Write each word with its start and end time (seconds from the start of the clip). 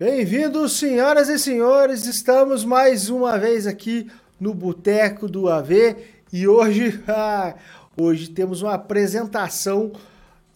Bem-vindos, 0.00 0.78
senhoras 0.78 1.28
e 1.28 1.38
senhores. 1.38 2.06
Estamos 2.06 2.64
mais 2.64 3.10
uma 3.10 3.36
vez 3.36 3.66
aqui 3.66 4.10
no 4.40 4.54
Boteco 4.54 5.28
do 5.28 5.46
AV 5.46 5.94
e 6.32 6.48
hoje, 6.48 6.98
ah, 7.06 7.54
hoje 8.00 8.30
temos 8.30 8.62
uma 8.62 8.72
apresentação 8.72 9.92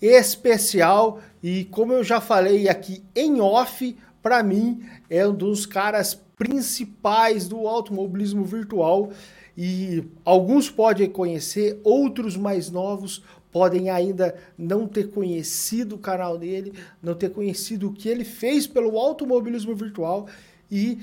especial. 0.01 1.21
E 1.43 1.67
como 1.67 1.93
eu 1.93 2.03
já 2.03 2.23
falei 2.23 2.71
aqui 2.71 3.05
em 3.15 3.39
off, 3.39 3.95
para 4.23 4.43
mim 4.43 4.83
é 5.11 5.29
um 5.29 5.35
dos 5.35 5.67
caras 5.67 6.15
principais 6.15 7.47
do 7.47 7.69
automobilismo 7.69 8.47
virtual. 8.47 9.11
E 9.55 10.05
alguns 10.25 10.71
podem 10.71 11.11
conhecer, 11.11 11.79
outros 11.85 12.35
mais 12.35 12.71
novos 12.71 13.23
podem 13.55 13.89
ainda 13.89 14.35
não 14.59 14.85
ter 14.89 15.11
conhecido 15.11 15.95
o 15.95 15.99
canal 15.99 16.37
dele, 16.37 16.75
não 17.01 17.15
ter 17.15 17.31
conhecido 17.31 17.87
o 17.87 17.93
que 17.93 18.09
ele 18.09 18.25
fez 18.25 18.67
pelo 18.67 18.99
automobilismo 18.99 19.77
virtual. 19.77 20.27
E 20.69 20.99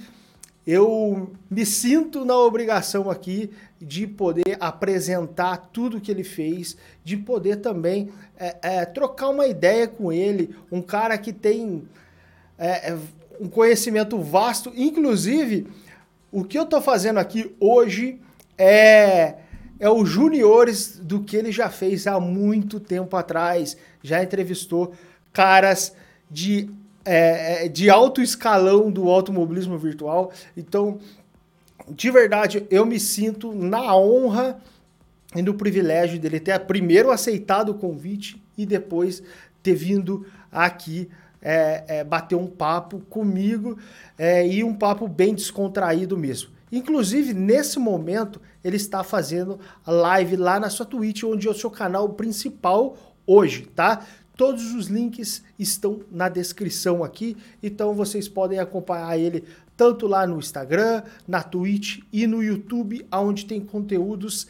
eu 0.68 1.32
me 1.50 1.66
sinto 1.66 2.26
na 2.26 2.38
obrigação 2.38 3.10
aqui 3.10 3.52
de 3.80 4.06
poder 4.06 4.58
apresentar 4.60 5.70
tudo 5.72 6.02
que 6.02 6.12
ele 6.12 6.26
fez, 6.26 6.76
de 7.06 7.16
poder 7.16 7.62
também 7.62 8.10
é, 8.38 8.58
é, 8.62 8.86
trocar 8.86 9.30
uma 9.30 9.48
ideia 9.48 9.88
com 9.88 10.12
ele, 10.12 10.54
um 10.70 10.82
cara 10.82 11.18
que 11.18 11.32
tem 11.32 11.84
é, 12.58 12.92
é 12.92 12.98
um 13.40 13.48
conhecimento 13.48 14.20
vasto, 14.20 14.74
inclusive 14.76 15.68
o 16.30 16.44
que 16.44 16.60
eu 16.60 16.64
estou 16.64 16.82
fazendo 16.82 17.18
aqui 17.18 17.56
hoje 17.62 18.20
é 18.58 19.36
é 19.82 19.90
o 19.90 20.06
juniores 20.06 21.00
do 21.00 21.22
que 21.22 21.36
ele 21.36 21.52
já 21.52 21.68
fez 21.68 22.06
há 22.06 22.20
muito 22.20 22.80
tempo 22.80 23.18
atrás. 23.18 23.76
Já 24.04 24.22
entrevistou 24.22 24.94
caras 25.34 25.96
de, 26.30 26.70
é, 27.04 27.66
é, 27.66 27.68
de 27.68 27.90
alto 27.90 28.22
escalão 28.22 28.92
do 28.92 29.10
automobilismo 29.10 29.80
virtual. 29.80 30.32
Então, 30.56 31.00
de 31.90 32.12
verdade, 32.12 32.64
eu 32.70 32.86
me 32.86 33.00
sinto 33.00 33.56
na 33.56 33.96
honra 33.96 34.62
e 35.36 35.42
no 35.42 35.56
privilégio 35.56 36.20
dele 36.20 36.40
ter 36.40 36.60
primeiro 36.60 37.10
aceitado 37.10 37.70
o 37.70 37.74
convite 37.74 38.40
e 38.56 38.68
depois 38.68 39.24
ter 39.64 39.74
vindo 39.74 40.28
aqui 40.52 41.10
é, 41.42 41.84
é, 41.88 42.04
bater 42.04 42.36
um 42.36 42.46
papo 42.46 43.00
comigo 43.10 43.80
é, 44.16 44.48
e 44.48 44.64
um 44.64 44.76
papo 44.76 45.08
bem 45.08 45.34
descontraído 45.34 46.16
mesmo. 46.16 46.52
Inclusive, 46.72 47.34
nesse 47.34 47.80
momento, 47.80 48.40
ele 48.64 48.76
está 48.76 49.04
fazendo 49.04 49.60
a 49.86 49.92
live 49.92 50.36
lá 50.36 50.60
na 50.60 50.70
sua 50.70 50.86
Twitch, 50.86 51.24
onde 51.24 51.48
é 51.48 51.52
o 51.52 51.56
seu 51.56 51.70
canal 51.70 52.10
principal 52.10 52.98
hoje, 53.26 53.68
tá? 53.76 54.06
Todos 54.36 54.74
os 54.74 54.88
links 54.88 55.44
estão 55.60 56.02
na 56.10 56.28
descrição 56.28 57.04
aqui, 57.04 57.38
então 57.62 57.94
vocês 57.94 58.28
podem 58.28 58.60
acompanhar 58.60 59.18
ele 59.18 59.44
tanto 59.78 60.08
lá 60.08 60.26
no 60.28 60.38
Instagram, 60.40 61.04
na 61.28 61.42
Twitch 61.42 62.00
e 62.12 62.28
no 62.28 62.44
YouTube, 62.44 63.06
onde 63.12 63.46
tem 63.46 63.60
conteúdos 63.62 64.48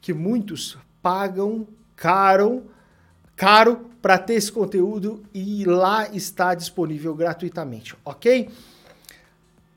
que 0.00 0.12
muitos 0.12 0.78
pagam 1.02 1.66
caro, 1.96 2.64
caro 3.34 3.88
para 4.00 4.18
ter 4.18 4.34
esse 4.34 4.50
conteúdo 4.50 5.22
e 5.34 5.64
lá 5.64 6.08
está 6.14 6.54
disponível 6.54 7.14
gratuitamente, 7.14 7.96
ok? 8.04 8.48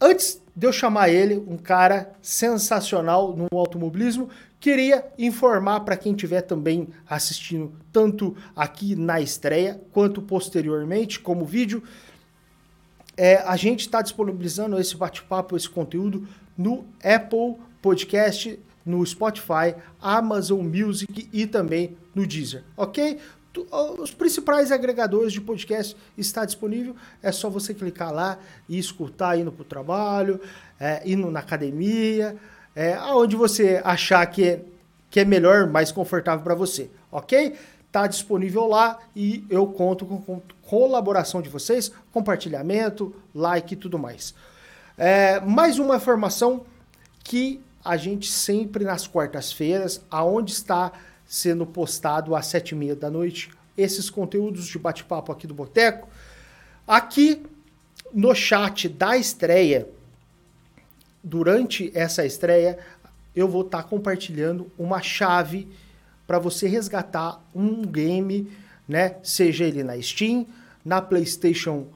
Antes 0.04 0.42
de 0.56 0.66
eu 0.66 0.74
chamar 0.74 1.10
ele, 1.10 1.38
um 1.48 1.58
cara 1.58 2.12
sensacional 2.24 3.38
no 3.38 3.48
automobilismo, 3.56 4.30
queria 4.60 5.06
informar 5.16 5.82
para 5.82 5.96
quem 5.96 6.14
estiver 6.14 6.42
também 6.42 6.88
assistindo, 7.08 7.72
tanto 7.94 8.36
aqui 8.56 8.96
na 8.96 9.22
estreia 9.22 9.80
quanto 9.92 10.20
posteriormente, 10.20 11.20
como 11.20 11.46
vídeo, 11.46 11.84
é, 13.16 13.38
a 13.46 13.56
gente 13.56 13.82
está 13.82 14.02
disponibilizando 14.02 14.80
esse 14.80 14.98
bate-papo, 14.98 15.56
esse 15.56 15.70
conteúdo 15.70 16.28
no 16.58 16.84
Apple 17.04 17.58
Podcast, 17.80 18.60
no 18.84 19.06
Spotify, 19.06 19.76
Amazon 20.02 20.62
Music 20.62 21.30
e 21.32 21.46
também 21.46 21.96
no 22.16 22.26
Deezer, 22.26 22.64
ok? 22.76 23.20
Os 24.00 24.12
principais 24.12 24.72
agregadores 24.72 25.34
de 25.34 25.42
podcast 25.42 25.96
está 26.18 26.46
disponível. 26.46 26.96
É 27.22 27.32
só 27.32 27.50
você 27.50 27.74
clicar 27.74 28.14
lá 28.14 28.38
e 28.70 28.80
escutar 28.80 29.38
indo 29.38 29.52
para 29.52 29.62
o 29.62 29.66
trabalho, 29.66 30.40
é, 30.80 31.02
indo 31.06 31.30
na 31.30 31.42
academia, 31.42 32.38
é, 32.76 32.94
aonde 32.94 33.36
você 33.36 33.82
achar 33.84 34.26
que 34.28 34.44
é, 34.44 34.62
que 35.10 35.20
é 35.20 35.26
melhor, 35.26 35.68
mais 35.68 35.92
confortável 35.92 36.44
para 36.44 36.56
você, 36.56 36.90
ok? 37.12 37.56
Está 37.86 38.08
disponível 38.08 38.68
lá 38.68 39.00
e 39.14 39.46
eu 39.50 39.68
conto 39.68 40.06
com, 40.06 40.22
com 40.22 40.42
colaboração 40.62 41.42
de 41.42 41.50
vocês, 41.50 41.92
compartilhamento, 42.14 43.14
like 43.36 43.74
e 43.74 43.78
tudo 43.78 44.00
mais. 44.00 44.34
É, 44.98 45.42
mais 45.42 45.78
uma 45.78 45.98
informação 45.98 46.66
que 47.24 47.62
a 47.84 47.98
gente 47.98 48.32
sempre 48.32 48.86
nas 48.86 49.08
quartas-feiras, 49.08 50.02
aonde 50.10 50.54
está 50.54 50.94
sendo 51.32 51.66
postado 51.66 52.36
às 52.36 52.48
sete 52.48 52.72
e 52.72 52.76
meia 52.76 52.94
da 52.94 53.10
noite 53.10 53.50
esses 53.78 54.10
conteúdos 54.10 54.66
de 54.66 54.78
bate-papo 54.78 55.32
aqui 55.32 55.48
do 55.48 55.54
Boteco. 55.54 56.10
Aqui 56.86 57.42
no 58.14 58.36
chat 58.36 58.90
da 58.90 59.16
estreia, 59.16 59.88
durante 61.24 61.90
essa 61.96 62.26
estreia, 62.26 62.78
eu 63.34 63.48
vou 63.48 63.62
estar 63.62 63.82
tá 63.82 63.88
compartilhando 63.88 64.70
uma 64.78 65.02
chave 65.02 65.70
para 66.28 66.38
você 66.38 66.68
resgatar 66.68 67.42
um 67.56 67.82
game, 67.84 68.52
né? 68.86 69.16
Seja 69.24 69.64
ele 69.64 69.86
na 69.86 70.00
Steam, 70.02 70.46
na 70.84 71.02
PlayStation, 71.02 71.88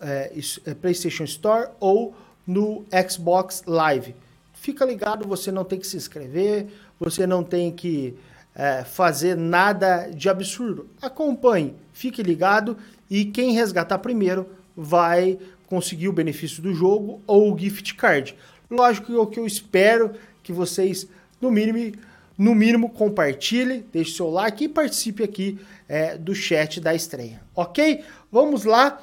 é, 0.00 0.32
PlayStation 0.80 1.22
Store 1.22 1.68
ou 1.78 2.16
no 2.44 2.84
Xbox 3.08 3.62
Live. 3.64 4.16
Fica 4.52 4.84
ligado, 4.84 5.24
você 5.24 5.52
não 5.52 5.64
tem 5.64 5.78
que 5.78 5.86
se 5.86 5.96
inscrever, 5.96 6.66
você 6.98 7.28
não 7.28 7.44
tem 7.44 7.70
que 7.70 8.18
é, 8.54 8.84
fazer 8.84 9.36
nada 9.36 10.08
de 10.08 10.28
absurdo. 10.28 10.88
Acompanhe, 11.00 11.74
fique 11.92 12.22
ligado 12.22 12.76
e 13.10 13.24
quem 13.24 13.52
resgatar 13.52 13.98
primeiro 13.98 14.46
vai 14.76 15.38
conseguir 15.66 16.08
o 16.08 16.12
benefício 16.12 16.62
do 16.62 16.74
jogo 16.74 17.22
ou 17.26 17.52
o 17.52 17.58
gift 17.58 17.94
card. 17.94 18.36
Lógico 18.70 19.06
que 19.06 19.12
o 19.14 19.26
que 19.26 19.40
eu 19.40 19.46
espero 19.46 20.12
que 20.42 20.52
vocês, 20.52 21.06
no 21.40 21.50
mínimo, 21.50 21.96
no 22.36 22.54
mínimo 22.54 22.90
compartilhe, 22.90 23.84
deixe 23.92 24.16
seu 24.16 24.30
like 24.30 24.64
e 24.64 24.68
participe 24.68 25.22
aqui 25.22 25.58
é, 25.88 26.16
do 26.16 26.34
chat 26.34 26.80
da 26.80 26.94
estreia, 26.94 27.40
ok? 27.54 28.04
Vamos 28.30 28.64
lá. 28.64 29.00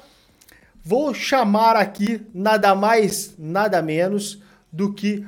Vou 0.82 1.12
chamar 1.12 1.76
aqui 1.76 2.22
nada 2.32 2.74
mais, 2.74 3.34
nada 3.38 3.82
menos 3.82 4.40
do 4.72 4.92
que 4.92 5.26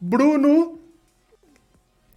Bruno 0.00 0.78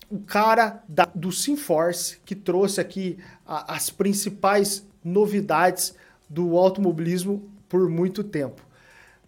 o 0.09 0.19
cara 0.19 0.83
da, 0.87 1.07
do 1.13 1.31
SimForce 1.31 2.19
que 2.25 2.35
trouxe 2.35 2.79
aqui 2.79 3.17
a, 3.45 3.75
as 3.75 3.89
principais 3.89 4.85
novidades 5.03 5.95
do 6.29 6.57
automobilismo 6.57 7.43
por 7.69 7.89
muito 7.89 8.23
tempo. 8.23 8.61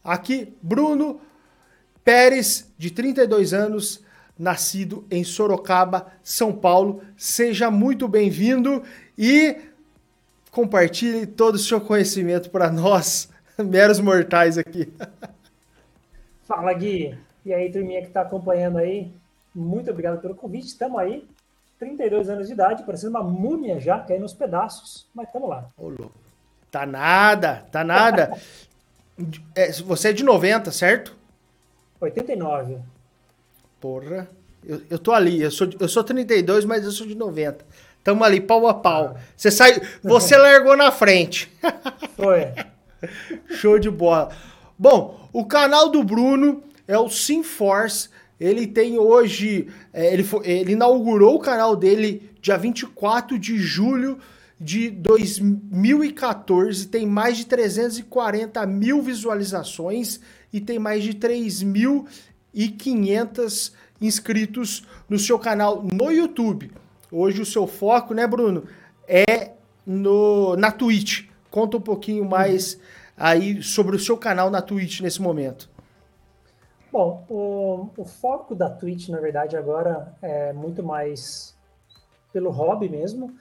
Aqui, 0.04 0.54
Bruno 0.62 1.20
Pérez, 2.04 2.72
de 2.78 2.90
32 2.92 3.54
anos, 3.54 4.02
nascido 4.40 5.06
em 5.12 5.24
Sorocaba, 5.24 6.08
São 6.24 6.54
Paulo. 6.54 7.02
Seja 7.18 7.70
muito 7.70 8.08
bem-vindo 8.08 8.84
e 9.18 9.58
compartilhe 10.52 11.26
todo 11.26 11.56
o 11.56 11.60
seu 11.60 11.82
conhecimento 11.82 12.50
para 12.50 12.72
nós, 12.72 13.30
meros 13.60 14.00
mortais 14.00 14.58
aqui. 14.58 14.92
Fala, 16.48 16.74
Gui. 16.74 17.18
E 17.46 17.54
aí, 17.54 17.72
turminha 17.72 18.02
que 18.02 18.08
está 18.08 18.22
acompanhando 18.22 18.78
aí, 18.78 19.12
muito 19.54 19.90
obrigado 19.90 20.20
pelo 20.20 20.36
convite. 20.36 20.68
Estamos 20.68 21.00
aí, 21.00 21.28
32 21.80 22.30
anos 22.30 22.48
de 22.48 22.54
idade, 22.54 22.84
parecendo 22.84 23.12
uma 23.18 23.24
múmia 23.24 23.80
já, 23.80 24.00
caindo 24.00 24.22
nos 24.22 24.34
pedaços, 24.34 25.08
mas 25.14 25.28
estamos 25.28 25.50
lá. 25.50 25.66
Ô, 25.78 25.90
louco. 25.90 26.14
Tá 26.72 26.86
nada, 26.86 27.66
tá 27.72 27.84
nada. 27.84 28.38
é, 29.56 29.72
você 29.72 30.10
é 30.10 30.14
de 30.14 30.24
90, 30.24 30.72
certo? 30.72 31.16
89. 32.00 32.78
Porra. 33.80 34.28
Eu, 34.66 34.82
eu 34.90 35.00
tô 35.00 35.14
ali, 35.14 35.42
eu 35.42 35.50
sou, 35.50 35.70
eu 35.80 35.88
sou 35.88 36.04
32, 36.04 36.66
mas 36.66 36.84
eu 36.84 36.92
sou 36.92 37.08
de 37.08 37.16
90. 37.16 37.66
Tamo 38.04 38.24
ali, 38.24 38.42
pau 38.42 38.68
a 38.68 38.74
pau. 38.74 39.16
Ah. 39.16 39.22
Você 39.36 39.52
sai, 39.52 39.82
você 40.04 40.36
largou 40.38 40.76
na 40.76 40.92
frente. 40.92 41.52
Foi. 42.16 42.54
Show 43.50 43.80
de 43.80 43.90
bola. 43.90 44.30
Bom, 44.78 45.30
o 45.32 45.46
canal 45.46 45.90
do 45.90 46.04
Bruno 46.04 46.64
é 46.88 46.98
o 46.98 47.10
SimForce 47.10 48.10
ele 48.40 48.68
tem 48.68 48.98
hoje. 48.98 49.68
É, 49.92 50.14
ele, 50.14 50.24
foi, 50.24 50.48
ele 50.48 50.72
inaugurou 50.74 51.36
o 51.36 51.40
canal 51.40 51.76
dele 51.76 52.30
dia 52.42 52.58
24 52.58 53.38
de 53.38 53.58
julho 53.58 54.18
de 54.60 54.90
2014. 54.90 56.88
Tem 56.88 57.06
mais 57.06 57.38
de 57.38 57.46
340 57.46 58.66
mil 58.66 59.02
visualizações 59.02 60.22
e 60.52 60.60
tem 60.62 60.80
mais 60.80 61.04
de 61.04 61.14
3.500 61.14 63.74
inscritos 64.00 64.86
no 65.10 65.18
seu 65.18 65.40
canal 65.40 65.84
no 65.84 66.12
YouTube. 66.12 66.72
Hoje 67.12 67.42
o 67.42 67.46
seu 67.46 67.66
foco, 67.66 68.14
né, 68.14 68.28
Bruno, 68.28 68.66
é 69.08 69.54
no, 69.86 70.56
na 70.56 70.72
Twitch. 70.72 71.26
Conta 71.50 71.78
um 71.78 71.82
pouquinho 71.82 72.26
mais 72.26 72.78
aí 73.16 73.64
sobre 73.64 73.96
o 73.96 74.00
seu 74.00 74.18
canal 74.18 74.52
na 74.52 74.62
Twitch 74.62 75.00
nesse 75.02 75.22
momento? 75.22 75.70
Bom, 76.98 77.24
o, 77.30 77.90
o 77.96 78.06
foco 78.06 78.56
da 78.56 78.72
Twitch, 78.72 79.10
na 79.10 79.20
verdade, 79.20 79.56
agora 79.56 80.16
é 80.20 80.52
muito 80.52 80.82
mais 80.82 81.56
pelo 82.34 82.50
hobby 82.50 82.90
mesmo. 82.90 83.38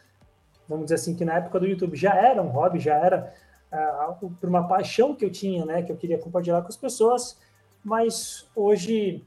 Vamos 0.68 0.84
dizer 0.84 0.96
assim, 0.96 1.16
que 1.16 1.24
na 1.24 1.38
época 1.38 1.58
do 1.58 1.66
YouTube 1.66 1.96
já 1.96 2.14
era 2.14 2.42
um 2.42 2.48
hobby, 2.48 2.78
já 2.78 2.96
era 2.96 3.32
uh, 3.72 4.30
por 4.38 4.46
uma 4.46 4.68
paixão 4.68 5.14
que 5.14 5.24
eu 5.24 5.32
tinha, 5.32 5.64
né? 5.64 5.82
Que 5.82 5.90
eu 5.90 5.96
queria 5.96 6.18
compartilhar 6.18 6.60
com 6.60 6.68
as 6.68 6.76
pessoas, 6.76 7.38
mas 7.82 8.46
hoje 8.54 9.24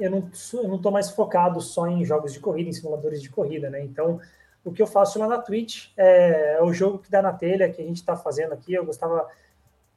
eu 0.00 0.12
não, 0.12 0.30
eu 0.54 0.66
não 0.66 0.80
tô 0.80 0.90
mais 0.90 1.10
focado 1.10 1.60
só 1.60 1.86
em 1.86 2.06
jogos 2.06 2.32
de 2.32 2.40
corrida, 2.40 2.70
em 2.70 2.72
simuladores 2.72 3.20
de 3.20 3.28
corrida, 3.28 3.68
né? 3.68 3.84
Então, 3.84 4.18
o 4.64 4.72
que 4.72 4.80
eu 4.80 4.86
faço 4.86 5.18
lá 5.18 5.28
na 5.28 5.42
Twitch 5.42 5.90
é, 5.94 6.54
é 6.54 6.62
o 6.62 6.72
jogo 6.72 7.00
que 7.00 7.10
dá 7.10 7.20
na 7.20 7.34
telha, 7.34 7.70
que 7.70 7.82
a 7.82 7.84
gente 7.84 7.96
está 7.96 8.16
fazendo 8.16 8.54
aqui. 8.54 8.72
Eu 8.72 8.86
gostava, 8.86 9.28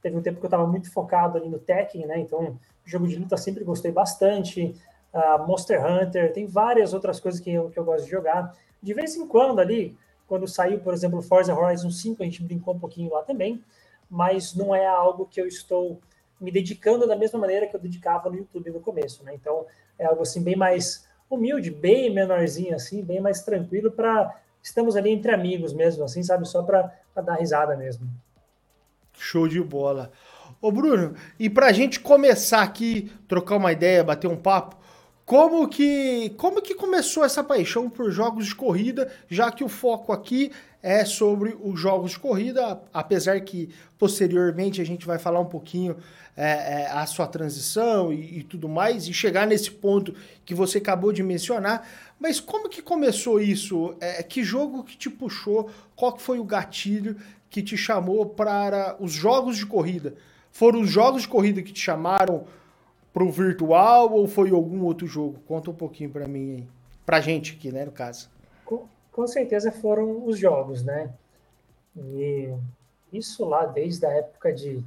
teve 0.01 0.18
um 0.18 0.21
tempo 0.21 0.39
que 0.39 0.45
eu 0.45 0.50
estava 0.50 0.68
muito 0.68 0.91
focado 0.91 1.38
ali 1.38 1.47
no 1.47 1.57
Tekken, 1.57 2.06
né? 2.06 2.19
Então, 2.19 2.59
jogo 2.86 3.07
de 3.07 3.16
luta 3.16 3.38
sempre 3.38 3.63
gostei 3.63 3.92
bastante. 3.92 4.75
Uh, 5.13 5.45
Monster 5.45 5.86
Hunter, 5.86 6.33
tem 6.33 6.48
várias 6.48 6.94
outras 6.94 7.19
coisas 7.19 7.39
que 7.39 7.51
eu, 7.51 7.69
que 7.69 7.78
eu 7.78 7.83
gosto 7.83 8.06
de 8.06 8.12
jogar. 8.12 8.56
De 8.81 8.94
vez 8.94 9.16
em 9.16 9.28
quando 9.28 9.60
ali, 9.60 9.98
quando 10.28 10.48
saiu, 10.48 10.80
por 10.80 10.94
exemplo, 10.94 11.22
Forza 11.22 11.54
Horizon 11.54 11.92
5, 11.92 12.24
a 12.24 12.25
gente 12.25 12.42
brincou 12.44 12.74
um 12.74 12.80
pouquinho 12.80 13.12
lá 13.12 13.22
também, 13.22 13.63
mas 14.10 14.56
não 14.56 14.74
é 14.74 14.86
algo 14.86 15.25
que 15.25 15.42
eu 15.42 15.48
estou 15.48 16.00
me 16.39 16.51
dedicando 16.51 17.06
da 17.06 17.16
mesma 17.16 17.38
maneira 17.38 17.68
que 17.68 17.75
eu 17.75 17.80
dedicava 17.80 18.30
no 18.30 18.38
YouTube 18.38 18.72
no 18.72 18.80
começo, 18.80 19.24
né? 19.24 19.36
Então, 19.36 19.66
é 20.00 20.06
algo 20.06 20.24
assim 20.24 20.42
bem 20.42 20.56
mais 20.56 21.07
humilde, 21.30 21.69
bem 21.69 22.13
menorzinho 22.13 22.75
assim, 22.75 23.04
bem 23.04 23.22
mais 23.22 23.42
tranquilo 23.44 23.92
para 23.92 24.36
estamos 24.62 24.95
ali 24.95 25.12
entre 25.12 25.31
amigos 25.31 25.74
mesmo, 25.74 26.04
assim, 26.04 26.22
sabe, 26.24 26.48
só 26.48 26.63
para 26.63 26.94
dar 27.16 27.36
risada 27.36 27.75
mesmo. 27.75 28.07
Show 29.13 29.48
de 29.48 29.62
bola. 29.62 30.12
Ô 30.62 30.72
Bruno, 30.72 31.16
e 31.40 31.50
para 31.50 31.66
a 31.66 31.72
gente 31.72 32.00
começar 32.00 32.62
aqui, 32.62 33.12
trocar 33.28 33.56
uma 33.56 33.72
ideia, 33.72 34.04
bater 34.04 34.28
um 34.28 34.38
papo, 34.38 34.78
como 35.25 35.68
que, 35.68 36.30
como 36.38 36.62
que 36.62 36.75
começou 36.75 37.25
essa 37.25 37.44
paixão 37.44 37.90
por 37.90 38.12
jogos 38.12 38.46
de 38.46 38.54
corrida, 38.54 39.12
já 39.28 39.52
que 39.52 39.63
o 39.63 39.68
foco 39.68 40.13
aqui 40.13 40.52
é 40.84 41.04
sobre 41.04 41.58
os 41.60 41.80
jogos 41.80 42.12
de 42.12 42.19
corrida, 42.19 42.80
apesar 42.94 43.42
que 43.42 43.69
posteriormente 43.98 44.80
a 44.80 44.84
gente 44.84 45.04
vai 45.04 45.18
falar 45.18 45.40
um 45.40 45.46
pouquinho 45.46 45.98
é, 46.38 46.84
é, 46.84 46.92
a 46.92 47.07
sua 47.07 47.25
transição 47.25 48.14
e, 48.14 48.40
e, 48.40 48.44
tudo 48.44 48.69
mais, 48.69 49.07
e 49.07 49.14
chegar 49.14 49.48
nesse 49.48 49.72
ponto 49.72 50.14
que 50.46 50.54
você 50.54 50.78
acabou 50.78 51.12
de 51.12 51.24
mencionar. 51.24 51.88
Mas 52.19 52.40
como 52.40 52.69
que 52.69 52.84
começou 52.84 53.42
isso? 53.42 53.96
É, 54.00 54.22
que 54.22 54.44
jogo 54.44 54.84
que 54.84 54.96
te 54.96 55.10
puxou? 55.10 55.72
Qual 55.96 56.14
que 56.14 56.22
foi 56.22 56.38
o 56.38 56.44
gatilho 56.44 57.18
que 57.50 57.64
te 57.64 57.75
chamou 57.75 58.28
para 58.28 58.96
os 59.00 59.12
jogos 59.12 59.57
de 59.57 59.66
corrida? 59.66 60.14
Foram 60.51 60.81
os 60.81 60.89
jogos 60.89 61.24
de 61.24 61.27
corrida 61.27 61.62
que 61.62 61.71
te 61.71 61.80
chamaram 61.80 62.45
pro 63.13 63.31
virtual 63.31 64.12
ou 64.12 64.27
foi 64.27 64.51
algum 64.51 64.83
outro 64.83 65.07
jogo? 65.07 65.39
Conta 65.48 65.71
um 65.71 65.75
pouquinho 65.75 66.09
para 66.09 66.27
mim 66.27 66.56
aí. 66.56 66.68
Pra 67.06 67.21
gente 67.21 67.56
aqui, 67.56 67.71
né, 67.71 67.86
no 67.86 67.92
caso. 67.92 68.30
Com, 68.63 68.88
com, 69.12 69.27
certeza 69.27 69.71
foram 69.71 70.25
os 70.25 70.38
jogos, 70.38 70.83
né? 70.83 71.12
E 71.98 72.53
isso 73.12 73.44
lá 73.45 73.65
desde 73.65 74.06
a 74.06 74.12
época 74.12 74.53
de 74.53 74.83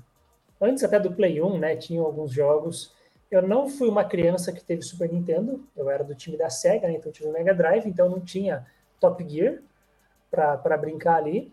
antes 0.60 0.84
até 0.84 0.98
do 0.98 1.12
Play 1.12 1.42
1, 1.42 1.58
né, 1.58 1.76
tinha 1.76 2.00
alguns 2.00 2.30
jogos. 2.30 2.92
Eu 3.30 3.42
não 3.42 3.68
fui 3.68 3.88
uma 3.88 4.04
criança 4.04 4.52
que 4.52 4.64
teve 4.64 4.82
Super 4.82 5.12
Nintendo, 5.12 5.62
eu 5.76 5.90
era 5.90 6.04
do 6.04 6.14
time 6.14 6.36
da 6.36 6.48
Sega, 6.48 6.86
né, 6.86 6.94
então 6.94 7.08
eu 7.08 7.12
tive 7.12 7.28
o 7.28 7.32
Mega 7.32 7.52
Drive, 7.52 7.86
então 7.86 8.08
não 8.08 8.20
tinha 8.20 8.66
Top 9.00 9.26
Gear 9.28 9.58
para 10.30 10.76
brincar 10.78 11.16
ali. 11.16 11.52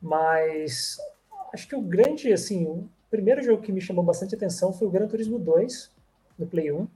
Mas 0.00 0.98
acho 1.52 1.66
que 1.66 1.74
o 1.74 1.80
grande, 1.80 2.32
assim, 2.32 2.88
o 3.06 3.10
primeiro 3.10 3.42
jogo 3.42 3.62
que 3.62 3.72
me 3.72 3.80
chamou 3.80 4.04
bastante 4.04 4.34
atenção 4.34 4.72
foi 4.72 4.88
o 4.88 4.90
Gran 4.90 5.06
Turismo 5.06 5.38
2, 5.38 5.90
no 6.38 6.46
Play 6.46 6.72
1. 6.72 6.88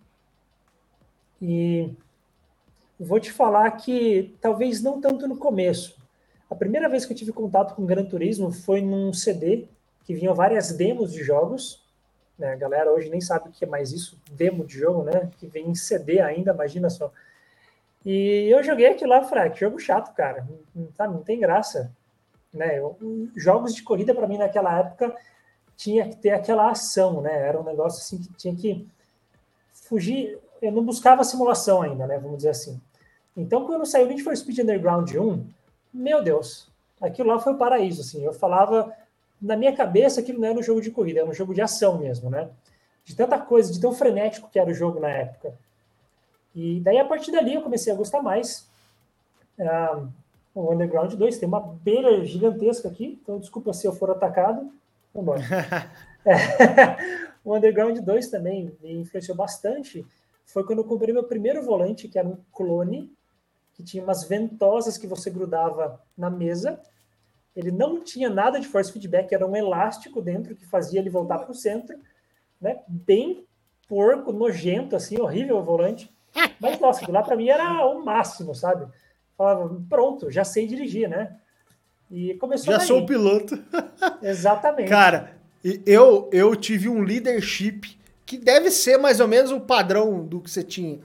E 1.43 1.91
vou 2.99 3.21
te 3.21 3.33
falar 3.33 3.71
que 3.73 4.37
talvez 4.41 4.83
não 4.83 5.01
tanto 5.01 5.27
no 5.27 5.37
começo. 5.37 5.97
A 6.51 6.55
primeira 6.55 6.89
vez 6.89 7.07
que 7.07 7.13
eu 7.13 7.17
tive 7.17 7.33
contato 7.33 7.75
com 7.75 7.87
Gran 7.87 8.05
Turismo 8.05 8.51
foi 8.51 8.83
num 8.83 9.13
CD 9.13 9.69
que 10.05 10.13
vinham 10.13 10.35
várias 10.35 10.73
demos 10.73 11.13
de 11.13 11.23
jogos. 11.23 11.81
Né? 12.37 12.53
A 12.53 12.57
galera 12.57 12.93
hoje 12.93 13.09
nem 13.09 13.21
sabe 13.21 13.49
o 13.49 13.53
que 13.53 13.65
é 13.65 13.69
mais 13.69 13.93
isso, 13.93 14.21
demo 14.33 14.67
de 14.67 14.79
jogo, 14.79 15.05
né? 15.05 15.31
Que 15.39 15.47
vem 15.47 15.69
em 15.69 15.75
CD 15.75 16.21
ainda, 16.21 16.53
imagina 16.53 16.91
só. 16.91 17.13
E 18.05 18.49
eu 18.51 18.63
joguei 18.63 18.87
aquilo 18.87 19.11
lá, 19.11 19.23
falei, 19.23 19.45
ah, 19.45 19.51
que 19.51 19.61
jogo 19.61 19.79
chato, 19.79 20.13
cara. 20.15 20.49
Não, 20.75 20.87
tá, 20.87 21.07
não 21.07 21.23
tem 21.23 21.39
graça. 21.39 21.93
Né? 22.53 22.79
Eu, 22.79 22.97
jogos 23.37 23.75
de 23.75 23.83
corrida, 23.83 24.15
para 24.15 24.27
mim, 24.27 24.39
naquela 24.39 24.81
época, 24.81 25.15
tinha 25.81 26.07
que 26.07 26.17
ter 26.17 26.33
aquela 26.33 26.71
ação, 26.71 27.23
né? 27.23 27.33
Era 27.33 27.59
um 27.59 27.65
negócio 27.65 28.01
assim 28.01 28.19
que 28.19 28.31
tinha 28.35 28.55
que 28.55 28.87
fugir, 29.73 30.39
eu 30.61 30.71
não 30.71 30.85
buscava 30.85 31.25
simulação 31.25 31.81
ainda, 31.81 32.07
né? 32.07 32.19
Vamos 32.19 32.37
dizer 32.37 32.51
assim. 32.51 32.79
Então, 33.35 33.65
quando 33.65 33.87
saiu 33.87 34.07
Need 34.07 34.23
for 34.23 34.37
Speed 34.37 34.59
Underground 34.59 35.11
1, 35.11 35.43
meu 35.95 36.23
Deus, 36.23 36.69
aquilo 37.01 37.31
lá 37.31 37.39
foi 37.39 37.55
o 37.55 37.57
paraíso, 37.57 38.03
assim. 38.03 38.23
Eu 38.23 38.35
falava, 38.35 38.95
na 39.41 39.57
minha 39.57 39.75
cabeça, 39.75 40.21
aquilo 40.21 40.39
não 40.39 40.49
era 40.49 40.59
um 40.59 40.63
jogo 40.63 40.83
de 40.83 40.91
corrida, 40.91 41.21
era 41.21 41.29
um 41.29 41.33
jogo 41.33 41.55
de 41.55 41.63
ação 41.63 41.97
mesmo, 41.97 42.29
né? 42.29 42.51
De 43.03 43.17
tanta 43.17 43.39
coisa, 43.39 43.73
de 43.73 43.81
tão 43.81 43.95
frenético 43.95 44.51
que 44.51 44.59
era 44.59 44.71
o 44.71 44.75
jogo 44.75 45.01
na 45.01 45.09
época. 45.09 45.55
E 46.55 46.81
daí, 46.81 46.99
a 46.99 47.07
partir 47.07 47.33
dali, 47.33 47.55
eu 47.55 47.63
comecei 47.63 47.91
a 47.91 47.97
gostar 47.97 48.21
mais. 48.21 48.69
Ah, 49.59 50.03
o 50.55 50.75
Underground 50.75 51.15
2 51.15 51.39
tem 51.39 51.49
uma 51.49 51.61
beira 51.61 52.23
gigantesca 52.27 52.87
aqui, 52.87 53.19
então 53.23 53.39
desculpa 53.39 53.73
se 53.73 53.87
eu 53.87 53.95
for 53.95 54.11
atacado. 54.11 54.71
Vamos 55.15 55.41
embora. 55.41 55.91
é. 56.25 57.21
O 57.45 57.57
Underground 57.57 57.99
2 57.99 58.29
também 58.29 58.77
me 58.83 58.93
influenciou 58.93 59.37
bastante. 59.37 60.07
Foi 60.45 60.65
quando 60.65 60.81
eu 60.81 60.85
comprei 60.85 61.13
meu 61.13 61.25
primeiro 61.25 61.63
volante, 61.63 62.09
que 62.09 62.19
era 62.19 62.29
um 62.29 62.39
clone, 62.53 63.13
que 63.73 63.83
tinha 63.83 64.03
umas 64.03 64.25
ventosas 64.25 64.99
que 64.99 65.07
você 65.07 65.31
grudava 65.31 66.03
na 66.17 66.29
mesa. 66.29 66.81
Ele 67.57 67.71
não 67.71 68.03
tinha 68.03 68.29
nada 68.29 68.61
de 68.61 68.69
force 68.69 68.93
feedback, 68.93 69.33
era 69.33 69.47
um 69.47 69.57
elástico 69.57 70.21
dentro 70.21 70.55
que 70.55 70.67
fazia 70.67 71.01
ele 71.01 71.11
voltar 71.11 71.39
para 71.39 71.51
o 71.51 71.55
centro, 71.55 71.99
né? 72.61 72.81
Bem 72.87 73.45
porco, 73.89 74.33
nojento, 74.33 74.95
assim, 74.95 75.21
horrível 75.21 75.59
o 75.59 75.65
volante. 75.65 76.13
Mas, 76.61 76.79
nossa, 76.79 77.11
lá 77.11 77.23
para 77.23 77.37
mim 77.37 77.49
era 77.49 77.85
o 77.87 78.05
máximo, 78.05 78.55
sabe? 78.55 78.87
Falava, 79.37 79.83
pronto, 79.89 80.31
já 80.31 80.45
sei 80.45 80.67
dirigir, 80.67 81.09
né? 81.09 81.40
E 82.11 82.35
começou 82.35 82.73
Já 82.73 82.79
daí. 82.79 82.87
sou 82.87 83.01
o 83.01 83.07
piloto. 83.07 83.63
Exatamente. 84.23 84.89
Cara, 84.89 85.37
eu, 85.87 86.29
eu 86.33 86.57
tive 86.57 86.89
um 86.89 87.03
leadership 87.03 87.97
que 88.27 88.37
deve 88.37 88.71
ser 88.71 88.97
mais 88.97 89.21
ou 89.21 89.29
menos 89.29 89.53
o 89.53 89.61
padrão 89.61 90.25
do 90.25 90.41
que 90.41 90.51
você 90.51 90.63
tinha. 90.63 90.99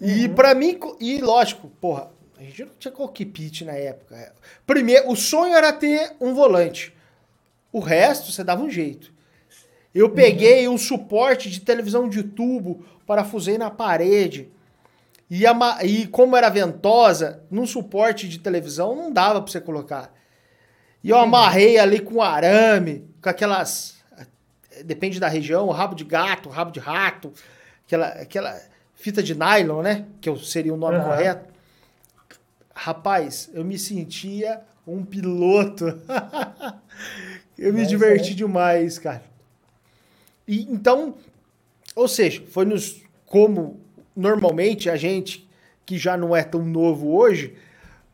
E 0.00 0.26
uhum. 0.26 0.34
para 0.34 0.54
mim, 0.54 0.78
e 0.98 1.18
lógico, 1.18 1.68
porra, 1.80 2.10
a 2.38 2.42
gente 2.42 2.64
não 2.64 2.72
tinha 2.78 2.92
cockpit 2.92 3.62
na 3.62 3.72
época. 3.72 4.32
Primeiro, 4.66 5.10
o 5.10 5.16
sonho 5.16 5.54
era 5.54 5.72
ter 5.72 6.12
um 6.20 6.34
volante. 6.34 6.94
O 7.72 7.80
resto 7.80 8.32
você 8.32 8.42
dava 8.42 8.62
um 8.62 8.70
jeito. 8.70 9.12
Eu 9.94 10.06
uhum. 10.06 10.14
peguei 10.14 10.66
um 10.66 10.78
suporte 10.78 11.50
de 11.50 11.60
televisão 11.60 12.08
de 12.08 12.22
tubo, 12.22 12.84
parafusei 13.06 13.58
na 13.58 13.70
parede. 13.70 14.48
E, 15.30 15.46
a, 15.46 15.54
e 15.84 16.08
como 16.08 16.36
era 16.36 16.48
ventosa, 16.48 17.44
num 17.48 17.64
suporte 17.64 18.28
de 18.28 18.40
televisão 18.40 18.96
não 18.96 19.12
dava 19.12 19.40
para 19.40 19.50
você 19.50 19.60
colocar. 19.60 20.12
E 21.04 21.10
eu 21.10 21.16
amarrei 21.16 21.78
ali 21.78 22.00
com 22.00 22.20
arame, 22.20 23.08
com 23.22 23.28
aquelas. 23.28 23.94
Depende 24.84 25.20
da 25.20 25.28
região, 25.28 25.68
rabo 25.68 25.94
de 25.94 26.04
gato, 26.04 26.48
rabo 26.48 26.72
de 26.72 26.80
rato, 26.80 27.32
aquela, 27.86 28.08
aquela 28.08 28.60
fita 28.94 29.22
de 29.22 29.34
nylon, 29.34 29.82
né? 29.82 30.06
Que 30.20 30.34
seria 30.44 30.74
o 30.74 30.76
nome 30.76 30.98
uhum. 30.98 31.04
correto. 31.04 31.54
Rapaz, 32.74 33.48
eu 33.52 33.64
me 33.64 33.78
sentia 33.78 34.60
um 34.86 35.04
piloto. 35.04 36.00
eu 37.56 37.72
me 37.72 37.86
diverti 37.86 38.32
é. 38.32 38.34
demais, 38.34 38.98
cara. 38.98 39.22
E 40.46 40.62
então, 40.62 41.14
ou 41.94 42.08
seja, 42.08 42.42
foi 42.50 42.64
nos 42.64 43.00
como 43.26 43.80
normalmente 44.14 44.90
a 44.90 44.96
gente 44.96 45.48
que 45.84 45.98
já 45.98 46.16
não 46.16 46.34
é 46.34 46.42
tão 46.42 46.64
novo 46.64 47.14
hoje 47.14 47.54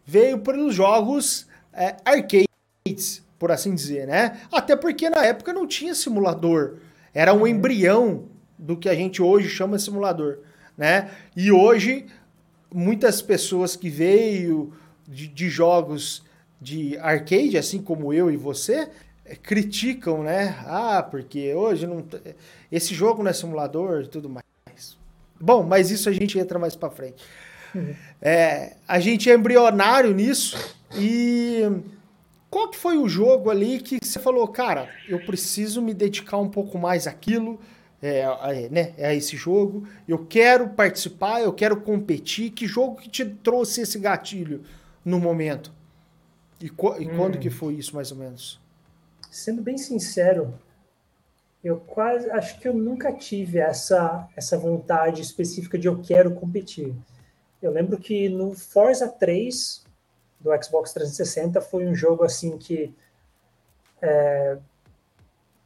veio 0.05 0.39
pelos 0.39 0.75
jogos 0.75 1.47
é, 1.73 1.97
arcades 2.05 3.23
por 3.39 3.53
assim 3.53 3.75
dizer, 3.75 4.07
né? 4.07 4.41
Até 4.51 4.75
porque 4.75 5.11
na 5.11 5.25
época 5.25 5.53
não 5.53 5.67
tinha 5.67 5.95
simulador. 5.95 6.77
Era 7.13 7.35
um 7.35 7.47
embrião 7.47 8.25
do 8.59 8.77
que 8.77 8.89
a 8.89 8.95
gente 8.95 9.21
hoje 9.21 9.49
chama 9.49 9.77
de 9.77 9.83
simulador, 9.83 10.39
né? 10.77 11.11
E 11.37 11.53
hoje 11.53 12.07
muitas 12.73 13.21
pessoas 13.21 13.77
que 13.77 13.91
veio 13.91 14.73
de, 15.07 15.29
de 15.29 15.49
jogos 15.49 16.25
de 16.61 16.97
arcade, 16.99 17.59
assim 17.59 17.83
como 17.83 18.13
eu 18.13 18.31
e 18.31 18.37
você, 18.37 18.89
é, 19.25 19.37
criticam, 19.37 20.23
né? 20.23 20.57
Ah, 20.67 21.03
porque 21.03 21.53
hoje 21.55 21.87
não 21.87 22.05
esse 22.71 22.95
jogo 22.95 23.23
não 23.23 23.31
é 23.31 23.35
simulador 23.35 24.03
e 24.03 24.09
tudo 24.09 24.29
mais. 24.29 24.56
Bom, 25.41 25.63
mas 25.63 25.91
isso 25.91 26.09
a 26.09 26.13
gente 26.13 26.39
entra 26.39 26.59
mais 26.59 26.75
para 26.75 26.91
frente. 26.91 27.23
Uhum. 27.75 27.95
É, 28.23 28.77
a 28.87 28.99
gente 28.99 29.31
é 29.31 29.35
embrionário 29.35 30.15
nisso 30.15 30.57
e 30.95 31.63
qual 32.51 32.69
que 32.69 32.77
foi 32.77 32.97
o 32.97 33.09
jogo 33.09 33.51
ali 33.51 33.81
que 33.81 33.99
você 34.03 34.19
falou, 34.19 34.47
cara, 34.49 34.89
eu 35.09 35.21
preciso 35.27 35.83
me 35.83 35.93
dedicar 35.93 36.39
um 36.39 36.49
pouco 36.49 36.79
mais 36.79 37.07
àquilo, 37.07 37.61
é, 38.03 38.21
é, 38.21 38.69
né, 38.71 38.95
a 38.99 39.15
esse 39.15 39.37
jogo, 39.37 39.87
eu 40.07 40.25
quero 40.25 40.69
participar, 40.71 41.41
eu 41.41 41.53
quero 41.53 41.81
competir. 41.81 42.51
Que 42.51 42.67
jogo 42.67 42.97
que 42.97 43.09
te 43.09 43.25
trouxe 43.25 43.83
esse 43.83 43.99
gatilho 43.99 44.63
no 45.05 45.19
momento? 45.19 45.73
E, 46.61 46.67
e 46.67 46.71
hum. 46.71 47.17
quando 47.17 47.39
que 47.39 47.51
foi 47.51 47.75
isso, 47.75 47.95
mais 47.95 48.11
ou 48.11 48.19
menos? 48.19 48.61
Sendo 49.31 49.61
bem 49.61 49.77
sincero, 49.77 50.55
eu 51.67 51.81
quase 51.81 52.31
acho 52.31 52.61
que 52.61 52.69
eu 52.69 52.75
nunca 52.75 53.13
tive 53.13 53.59
essa, 53.59 54.29
essa 54.37 54.57
vontade 54.57 55.21
específica 55.21 55.77
de 55.77 55.89
eu 55.89 56.01
quero 56.01 56.33
competir. 56.33 56.95
Eu 57.61 57.73
lembro 57.73 57.99
que 57.99 58.29
no 58.29 58.55
Forza 58.55 59.09
3 59.09 59.85
do 60.39 60.51
Xbox 60.63 60.93
360 60.93 61.61
foi 61.61 61.85
um 61.85 61.95
jogo 61.95 62.23
assim 62.23 62.57
que 62.57 62.95
é, 64.01 64.59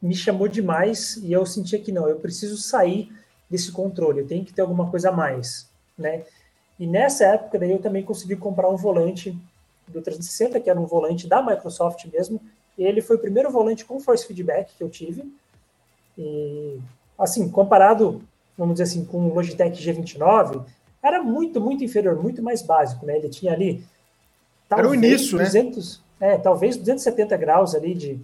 me 0.01 0.15
chamou 0.15 0.47
demais 0.47 1.17
e 1.17 1.31
eu 1.31 1.45
sentia 1.45 1.79
que 1.79 1.91
não, 1.91 2.09
eu 2.09 2.19
preciso 2.19 2.57
sair 2.57 3.13
desse 3.47 3.71
controle, 3.71 4.21
eu 4.21 4.27
tenho 4.27 4.43
que 4.43 4.53
ter 4.53 4.61
alguma 4.61 4.89
coisa 4.89 5.09
a 5.09 5.11
mais, 5.11 5.69
né? 5.95 6.23
E 6.79 6.87
nessa 6.87 7.25
época 7.25 7.59
daí 7.59 7.71
eu 7.71 7.79
também 7.79 8.03
consegui 8.03 8.35
comprar 8.35 8.69
um 8.69 8.75
volante 8.75 9.37
do 9.87 10.01
360, 10.01 10.59
que 10.59 10.69
era 10.69 10.79
um 10.79 10.85
volante 10.87 11.27
da 11.27 11.43
Microsoft 11.43 12.05
mesmo. 12.05 12.41
Ele 12.75 13.01
foi 13.01 13.17
o 13.17 13.19
primeiro 13.19 13.51
volante 13.51 13.85
com 13.85 13.99
force 13.99 14.25
feedback 14.25 14.73
que 14.75 14.83
eu 14.83 14.89
tive. 14.89 15.31
E 16.21 16.79
assim, 17.17 17.49
comparado, 17.49 18.21
vamos 18.57 18.75
dizer 18.75 18.83
assim, 18.83 19.05
com 19.05 19.27
o 19.27 19.33
Logitech 19.33 19.81
G29, 19.81 20.63
era 21.01 21.21
muito, 21.21 21.59
muito 21.59 21.83
inferior, 21.83 22.21
muito 22.21 22.43
mais 22.43 22.61
básico, 22.61 23.05
né? 23.05 23.17
Ele 23.17 23.29
tinha 23.29 23.53
ali 23.53 23.83
talvez 24.69 24.87
era 24.87 24.89
o 24.89 24.95
início, 24.95 25.37
200, 25.37 26.01
né? 26.19 26.33
É, 26.33 26.37
talvez 26.37 26.77
270 26.77 27.35
graus 27.37 27.73
ali 27.73 27.95
de, 27.95 28.19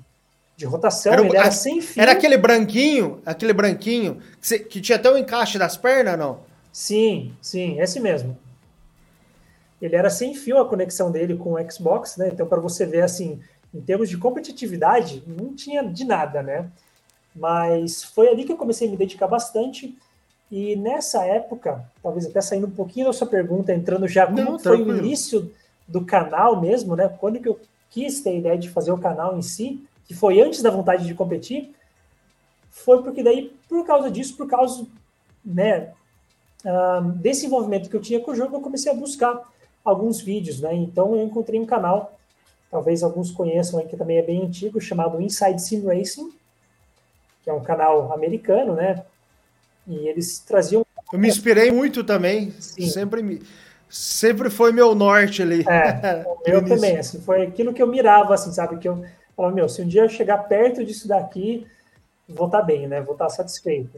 de 0.56 0.66
rotação, 0.66 1.14
era, 1.14 1.26
ele 1.26 1.36
era 1.36 1.52
sem 1.52 1.82
fio. 1.82 2.02
Era 2.02 2.12
aquele 2.12 2.38
branquinho, 2.38 3.20
aquele 3.26 3.54
branquinho, 3.54 4.22
que, 4.40 4.60
que 4.60 4.82
tinha 4.82 4.98
até 4.98 5.10
o 5.10 5.18
encaixe 5.18 5.58
das 5.58 5.76
pernas, 5.76 6.18
não? 6.18 6.40
Sim, 6.72 7.34
sim, 7.42 7.80
esse 7.80 8.00
mesmo. 8.00 8.38
Ele 9.82 9.96
era 9.96 10.10
sem 10.10 10.36
fio 10.36 10.60
a 10.60 10.68
conexão 10.68 11.12
dele 11.12 11.36
com 11.36 11.54
o 11.54 11.72
Xbox, 11.72 12.18
né? 12.18 12.30
Então, 12.32 12.46
para 12.46 12.60
você 12.60 12.86
ver, 12.86 13.02
assim, 13.02 13.40
em 13.74 13.82
termos 13.82 14.10
de 14.10 14.18
competitividade, 14.18 15.24
não 15.26 15.56
tinha 15.56 15.84
de 15.84 16.06
nada, 16.06 16.44
né? 16.44 16.70
Mas 17.38 18.04
foi 18.04 18.30
ali 18.30 18.44
que 18.44 18.52
eu 18.52 18.58
comecei 18.58 18.88
a 18.88 18.92
me 18.92 18.98
dedicar 18.98 19.28
bastante. 19.28 19.98
E 20.52 20.76
nessa 20.76 21.26
época, 21.26 21.86
talvez 22.02 22.26
até 22.26 22.42
saindo 22.42 22.68
um 22.68 22.72
pouquinho 22.72 23.08
da 23.08 23.14
sua 23.14 23.28
pergunta, 23.28 23.74
entrando 23.74 24.08
já 24.08 24.26
como 24.26 24.42
não, 24.42 24.60
foi 24.60 24.82
o 24.82 24.98
início 24.98 25.52
do 25.88 26.06
canal 26.06 26.60
mesmo, 26.60 26.96
né? 26.96 27.10
Quando 27.20 27.40
que 27.40 27.48
eu 27.48 27.60
quis 27.90 28.22
ter 28.22 28.32
a 28.32 28.36
ideia 28.36 28.58
de 28.58 28.70
fazer 28.70 28.92
o 28.92 28.98
canal 28.98 29.38
em 29.38 29.42
si, 29.42 29.84
que 30.06 30.14
foi 30.14 30.42
antes 30.42 30.62
da 30.62 30.70
vontade 30.70 31.06
de 31.06 31.14
competir, 31.14 31.74
foi 32.70 33.04
porque 33.04 33.24
daí, 33.24 33.54
por 33.68 33.86
causa 33.86 34.10
disso, 34.10 34.38
por 34.38 34.48
causa 34.48 34.86
né, 35.44 35.92
uh, 36.64 37.02
desse 37.14 37.46
envolvimento 37.46 37.90
que 37.90 37.96
eu 37.96 38.02
tinha 38.02 38.20
com 38.20 38.32
o 38.32 38.36
jogo, 38.36 38.56
eu 38.56 38.62
comecei 38.62 38.92
a 38.92 38.96
buscar 38.96 39.42
alguns 39.84 40.22
vídeos, 40.22 40.62
né? 40.62 40.74
Então 40.76 41.16
eu 41.16 41.24
encontrei 41.26 41.60
um 41.60 41.66
canal, 41.66 42.18
talvez 42.70 43.04
alguns 43.04 43.32
conheçam 43.32 43.80
aí, 43.80 43.88
que 43.88 43.98
também 43.98 44.18
é 44.18 44.22
bem 44.22 44.44
antigo, 44.44 44.80
chamado 44.80 45.22
Inside 45.22 45.62
Sim 45.62 45.86
Racing, 45.86 46.32
que 47.48 47.52
é 47.52 47.54
um 47.54 47.64
canal 47.64 48.12
americano, 48.12 48.76
né? 48.76 49.06
E 49.88 50.06
eles 50.10 50.40
traziam. 50.40 50.86
Eu 51.14 51.18
me 51.18 51.30
inspirei 51.30 51.72
muito 51.72 52.04
também. 52.04 52.52
Sim. 52.60 52.90
Sempre 52.90 53.24
me 53.24 53.42
sempre 53.90 54.50
foi 54.50 54.74
meu 54.74 54.94
norte 54.94 55.42
ali. 55.42 55.64
É, 55.66 56.26
o 56.28 56.42
meu 56.46 56.66
também, 56.66 56.98
assim, 56.98 57.22
foi 57.22 57.44
aquilo 57.44 57.74
que 57.74 57.82
eu 57.82 57.88
mirava, 57.88 58.34
assim, 58.34 58.52
sabe? 58.52 58.78
Que 58.80 58.90
eu 58.90 59.02
falava, 59.34 59.56
meu, 59.56 59.70
se 59.70 59.82
um 59.82 59.88
dia 59.88 60.02
eu 60.02 60.10
chegar 60.10 60.40
perto 60.40 60.84
disso 60.84 61.08
daqui, 61.08 61.66
vou 62.28 62.48
estar 62.48 62.60
tá 62.60 62.66
bem, 62.66 62.86
né? 62.86 63.00
Vou 63.00 63.14
estar 63.14 63.28
tá 63.28 63.30
satisfeito. 63.30 63.98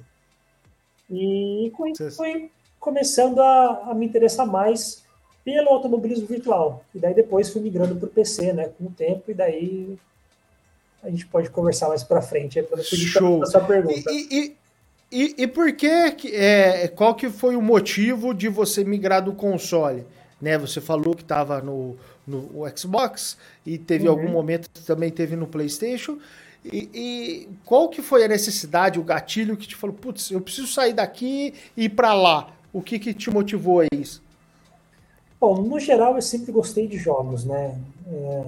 E 1.10 1.74
com 1.76 1.88
isso 1.88 2.12
foi 2.12 2.52
começando 2.80 3.40
a, 3.40 3.90
a, 3.90 3.94
me 3.96 4.06
interessar 4.06 4.46
mais 4.46 5.04
pelo 5.44 5.70
automobilismo 5.70 6.28
virtual. 6.28 6.86
E 6.94 7.00
daí 7.00 7.16
depois 7.16 7.50
fui 7.50 7.64
migrando 7.64 7.96
para 7.96 8.06
o 8.06 8.12
PC, 8.12 8.54
né? 8.54 8.70
Com 8.78 8.86
o 8.86 8.92
tempo, 8.92 9.32
e 9.32 9.34
daí 9.34 9.98
a 11.04 11.10
gente 11.10 11.26
pode 11.26 11.50
conversar 11.50 11.88
mais 11.90 12.04
para 12.04 12.22
frente. 12.22 12.62
Para 12.64 12.84
Show. 12.84 13.44
A 13.44 13.46
sua 13.46 13.62
pergunta. 13.62 14.12
E, 14.12 14.28
e, 14.32 14.58
e, 15.12 15.44
e 15.44 15.48
por 15.48 15.72
que, 15.74 15.88
é, 16.34 16.88
qual 16.90 17.16
que 17.16 17.30
foi 17.30 17.56
o 17.56 17.62
motivo 17.62 18.34
de 18.34 18.48
você 18.48 18.84
migrar 18.84 19.24
do 19.24 19.34
console? 19.34 20.06
Né, 20.42 20.58
você 20.58 20.80
falou 20.80 21.14
que 21.16 21.22
estava 21.22 21.60
no, 21.60 21.98
no 22.26 22.64
Xbox 22.78 23.38
e 23.66 23.78
teve 23.78 24.06
uhum. 24.06 24.12
algum 24.12 24.30
momento 24.30 24.70
que 24.70 24.82
também 24.86 25.12
teve 25.12 25.36
no 25.36 25.46
PlayStation. 25.46 26.18
E, 26.64 26.90
e, 26.94 27.50
qual 27.66 27.90
que 27.90 28.02
foi 28.02 28.24
a 28.24 28.28
necessidade, 28.28 29.00
o 29.00 29.04
gatilho 29.04 29.58
que 29.58 29.68
te 29.68 29.76
falou, 29.76 29.96
putz, 29.96 30.32
eu 30.32 30.40
preciso 30.40 30.68
sair 30.68 30.94
daqui 30.94 31.54
e 31.76 31.86
ir 31.86 31.90
para 31.90 32.14
lá? 32.14 32.54
O 32.72 32.82
que 32.82 33.00
que 33.00 33.14
te 33.14 33.30
motivou 33.30 33.82
a 33.82 33.86
isso? 33.94 34.22
Bom, 35.40 35.62
no 35.62 35.80
geral 35.80 36.16
eu 36.16 36.22
sempre 36.22 36.52
gostei 36.52 36.88
de 36.88 36.98
jogos, 36.98 37.46
né? 37.46 37.78
É, 38.08 38.44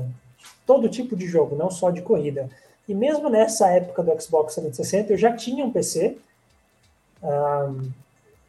todo 0.71 0.87
tipo 0.87 1.17
de 1.17 1.27
jogo, 1.27 1.53
não 1.53 1.69
só 1.69 1.91
de 1.91 2.01
corrida. 2.01 2.49
E 2.87 2.95
mesmo 2.95 3.29
nessa 3.29 3.67
época 3.67 4.01
do 4.01 4.21
Xbox 4.21 4.55
360 4.55 5.11
eu 5.11 5.17
já 5.17 5.35
tinha 5.35 5.65
um 5.65 5.71
PC, 5.71 6.17
um, 7.21 7.89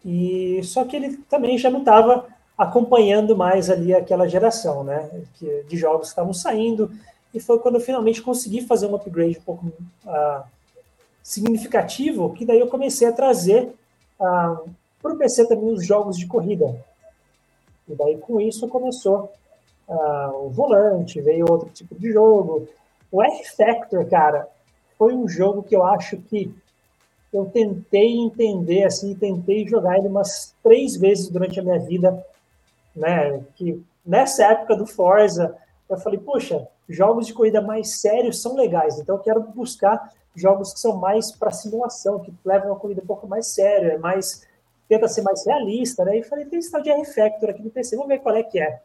e 0.05 0.61
só 0.63 0.85
que 0.85 0.95
ele 0.95 1.17
também 1.29 1.59
já 1.59 1.69
não 1.69 1.81
estava 1.81 2.27
acompanhando 2.57 3.37
mais 3.37 3.69
ali 3.69 3.93
aquela 3.93 4.29
geração, 4.29 4.85
né, 4.85 5.11
de 5.69 5.77
jogos 5.77 6.03
que 6.03 6.13
estavam 6.13 6.33
saindo. 6.33 6.93
E 7.35 7.41
foi 7.41 7.59
quando 7.59 7.77
eu 7.77 7.81
finalmente 7.81 8.23
consegui 8.23 8.61
fazer 8.61 8.87
um 8.87 8.95
upgrade 8.95 9.39
um 9.39 9.43
pouco 9.43 9.67
uh, 10.07 10.45
significativo, 11.25 12.33
que 12.35 12.45
daí 12.45 12.61
eu 12.61 12.69
comecei 12.69 13.09
a 13.09 13.13
trazer 13.13 13.75
uh, 14.21 14.71
para 15.03 15.13
o 15.13 15.19
PC 15.19 15.49
também 15.49 15.73
os 15.73 15.85
jogos 15.85 16.17
de 16.17 16.27
corrida. 16.27 16.79
E 17.89 17.97
daí 17.97 18.17
com 18.19 18.41
isso 18.41 18.69
começou 18.69 19.33
uh, 19.89 20.47
o 20.47 20.51
volante, 20.51 21.21
veio 21.21 21.51
outro 21.51 21.69
tipo 21.71 21.95
de 21.95 22.13
jogo. 22.13 22.69
O 23.11 23.23
R-Factor, 23.23 24.07
cara, 24.07 24.49
foi 24.99 25.15
um 25.15 25.29
jogo 25.29 25.63
que 25.63 25.75
eu 25.75 25.85
acho 25.85 26.17
que 26.17 26.55
eu 27.33 27.47
tentei 27.47 28.19
entender, 28.19 28.85
assim, 28.85 29.15
tentei 29.15 29.67
jogar 29.67 29.99
ele 29.99 30.09
umas 30.09 30.55
três 30.63 30.97
vezes 30.97 31.29
durante 31.29 31.59
a 31.59 31.63
minha 31.63 31.79
vida, 31.79 32.25
né? 32.95 33.43
Que 33.55 33.83
nessa 34.05 34.45
época 34.45 34.77
do 34.77 34.87
Forza, 34.87 35.57
eu 35.89 35.97
falei, 35.97 36.19
poxa, 36.19 36.69
jogos 36.89 37.27
de 37.27 37.35
corrida 37.35 37.61
mais 37.61 38.01
sérios 38.01 38.41
são 38.41 38.55
legais, 38.55 38.99
então 38.99 39.17
eu 39.17 39.23
quero 39.23 39.41
buscar 39.41 40.13
jogos 40.35 40.75
que 40.75 40.81
são 40.81 40.97
mais 40.97 41.33
para 41.33 41.51
simulação, 41.51 42.21
que 42.21 42.33
levam 42.45 42.73
a 42.73 42.77
corrida 42.77 43.03
um 43.03 43.07
pouco 43.07 43.27
mais 43.27 43.49
séria, 43.49 43.99
mais 43.99 44.47
tenta 44.89 45.09
ser 45.09 45.23
mais 45.23 45.47
realista, 45.47 46.05
né? 46.05 46.19
E 46.19 46.23
falei, 46.23 46.45
tem 46.45 46.59
esse 46.59 46.71
tal 46.71 46.83
de 46.83 46.91
R-Factor 46.91 47.51
aqui 47.51 47.63
no 47.63 47.71
PC, 47.71 47.97
vamos 47.97 48.09
ver 48.09 48.21
qual 48.21 48.37
é 48.37 48.43
que 48.43 48.61
é. 48.61 48.81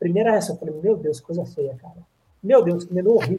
Primeira 0.00 0.32
reação, 0.32 0.56
eu 0.56 0.58
falei, 0.58 0.74
meu 0.80 0.96
Deus, 0.96 1.20
coisa 1.20 1.44
feia, 1.44 1.76
cara. 1.80 1.98
Meu 2.42 2.64
Deus, 2.64 2.84
que 2.84 2.92
menu 2.92 3.14
horrível. 3.14 3.38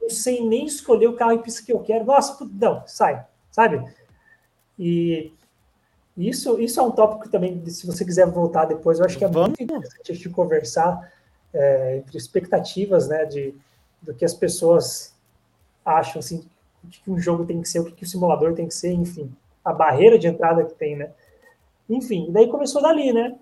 Não 0.00 0.10
sei 0.10 0.44
nem 0.44 0.64
escolher 0.64 1.06
o 1.06 1.14
carro 1.14 1.34
e 1.34 1.38
pista 1.38 1.64
que 1.64 1.72
eu 1.72 1.78
quero. 1.80 2.04
Nossa, 2.04 2.36
não, 2.58 2.82
sai 2.86 3.24
sabe? 3.54 3.88
E 4.76 5.32
isso, 6.16 6.60
isso 6.60 6.80
é 6.80 6.82
um 6.82 6.90
tópico 6.90 7.28
também, 7.28 7.64
se 7.66 7.86
você 7.86 8.04
quiser 8.04 8.26
voltar 8.26 8.64
depois, 8.64 8.98
eu 8.98 9.04
acho 9.04 9.16
que 9.16 9.24
é 9.24 9.28
muito 9.28 9.62
interessante 9.62 10.10
a 10.10 10.14
gente 10.14 10.28
conversar 10.30 11.12
é, 11.52 11.98
entre 11.98 12.18
expectativas, 12.18 13.08
né, 13.08 13.24
de, 13.24 13.54
do 14.02 14.12
que 14.12 14.24
as 14.24 14.34
pessoas 14.34 15.14
acham, 15.84 16.18
assim, 16.18 16.44
o 16.82 16.88
que 16.88 17.10
um 17.10 17.18
jogo 17.18 17.46
tem 17.46 17.62
que 17.62 17.68
ser, 17.68 17.78
o 17.78 17.84
que 17.84 18.02
o 18.02 18.08
simulador 18.08 18.54
tem 18.54 18.66
que 18.66 18.74
ser, 18.74 18.92
enfim, 18.92 19.32
a 19.64 19.72
barreira 19.72 20.18
de 20.18 20.26
entrada 20.26 20.64
que 20.64 20.74
tem, 20.74 20.96
né? 20.96 21.10
Enfim, 21.88 22.28
daí 22.30 22.48
começou 22.48 22.82
dali, 22.82 23.12
né? 23.12 23.36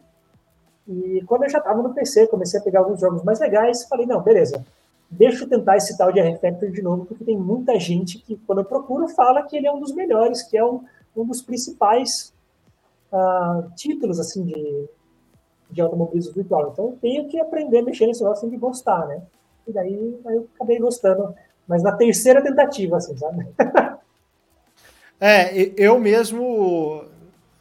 E 0.89 1.23
quando 1.27 1.45
eu 1.45 1.51
já 1.51 1.59
estava 1.59 1.83
no 1.83 1.95
PC, 1.95 2.27
comecei 2.27 2.59
a 2.59 2.63
pegar 2.63 2.81
alguns 2.81 3.01
jogos 3.01 3.23
mais 3.23 3.39
legais, 3.39 3.85
falei, 3.85 4.07
não, 4.07 4.21
beleza, 4.21 4.65
deixa 5.11 5.45
eu 5.45 5.49
tentar 5.49 5.77
esse 5.77 5.97
tal 5.97 6.13
de 6.13 6.21
R-Factor 6.21 6.71
de 6.71 6.83
novo, 6.83 7.07
porque 7.07 7.25
tem 7.25 7.37
muita 7.37 7.79
gente 7.79 8.19
que, 8.19 8.37
quando 8.47 8.59
eu 8.59 8.65
procuro, 8.65 9.09
fala 9.09 9.43
que 9.43 9.57
ele 9.57 9.67
é 9.67 9.73
um 9.73 9.81
dos 9.81 9.95
melhores, 9.95 10.43
que 10.43 10.57
é 10.57 10.65
um, 10.65 10.83
um 11.17 11.25
dos 11.25 11.43
principais 11.43 12.33
uh, 13.13 13.71
títulos, 13.77 14.19
assim, 14.19 14.45
de, 14.45 14.89
de 15.71 15.81
automobilismo 15.81 16.33
virtual. 16.33 16.71
Então, 16.73 16.87
eu 16.87 16.99
tenho 17.01 17.29
que 17.29 17.39
aprender 17.39 17.79
a 17.79 17.83
mexer 17.83 18.07
nesse 18.07 18.23
negócio, 18.23 18.41
tenho 18.41 18.53
que 18.53 18.59
gostar, 18.59 19.07
né? 19.07 19.23
E 19.69 19.73
daí, 19.73 20.21
aí 20.27 20.37
eu 20.37 20.49
acabei 20.55 20.79
gostando, 20.79 21.35
mas 21.69 21.83
na 21.83 21.93
terceira 21.93 22.43
tentativa, 22.43 22.97
assim, 22.97 23.17
sabe? 23.17 23.47
é, 25.21 25.73
eu 25.77 26.01
mesmo 26.01 27.05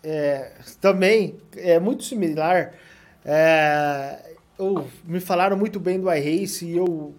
é, 0.04 0.54
também, 0.80 1.36
é 1.56 1.80
muito 1.80 2.04
similar, 2.04 2.74
é, 3.26 4.36
eu, 4.58 4.88
me 5.04 5.20
falaram 5.20 5.58
muito 5.58 5.80
bem 5.80 6.00
do 6.00 6.12
iRace 6.12 6.66
e 6.66 6.78
eu 6.78 7.16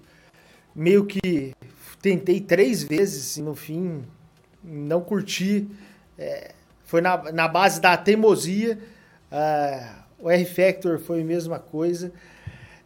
meio 0.75 1.05
que 1.07 1.55
tentei 2.01 2.41
três 2.41 2.83
vezes 2.83 3.37
e 3.37 3.43
no 3.43 3.55
fim 3.55 4.05
não 4.63 5.01
curti. 5.01 5.69
É, 6.19 6.53
foi 6.85 7.01
na, 7.01 7.33
na 7.33 7.49
base 7.49 7.81
da 7.81 7.97
teimosia. 7.97 8.79
Uh, 9.31 10.03
o 10.27 10.31
R-Factor 10.31 10.99
foi 10.99 11.23
a 11.23 11.25
mesma 11.25 11.59
coisa. 11.59 12.13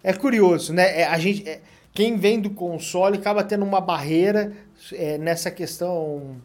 É 0.02 0.12
curioso, 0.12 0.72
né? 0.72 1.00
É, 1.00 1.06
a 1.06 1.18
gente, 1.18 1.48
é, 1.48 1.60
quem 1.92 2.16
vem 2.16 2.40
do 2.40 2.50
console 2.50 3.18
acaba 3.18 3.42
tendo 3.42 3.64
uma 3.64 3.80
barreira 3.80 4.52
é, 4.92 5.18
nessa 5.18 5.50
questão 5.50 6.36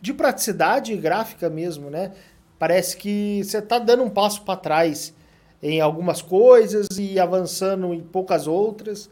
de 0.00 0.14
praticidade 0.14 0.96
gráfica 0.96 1.50
mesmo, 1.50 1.90
né? 1.90 2.12
Parece 2.58 2.96
que 2.96 3.42
você 3.44 3.58
está 3.58 3.78
dando 3.78 4.02
um 4.02 4.10
passo 4.10 4.42
para 4.42 4.56
trás 4.56 5.14
em 5.62 5.80
algumas 5.80 6.22
coisas 6.22 6.86
e 6.98 7.18
avançando 7.18 7.92
em 7.92 8.00
poucas 8.00 8.46
outras. 8.46 9.10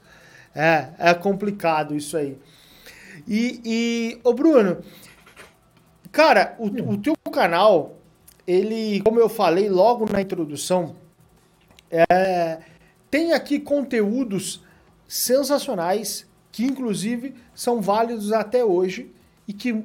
É, 0.54 0.88
é 0.98 1.14
complicado 1.14 1.94
isso 1.94 2.16
aí. 2.16 2.38
E, 3.26 3.60
e 3.64 4.20
ô 4.24 4.32
Bruno, 4.32 4.78
cara, 6.10 6.54
o, 6.58 6.66
o 6.66 6.98
teu 6.98 7.14
canal, 7.30 7.96
ele, 8.46 9.00
como 9.02 9.18
eu 9.20 9.28
falei 9.28 9.68
logo 9.68 10.10
na 10.10 10.20
introdução, 10.20 10.94
é, 11.90 12.58
tem 13.10 13.32
aqui 13.32 13.58
conteúdos 13.58 14.62
sensacionais 15.06 16.26
que 16.50 16.64
inclusive 16.64 17.34
são 17.54 17.82
válidos 17.82 18.32
até 18.32 18.64
hoje 18.64 19.12
e 19.46 19.52
que, 19.52 19.84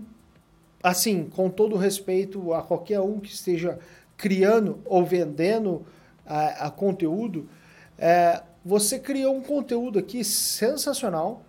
assim, 0.82 1.26
com 1.26 1.50
todo 1.50 1.76
respeito 1.76 2.54
a 2.54 2.62
qualquer 2.62 3.02
um 3.02 3.20
que 3.20 3.34
esteja 3.34 3.78
criando 4.16 4.80
ou 4.86 5.06
vendendo 5.06 5.86
a, 6.26 6.68
a 6.68 6.72
conteúdo, 6.72 7.50
é, 7.98 8.42
você 8.64 9.00
criou 9.00 9.36
um 9.36 9.42
conteúdo 9.42 10.00
aqui 10.00 10.24
sensacional 10.24 11.44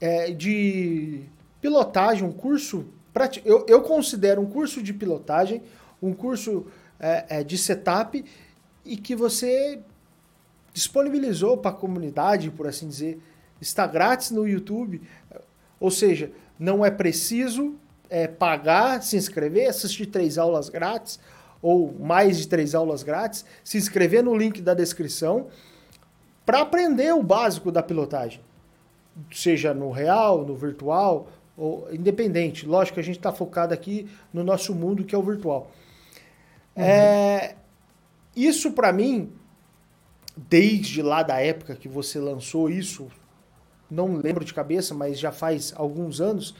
é, 0.00 0.30
de 0.30 1.24
pilotagem, 1.60 2.24
um 2.24 2.32
curso. 2.32 2.86
Eu, 3.44 3.66
eu 3.68 3.82
considero 3.82 4.40
um 4.40 4.46
curso 4.46 4.82
de 4.82 4.92
pilotagem, 4.92 5.62
um 6.00 6.14
curso 6.14 6.66
é, 6.98 7.40
é 7.40 7.44
de 7.44 7.58
setup 7.58 8.24
e 8.84 8.96
que 8.96 9.14
você 9.14 9.80
disponibilizou 10.72 11.58
para 11.58 11.70
a 11.70 11.74
comunidade, 11.74 12.50
por 12.50 12.66
assim 12.66 12.88
dizer. 12.88 13.20
Está 13.60 13.86
grátis 13.86 14.30
no 14.30 14.48
YouTube, 14.48 15.02
ou 15.78 15.90
seja, 15.90 16.32
não 16.58 16.84
é 16.84 16.90
preciso 16.90 17.76
é, 18.10 18.26
pagar, 18.26 19.02
se 19.02 19.16
inscrever, 19.16 19.68
assistir 19.68 20.06
três 20.06 20.36
aulas 20.36 20.68
grátis 20.68 21.20
ou 21.62 21.94
mais 21.98 22.38
de 22.38 22.48
três 22.48 22.74
aulas 22.74 23.04
grátis, 23.04 23.44
se 23.62 23.78
inscrever 23.78 24.22
no 24.22 24.36
link 24.36 24.60
da 24.60 24.74
descrição 24.74 25.46
para 26.44 26.60
aprender 26.60 27.14
o 27.14 27.22
básico 27.22 27.70
da 27.70 27.82
pilotagem, 27.82 28.40
seja 29.30 29.72
no 29.72 29.90
real, 29.90 30.44
no 30.44 30.56
virtual, 30.56 31.28
ou 31.56 31.86
independente. 31.92 32.66
Lógico 32.66 32.94
que 32.94 33.00
a 33.00 33.04
gente 33.04 33.18
está 33.18 33.32
focado 33.32 33.72
aqui 33.72 34.08
no 34.32 34.42
nosso 34.42 34.74
mundo 34.74 35.04
que 35.04 35.14
é 35.14 35.18
o 35.18 35.22
virtual. 35.22 35.70
Uhum. 36.74 36.82
É, 36.82 37.54
isso 38.34 38.72
para 38.72 38.92
mim, 38.92 39.32
desde 40.36 41.00
lá 41.00 41.22
da 41.22 41.38
época 41.40 41.76
que 41.76 41.88
você 41.88 42.18
lançou 42.18 42.68
isso, 42.68 43.08
não 43.90 44.16
lembro 44.16 44.44
de 44.44 44.54
cabeça, 44.54 44.94
mas 44.94 45.18
já 45.18 45.30
faz 45.30 45.72
alguns 45.76 46.20
anos, 46.20 46.54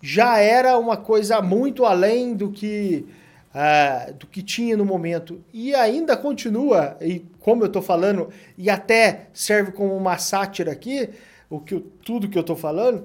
já 0.00 0.38
era 0.38 0.78
uma 0.78 0.96
coisa 0.96 1.42
muito 1.42 1.84
além 1.84 2.34
do 2.34 2.50
que 2.50 3.06
uh, 3.54 4.12
do 4.14 4.26
que 4.26 4.42
tinha 4.42 4.76
no 4.76 4.84
momento. 4.84 5.42
E 5.52 5.74
ainda 5.74 6.16
continua, 6.16 6.96
e 7.00 7.20
como 7.40 7.62
eu 7.62 7.66
estou 7.66 7.82
falando, 7.82 8.30
e 8.56 8.70
até 8.70 9.28
serve 9.32 9.72
como 9.72 9.96
uma 9.96 10.18
sátira 10.18 10.72
aqui, 10.72 11.10
o 11.48 11.60
que, 11.60 11.80
tudo 12.04 12.28
que 12.28 12.38
eu 12.38 12.42
estou 12.42 12.56
falando, 12.56 13.04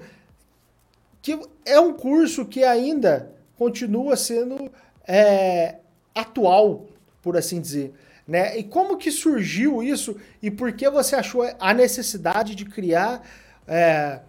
que 1.22 1.40
é 1.66 1.80
um 1.80 1.94
curso 1.94 2.46
que 2.46 2.64
ainda 2.64 3.32
continua 3.58 4.16
sendo 4.16 4.72
é, 5.08 5.76
atual, 6.14 6.86
por 7.22 7.36
assim 7.36 7.60
dizer. 7.60 7.94
Né? 8.28 8.58
E 8.58 8.64
como 8.64 8.98
que 8.98 9.12
surgiu 9.12 9.84
isso 9.84 10.18
e 10.42 10.50
por 10.50 10.72
que 10.74 10.90
você 10.90 11.16
achou 11.16 11.44
a 11.60 11.74
necessidade 11.74 12.56
de 12.56 12.66
criar 12.66 13.24
é, 13.68 14.20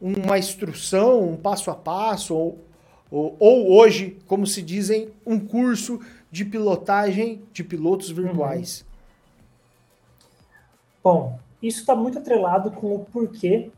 uma 0.00 0.38
instrução, 0.38 1.22
um 1.22 1.36
passo 1.36 1.70
a 1.70 1.74
passo, 1.74 2.34
ou, 2.34 2.65
ou, 3.10 3.36
ou, 3.38 3.72
hoje, 3.72 4.18
como 4.26 4.46
se 4.46 4.60
dizem, 4.62 5.10
um 5.24 5.38
curso 5.38 6.00
de 6.30 6.44
pilotagem 6.44 7.42
de 7.52 7.62
pilotos 7.62 8.10
virtuais? 8.10 8.80
Uhum. 8.80 8.86
Bom, 11.02 11.38
isso 11.62 11.80
está 11.80 11.94
muito 11.94 12.18
atrelado 12.18 12.70
com 12.72 12.94
o 12.94 13.04
porquê 13.04 13.70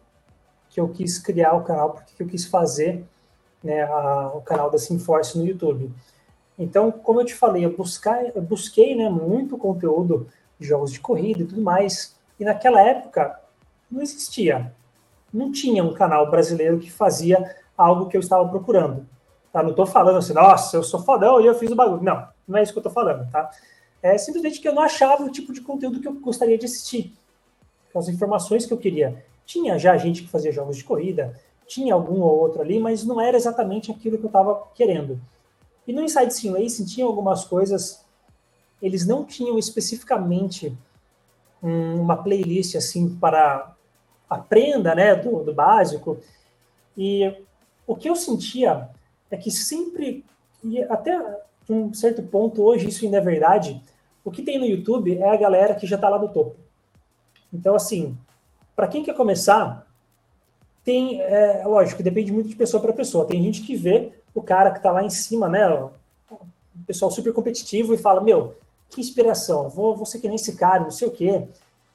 que 0.70 0.80
eu 0.80 0.88
quis 0.88 1.18
criar 1.18 1.54
o 1.54 1.62
canal, 1.62 1.90
porque 1.90 2.14
que 2.16 2.22
eu 2.22 2.26
quis 2.26 2.46
fazer 2.46 3.04
né, 3.62 3.82
a, 3.82 4.32
o 4.34 4.40
canal 4.40 4.70
da 4.70 4.78
Simforce 4.78 5.36
no 5.36 5.46
YouTube. 5.46 5.90
Então, 6.58 6.90
como 6.90 7.20
eu 7.20 7.24
te 7.24 7.34
falei, 7.34 7.64
eu, 7.64 7.76
buscar, 7.76 8.24
eu 8.34 8.42
busquei 8.42 8.96
né, 8.96 9.08
muito 9.08 9.56
conteúdo 9.56 10.26
de 10.58 10.66
jogos 10.66 10.92
de 10.92 11.00
corrida 11.00 11.42
e 11.42 11.46
tudo 11.46 11.60
mais, 11.60 12.16
e 12.40 12.44
naquela 12.44 12.80
época 12.80 13.38
não 13.90 14.02
existia, 14.02 14.72
não 15.32 15.52
tinha 15.52 15.84
um 15.84 15.94
canal 15.94 16.30
brasileiro 16.30 16.78
que 16.78 16.90
fazia 16.90 17.56
algo 17.76 18.08
que 18.08 18.16
eu 18.16 18.20
estava 18.20 18.48
procurando. 18.48 19.06
Tá? 19.52 19.62
Não 19.62 19.70
estou 19.70 19.86
falando 19.86 20.18
assim, 20.18 20.32
nossa, 20.32 20.76
eu 20.76 20.82
sou 20.82 21.00
fodão 21.00 21.40
e 21.40 21.46
eu 21.46 21.54
fiz 21.54 21.70
o 21.70 21.76
bagulho. 21.76 22.02
Não, 22.02 22.28
não 22.46 22.58
é 22.58 22.62
isso 22.62 22.72
que 22.72 22.78
eu 22.78 22.80
estou 22.80 22.92
falando, 22.92 23.30
tá? 23.30 23.50
É 24.02 24.16
simplesmente 24.16 24.60
que 24.60 24.68
eu 24.68 24.74
não 24.74 24.82
achava 24.82 25.24
o 25.24 25.30
tipo 25.30 25.52
de 25.52 25.60
conteúdo 25.60 26.00
que 26.00 26.08
eu 26.08 26.12
gostaria 26.14 26.56
de 26.56 26.66
assistir. 26.66 27.12
As 27.94 28.08
informações 28.08 28.64
que 28.64 28.72
eu 28.72 28.78
queria. 28.78 29.24
Tinha 29.44 29.78
já 29.78 29.96
gente 29.96 30.22
que 30.22 30.28
fazia 30.28 30.52
jogos 30.52 30.76
de 30.76 30.84
corrida, 30.84 31.34
tinha 31.66 31.94
algum 31.94 32.20
ou 32.20 32.38
outro 32.38 32.60
ali, 32.60 32.78
mas 32.78 33.04
não 33.04 33.20
era 33.20 33.36
exatamente 33.36 33.90
aquilo 33.90 34.18
que 34.18 34.24
eu 34.24 34.28
estava 34.28 34.62
querendo. 34.74 35.20
E 35.86 35.92
no 35.92 36.02
Inside 36.02 36.32
Sim 36.32 36.52
Racing 36.52 36.84
tinha 36.84 37.06
algumas 37.06 37.44
coisas, 37.44 38.04
eles 38.80 39.06
não 39.06 39.24
tinham 39.24 39.58
especificamente 39.58 40.76
uma 41.60 42.16
playlist 42.16 42.76
assim 42.76 43.16
para 43.16 43.74
aprenda, 44.28 44.94
né, 44.94 45.14
do, 45.16 45.42
do 45.42 45.52
básico. 45.52 46.18
E 46.96 47.34
o 47.86 47.96
que 47.96 48.08
eu 48.08 48.14
sentia 48.14 48.88
é 49.30 49.36
que 49.36 49.50
sempre, 49.50 50.24
e 50.62 50.82
até 50.84 51.18
um 51.68 51.92
certo 51.92 52.22
ponto, 52.22 52.62
hoje 52.62 52.88
isso 52.88 53.04
ainda 53.04 53.18
é 53.18 53.20
verdade, 53.20 53.82
o 54.24 54.30
que 54.30 54.42
tem 54.42 54.58
no 54.58 54.66
YouTube 54.66 55.16
é 55.16 55.28
a 55.28 55.36
galera 55.36 55.74
que 55.74 55.86
já 55.86 55.96
está 55.96 56.08
lá 56.08 56.18
no 56.18 56.28
topo. 56.28 56.56
Então, 57.52 57.74
assim, 57.74 58.16
para 58.74 58.88
quem 58.88 59.02
quer 59.02 59.14
começar, 59.14 59.86
tem, 60.84 61.20
é, 61.20 61.62
lógico, 61.66 62.02
depende 62.02 62.32
muito 62.32 62.48
de 62.48 62.56
pessoa 62.56 62.82
para 62.82 62.92
pessoa. 62.92 63.26
Tem 63.26 63.42
gente 63.42 63.62
que 63.62 63.76
vê 63.76 64.12
o 64.34 64.42
cara 64.42 64.70
que 64.70 64.78
está 64.78 64.90
lá 64.90 65.02
em 65.02 65.10
cima, 65.10 65.48
né, 65.48 65.68
o 65.68 65.90
pessoal 66.86 67.10
super 67.10 67.32
competitivo 67.32 67.92
e 67.92 67.98
fala, 67.98 68.20
meu, 68.20 68.54
que 68.88 69.00
inspiração, 69.00 69.68
vou, 69.68 69.96
vou 69.96 70.06
ser 70.06 70.18
que 70.18 70.26
nem 70.26 70.36
esse 70.36 70.56
cara, 70.56 70.80
não 70.80 70.90
sei 70.90 71.08
o 71.08 71.10
quê. 71.10 71.46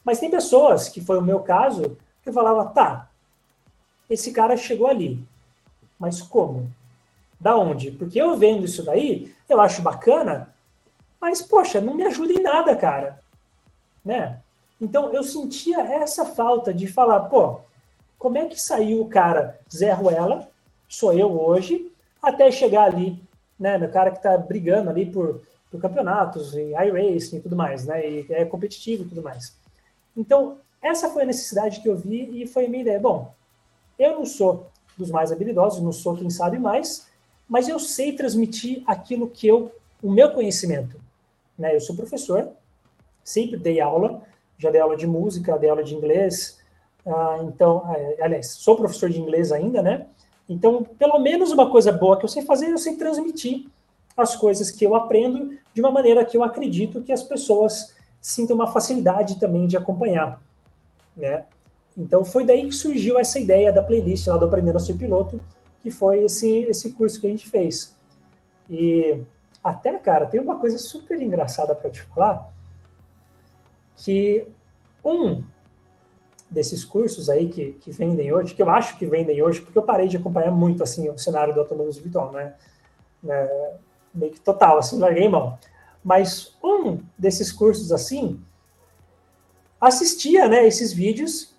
Mas 0.04 0.20
tem 0.20 0.30
pessoas, 0.30 0.90
que 0.90 1.02
foi 1.02 1.18
o 1.18 1.22
meu 1.22 1.40
caso, 1.40 1.98
que 2.22 2.32
falava, 2.32 2.66
tá, 2.66 3.10
esse 4.10 4.32
cara 4.32 4.56
chegou 4.58 4.88
ali, 4.88 5.24
mas 5.98 6.22
como? 6.22 6.70
Da 7.44 7.58
onde? 7.58 7.92
Porque 7.92 8.22
eu 8.22 8.38
vendo 8.38 8.64
isso 8.64 8.84
daí, 8.84 9.36
eu 9.50 9.60
acho 9.60 9.82
bacana, 9.82 10.56
mas, 11.20 11.42
poxa, 11.42 11.82
não 11.82 11.94
me 11.94 12.04
ajuda 12.04 12.32
em 12.32 12.42
nada, 12.42 12.74
cara. 12.74 13.20
Né? 14.04 14.40
Então, 14.80 15.14
eu 15.14 15.22
sentia 15.24 15.82
essa 15.82 16.24
falta 16.24 16.74
de 16.74 16.88
falar, 16.88 17.20
pô, 17.24 17.60
como 18.18 18.38
é 18.38 18.46
que 18.46 18.60
saiu 18.60 19.02
o 19.02 19.10
cara 19.10 19.60
Zé 19.70 19.92
Ruela, 19.92 20.50
sou 20.88 21.12
eu 21.12 21.38
hoje, 21.38 21.92
até 22.22 22.50
chegar 22.50 22.86
ali, 22.86 23.22
né, 23.60 23.78
no 23.78 23.90
cara 23.90 24.12
que 24.12 24.18
está 24.18 24.38
brigando 24.38 24.90
ali 24.90 25.06
por, 25.06 25.42
por 25.70 25.82
campeonatos, 25.82 26.56
e 26.56 26.72
iRacing 26.72 27.38
e 27.38 27.42
tudo 27.42 27.58
mais, 27.58 27.86
né, 27.86 28.10
e 28.10 28.26
é 28.30 28.46
competitivo 28.46 29.04
e 29.04 29.08
tudo 29.10 29.22
mais. 29.22 29.54
Então, 30.16 30.60
essa 30.82 31.10
foi 31.10 31.24
a 31.24 31.26
necessidade 31.26 31.82
que 31.82 31.90
eu 31.90 31.98
vi 31.98 32.42
e 32.42 32.48
foi 32.48 32.68
a 32.68 32.70
minha 32.70 32.84
ideia. 32.84 33.02
Bom, 33.02 33.34
eu 34.00 34.14
não 34.14 34.26
sou 34.26 34.68
dos 34.98 35.12
mais 35.12 35.30
habilidosos, 35.30 35.84
não 35.84 35.92
sou 35.92 36.16
quem 36.16 36.30
sabe 36.30 36.58
mais, 36.58 37.12
mas 37.54 37.70
eu 37.70 37.78
sei 37.78 38.14
transmitir 38.14 38.82
aquilo 38.88 39.30
que 39.30 39.46
eu, 39.46 39.72
o 40.02 40.12
meu 40.12 40.32
conhecimento. 40.32 41.00
Né? 41.56 41.76
Eu 41.76 41.80
sou 41.80 41.96
professor, 41.96 42.50
sempre 43.24 43.60
dei 43.60 43.80
aula, 43.80 44.24
já 44.58 44.72
dei 44.72 44.82
aula 44.82 44.98
de 44.98 45.06
música, 45.06 45.56
dei 45.60 45.70
aula 45.70 45.84
de 45.84 45.94
inglês, 45.94 46.58
uh, 47.06 47.44
então, 47.44 47.78
uh, 47.78 48.24
aliás, 48.24 48.48
sou 48.54 48.76
professor 48.76 49.08
de 49.08 49.22
inglês 49.22 49.52
ainda, 49.52 49.84
né? 49.84 50.08
Então, 50.50 50.84
pelo 50.98 51.20
menos 51.20 51.52
uma 51.52 51.70
coisa 51.70 51.92
boa 51.92 52.18
que 52.18 52.26
eu 52.26 52.30
sei 52.30 52.42
fazer, 52.42 52.72
eu 52.72 52.78
sei 52.80 52.96
transmitir 52.96 53.68
as 54.18 54.36
coisas 54.36 54.72
que 54.72 54.84
eu 54.84 54.96
aprendo 54.96 55.56
de 55.76 55.80
uma 55.80 55.92
maneira 55.92 56.26
que 56.26 56.36
eu 56.36 56.44
acredito 56.44 57.04
que 57.04 57.12
as 57.12 57.22
pessoas 57.22 57.94
sintam 58.20 58.56
uma 58.56 58.72
facilidade 58.72 59.40
também 59.40 59.68
de 59.68 59.78
acompanhar, 59.78 60.42
né? 61.16 61.46
Então 61.96 62.26
foi 62.26 62.46
daí 62.46 62.66
que 62.66 62.74
surgiu 62.74 63.20
essa 63.20 63.38
ideia 63.38 63.72
da 63.72 63.84
playlist 63.84 64.26
lá 64.26 64.38
do 64.38 64.46
Aprendendo 64.46 64.78
a 64.78 64.80
Ser 64.80 64.96
Piloto, 64.96 65.40
que 65.84 65.92
foi 65.92 66.24
esse, 66.24 66.64
esse 66.64 66.94
curso 66.94 67.20
que 67.20 67.28
a 67.28 67.30
gente 67.30 67.50
fez. 67.50 67.94
E 68.70 69.22
até, 69.62 69.94
cara, 70.00 70.26
tem 70.26 70.40
uma 70.40 70.58
coisa 70.58 70.78
super 70.78 71.22
engraçada 71.22 71.76
para 71.76 71.90
te 71.90 72.02
falar, 72.04 72.50
que 73.98 74.48
um 75.04 75.44
desses 76.50 76.86
cursos 76.86 77.30
aí 77.30 77.50
que, 77.50 77.74
que 77.74 77.92
vendem 77.92 78.32
hoje, 78.32 78.56
que 78.56 78.62
eu 78.62 78.70
acho 78.70 78.98
que 78.98 79.06
vendem 79.06 79.42
hoje, 79.42 79.62
porque 79.62 79.78
eu 79.78 79.84
parei 79.84 80.08
de 80.08 80.18
acompanhar 80.18 80.52
muito 80.52 80.84
assim 80.84 81.10
o 81.10 81.18
cenário 81.18 81.54
do 81.54 81.60
automobilismo 81.60 82.04
virtual, 82.04 82.32
né? 82.32 82.54
né? 83.22 83.50
Meio 84.14 84.32
que 84.32 84.40
total, 84.40 84.78
assim, 84.78 85.00
larguei 85.00 85.28
mão. 85.28 85.58
Mas 86.04 86.56
um 86.64 87.00
desses 87.18 87.52
cursos 87.52 87.92
assim 87.92 88.42
assistia, 89.82 90.48
né, 90.48 90.66
esses 90.66 90.94
vídeos 90.94 91.54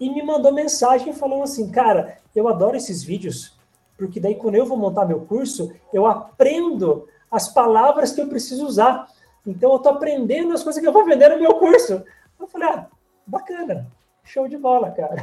e 0.00 0.08
me 0.08 0.22
mandou 0.22 0.52
mensagem 0.52 1.12
falando 1.12 1.42
assim, 1.42 1.70
cara, 1.70 2.18
eu 2.34 2.48
adoro 2.48 2.76
esses 2.76 3.02
vídeos, 3.02 3.55
porque 3.96 4.20
daí 4.20 4.34
quando 4.34 4.54
eu 4.54 4.66
vou 4.66 4.76
montar 4.76 5.06
meu 5.06 5.20
curso, 5.20 5.72
eu 5.92 6.06
aprendo 6.06 7.08
as 7.30 7.48
palavras 7.48 8.12
que 8.12 8.20
eu 8.20 8.28
preciso 8.28 8.66
usar. 8.66 9.06
Então 9.46 9.72
eu 9.72 9.78
tô 9.78 9.88
aprendendo 9.90 10.52
as 10.52 10.62
coisas 10.62 10.80
que 10.80 10.86
eu 10.86 10.92
vou 10.92 11.04
vender 11.04 11.28
no 11.30 11.40
meu 11.40 11.54
curso. 11.54 12.02
Eu 12.38 12.46
falei, 12.46 12.68
ah, 12.68 12.86
bacana, 13.26 13.90
show 14.24 14.48
de 14.48 14.56
bola, 14.56 14.90
cara. 14.90 15.16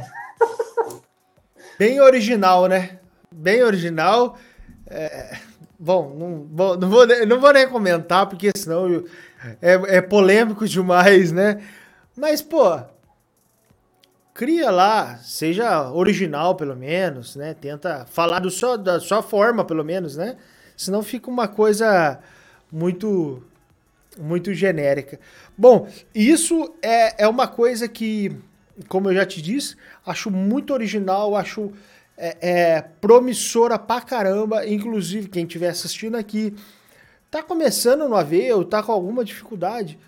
Bem 1.78 2.00
original, 2.00 2.66
né? 2.66 2.98
Bem 3.32 3.62
original. 3.62 4.36
É... 4.86 5.36
Bom, 5.78 6.14
não, 6.16 6.76
não, 6.76 6.88
vou, 6.88 7.06
não 7.26 7.40
vou 7.40 7.52
nem 7.52 7.68
comentar, 7.68 8.28
porque 8.28 8.52
senão 8.56 8.88
eu, 8.88 9.04
é, 9.60 9.96
é 9.96 10.00
polêmico 10.00 10.66
demais, 10.66 11.32
né? 11.32 11.62
Mas, 12.16 12.40
pô, 12.40 12.80
cria 14.34 14.68
lá, 14.68 15.18
seja 15.18 15.92
original 15.92 16.56
pelo 16.56 16.74
menos, 16.74 17.36
né? 17.36 17.54
Tenta 17.54 18.04
falar 18.04 18.40
do 18.40 18.50
só, 18.50 18.76
da 18.76 18.98
sua 18.98 19.22
forma, 19.22 19.64
pelo 19.64 19.84
menos, 19.84 20.16
né? 20.16 20.36
Senão 20.76 21.04
fica 21.04 21.30
uma 21.30 21.46
coisa 21.46 22.18
muito 22.70 23.42
muito 24.18 24.52
genérica. 24.54 25.18
Bom, 25.56 25.88
isso 26.14 26.72
é, 26.82 27.24
é 27.24 27.28
uma 27.28 27.48
coisa 27.48 27.88
que, 27.88 28.36
como 28.88 29.10
eu 29.10 29.14
já 29.14 29.26
te 29.26 29.42
disse, 29.42 29.76
acho 30.06 30.30
muito 30.30 30.72
original, 30.72 31.34
acho 31.34 31.72
é, 32.16 32.36
é 32.76 32.82
promissora 33.00 33.78
pra 33.78 34.00
caramba. 34.00 34.66
Inclusive, 34.66 35.28
quem 35.28 35.44
estiver 35.44 35.68
assistindo 35.68 36.16
aqui, 36.16 36.54
tá 37.28 37.42
começando 37.42 38.08
no 38.08 38.14
AV 38.16 38.52
ou 38.54 38.64
tá 38.64 38.82
com 38.82 38.92
alguma 38.92 39.24
dificuldade, 39.24 39.98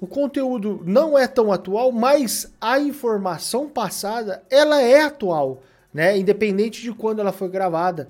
o 0.00 0.06
conteúdo 0.06 0.80
não 0.84 1.18
é 1.18 1.28
tão 1.28 1.52
atual, 1.52 1.92
mas 1.92 2.52
a 2.60 2.78
informação 2.78 3.68
passada, 3.68 4.42
ela 4.48 4.80
é 4.80 5.02
atual, 5.02 5.62
né? 5.92 6.16
Independente 6.16 6.80
de 6.80 6.92
quando 6.92 7.20
ela 7.20 7.32
foi 7.32 7.48
gravada, 7.50 8.08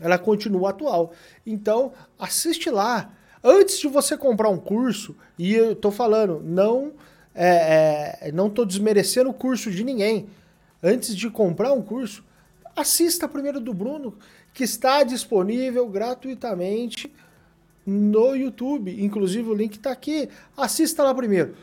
ela 0.00 0.18
continua 0.18 0.70
atual. 0.70 1.12
Então, 1.46 1.92
assiste 2.18 2.70
lá. 2.70 3.10
Antes 3.42 3.78
de 3.78 3.88
você 3.88 4.16
comprar 4.16 4.48
um 4.48 4.58
curso, 4.58 5.16
e 5.38 5.54
eu 5.54 5.74
tô 5.74 5.90
falando, 5.90 6.42
não 6.44 6.92
é, 7.34 8.18
é, 8.20 8.32
não 8.32 8.50
tô 8.50 8.64
desmerecendo 8.64 9.30
o 9.30 9.34
curso 9.34 9.70
de 9.70 9.84
ninguém. 9.84 10.28
Antes 10.82 11.16
de 11.16 11.30
comprar 11.30 11.72
um 11.72 11.80
curso, 11.80 12.24
assista 12.74 13.28
primeiro 13.28 13.60
do 13.60 13.72
Bruno, 13.72 14.18
que 14.52 14.64
está 14.64 15.04
disponível 15.04 15.88
gratuitamente 15.88 17.10
no 17.88 18.36
YouTube. 18.36 19.02
Inclusive 19.02 19.48
o 19.48 19.54
link 19.54 19.76
está 19.76 19.90
aqui. 19.90 20.28
Assista 20.54 21.02
lá 21.02 21.14
primeiro. 21.14 21.54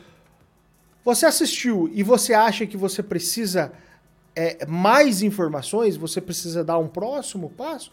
Você 1.03 1.27
assistiu 1.27 1.87
e 1.93 2.01
você 2.01 2.33
acha 2.33 2.65
que 2.65 2.75
você 2.75 3.03
precisa 3.03 3.71
é, 4.35 4.65
mais 4.65 5.21
informações, 5.21 5.95
você 5.95 6.19
precisa 6.19 6.63
dar 6.63 6.79
um 6.79 6.87
próximo 6.87 7.51
passo, 7.51 7.91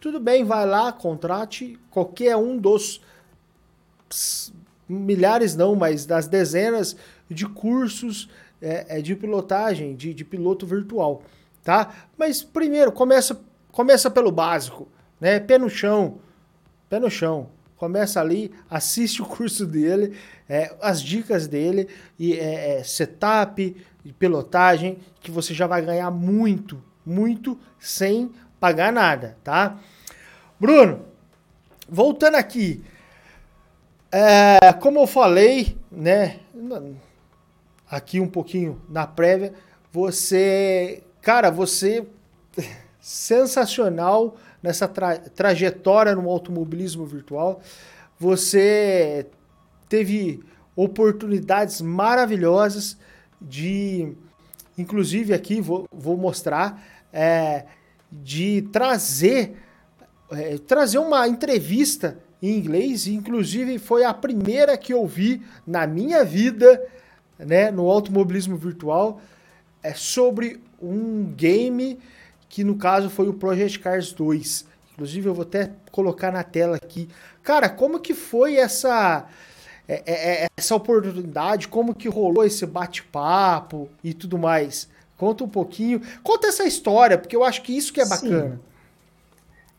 tudo 0.00 0.18
bem, 0.18 0.44
vai 0.44 0.66
lá, 0.66 0.90
contrate 0.90 1.78
qualquer 1.90 2.36
um 2.36 2.56
dos 2.56 3.02
milhares 4.88 5.54
não, 5.54 5.76
mas 5.76 6.06
das 6.06 6.26
dezenas 6.26 6.96
de 7.28 7.46
cursos 7.46 8.30
é, 8.62 8.98
é, 8.98 9.02
de 9.02 9.14
pilotagem, 9.14 9.94
de, 9.94 10.14
de 10.14 10.24
piloto 10.24 10.66
virtual, 10.66 11.22
tá? 11.62 11.94
Mas 12.16 12.42
primeiro, 12.42 12.90
começa, 12.90 13.38
começa 13.70 14.10
pelo 14.10 14.32
básico, 14.32 14.88
né? 15.20 15.38
Pé 15.38 15.58
no 15.58 15.68
chão, 15.68 16.18
pé 16.88 16.98
no 16.98 17.10
chão 17.10 17.50
começa 17.84 18.18
ali, 18.18 18.50
assiste 18.70 19.20
o 19.20 19.26
curso 19.26 19.66
dele, 19.66 20.16
é, 20.48 20.74
as 20.80 21.02
dicas 21.02 21.46
dele, 21.46 21.86
e 22.18 22.32
é, 22.32 22.78
é, 22.78 22.82
setup, 22.82 23.76
pilotagem, 24.18 24.98
que 25.20 25.30
você 25.30 25.52
já 25.52 25.66
vai 25.66 25.82
ganhar 25.82 26.10
muito, 26.10 26.82
muito 27.04 27.60
sem 27.78 28.32
pagar 28.58 28.90
nada, 28.90 29.36
tá? 29.44 29.78
Bruno, 30.58 31.04
voltando 31.86 32.36
aqui, 32.36 32.82
é, 34.10 34.72
como 34.80 35.00
eu 35.00 35.06
falei, 35.06 35.76
né, 35.92 36.40
aqui 37.90 38.18
um 38.18 38.28
pouquinho 38.28 38.80
na 38.88 39.06
prévia, 39.06 39.52
você, 39.92 41.02
cara, 41.20 41.50
você 41.50 42.06
sensacional 42.98 44.38
nessa 44.64 44.88
tra 44.88 45.18
trajetória 45.18 46.14
no 46.14 46.26
automobilismo 46.30 47.04
virtual. 47.04 47.60
Você 48.18 49.26
teve 49.90 50.42
oportunidades 50.74 51.82
maravilhosas 51.82 52.96
de, 53.38 54.14
inclusive 54.78 55.34
aqui 55.34 55.60
vou, 55.60 55.86
vou 55.92 56.16
mostrar, 56.16 56.82
é, 57.12 57.66
de 58.10 58.62
trazer, 58.72 59.54
é, 60.32 60.56
trazer 60.56 60.96
uma 60.96 61.28
entrevista 61.28 62.18
em 62.42 62.56
inglês, 62.56 63.06
inclusive 63.06 63.78
foi 63.78 64.02
a 64.02 64.14
primeira 64.14 64.78
que 64.78 64.94
eu 64.94 65.06
vi 65.06 65.42
na 65.66 65.86
minha 65.86 66.24
vida, 66.24 66.82
né, 67.38 67.70
no 67.70 67.90
automobilismo 67.90 68.56
virtual, 68.56 69.20
é 69.82 69.92
sobre 69.92 70.62
um 70.80 71.24
game 71.36 71.98
que 72.54 72.62
no 72.62 72.76
caso 72.76 73.10
foi 73.10 73.28
o 73.28 73.34
Project 73.34 73.80
Cars 73.80 74.12
2. 74.12 74.64
Inclusive 74.92 75.28
eu 75.28 75.34
vou 75.34 75.42
até 75.42 75.72
colocar 75.90 76.30
na 76.30 76.44
tela 76.44 76.76
aqui. 76.76 77.08
Cara, 77.42 77.68
como 77.68 77.98
que 77.98 78.14
foi 78.14 78.54
essa 78.54 79.26
é, 79.88 80.02
é, 80.06 80.44
é, 80.44 80.46
essa 80.56 80.76
oportunidade? 80.76 81.66
Como 81.66 81.92
que 81.92 82.08
rolou 82.08 82.44
esse 82.44 82.64
bate-papo 82.64 83.88
e 84.04 84.14
tudo 84.14 84.38
mais? 84.38 84.88
Conta 85.16 85.42
um 85.42 85.48
pouquinho. 85.48 86.00
Conta 86.22 86.46
essa 86.46 86.62
história, 86.62 87.18
porque 87.18 87.34
eu 87.34 87.42
acho 87.42 87.60
que 87.60 87.76
isso 87.76 87.92
que 87.92 88.00
é 88.00 88.06
bacana. 88.06 88.54
Sim. 88.54 88.60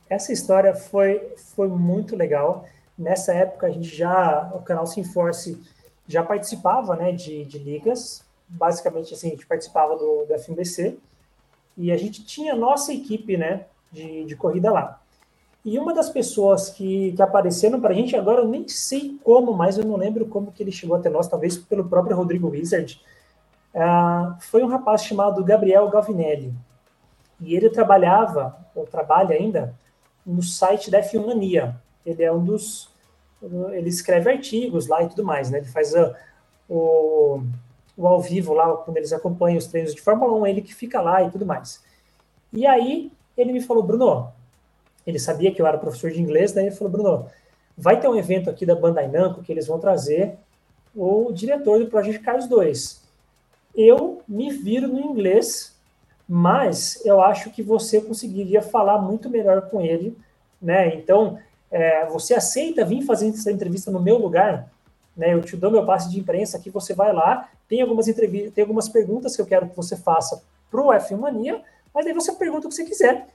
Essa 0.10 0.34
história 0.34 0.76
foi, 0.76 1.22
foi 1.56 1.70
muito 1.70 2.14
legal. 2.14 2.68
Nessa 3.00 3.34
época 3.34 3.68
a 3.68 3.70
gente 3.70 3.88
já, 3.88 4.52
o 4.54 4.60
canal 4.60 4.86
Sinforce 4.86 5.58
já 6.10 6.22
participava 6.24 6.94
né, 6.98 7.14
de, 7.14 7.46
de 7.46 7.58
ligas. 7.58 8.22
Basicamente 8.50 9.14
assim, 9.14 9.30
a 9.30 9.32
gente 9.32 9.46
participava 9.46 9.96
do, 9.96 10.26
do 10.26 10.38
FMBC 10.38 10.98
e 11.78 11.92
a 11.92 11.98
gente 11.98 12.24
tinha 12.24 12.56
nossa 12.56 12.94
equipe 12.94 13.38
né, 13.38 13.66
de, 13.92 14.26
de 14.26 14.36
corrida 14.36 14.72
lá. 14.72 15.02
E 15.64 15.80
uma 15.80 15.94
das 15.94 16.10
pessoas 16.10 16.70
que, 16.70 17.12
que 17.14 17.22
apareceram 17.22 17.82
para 17.82 17.90
a 17.90 17.94
gente, 17.94 18.16
agora 18.16 18.42
eu 18.42 18.48
nem 18.48 18.68
sei 18.68 19.18
como, 19.24 19.52
mas 19.52 19.78
eu 19.78 19.84
não 19.84 19.96
lembro 19.96 20.28
como 20.28 20.52
que 20.52 20.62
ele 20.62 20.72
chegou 20.72 20.96
até 20.96 21.10
nós, 21.10 21.28
talvez 21.28 21.58
pelo 21.58 21.90
próprio 21.90 22.16
Rodrigo 22.16 22.50
Wizard, 22.50 23.02
uh, 23.74 24.40
foi 24.42 24.64
um 24.64 24.68
rapaz 24.68 25.04
chamado 25.04 25.44
Gabriel 25.44 25.90
Gavinelli. 25.90 26.54
E 27.42 27.56
ele 27.56 27.70
trabalhava, 27.70 28.56
ou 28.76 28.86
trabalha 28.86 29.36
ainda, 29.36 29.74
no 30.26 30.44
site 30.44 30.92
da 30.92 31.02
F1 31.02 31.26
Mania. 31.26 31.76
Ele 32.06 32.24
é 32.24 32.32
um 32.32 32.44
dos. 32.44 32.90
Ele 33.72 33.90
escreve 33.90 34.32
artigos 34.32 34.88
lá 34.88 35.04
e 35.04 35.10
tudo 35.10 35.24
mais, 35.24 35.50
né? 35.50 35.58
Ele 35.58 35.68
faz 35.68 35.94
a, 35.96 36.16
o, 36.70 37.42
o 37.98 38.08
ao 38.08 38.22
vivo 38.22 38.54
lá, 38.54 38.76
quando 38.78 38.98
eles 38.98 39.14
acompanham 39.14 39.58
os 39.58 39.68
treinos 39.68 39.94
de 39.94 40.02
Fórmula 40.02 40.34
1, 40.34 40.48
ele 40.48 40.62
que 40.62 40.74
fica 40.74 41.02
lá 41.02 41.24
e 41.24 41.30
tudo 41.30 41.46
mais. 41.46 41.84
E 42.52 42.66
aí 42.66 43.12
ele 43.38 43.54
me 43.54 43.62
falou, 43.62 43.84
Bruno, 43.84 44.32
ele 45.06 45.20
sabia 45.20 45.52
que 45.52 45.62
eu 45.62 45.68
era 45.68 45.78
professor 45.78 46.12
de 46.12 46.22
inglês, 46.22 46.52
daí 46.52 46.68
ele 46.68 46.76
falou, 46.76 46.92
Bruno, 46.92 47.28
vai 47.78 48.00
ter 48.00 48.08
um 48.08 48.16
evento 48.16 48.50
aqui 48.50 48.66
da 48.66 48.76
Bandai 48.76 49.08
Namco 49.08 49.44
que 49.44 49.52
eles 49.52 49.68
vão 49.68 49.80
trazer 49.80 50.38
o 50.96 51.32
diretor 51.32 51.80
do 51.80 51.88
Project 51.88 52.24
Cars 52.24 52.48
2. 52.48 53.04
Eu 53.76 54.22
me 54.28 54.52
viro 54.52 54.88
no 54.88 55.00
inglês, 55.00 55.76
mas 56.28 57.06
eu 57.06 57.22
acho 57.22 57.52
que 57.52 57.62
você 57.62 58.00
conseguiria 58.02 58.62
falar 58.62 59.00
muito 59.00 59.30
melhor 59.30 59.70
com 59.70 59.82
ele, 59.82 60.18
né? 60.62 60.96
Então, 60.96 61.38
é, 61.70 62.06
você 62.06 62.34
aceita 62.34 62.86
vir 62.86 63.02
fazer 63.02 63.28
essa 63.28 63.52
entrevista 63.52 63.92
no 63.92 64.00
meu 64.02 64.18
lugar? 64.18 64.72
Né, 65.16 65.34
eu 65.34 65.42
te 65.42 65.56
dou 65.56 65.72
meu 65.72 65.86
passe 65.86 66.10
de 66.10 66.20
imprensa 66.20 66.58
aqui, 66.58 66.70
você 66.70 66.94
vai 66.94 67.14
lá, 67.14 67.50
tem 67.68 67.82
algumas 67.82 68.08
entrevistas, 68.08 68.54
tem 68.54 68.62
algumas 68.62 68.90
perguntas 68.90 69.36
que 69.36 69.42
eu 69.42 69.46
quero 69.46 69.70
que 69.70 69.76
você 69.76 69.96
faça 69.96 70.42
para 70.70 70.82
o 70.82 70.88
F1 70.88 71.18
Mania, 71.18 71.62
mas 71.94 72.06
aí 72.06 72.14
você 72.14 72.34
pergunta 72.34 72.68
o 72.68 72.70
que 72.70 72.76
você 72.76 72.86
quiser. 72.86 73.28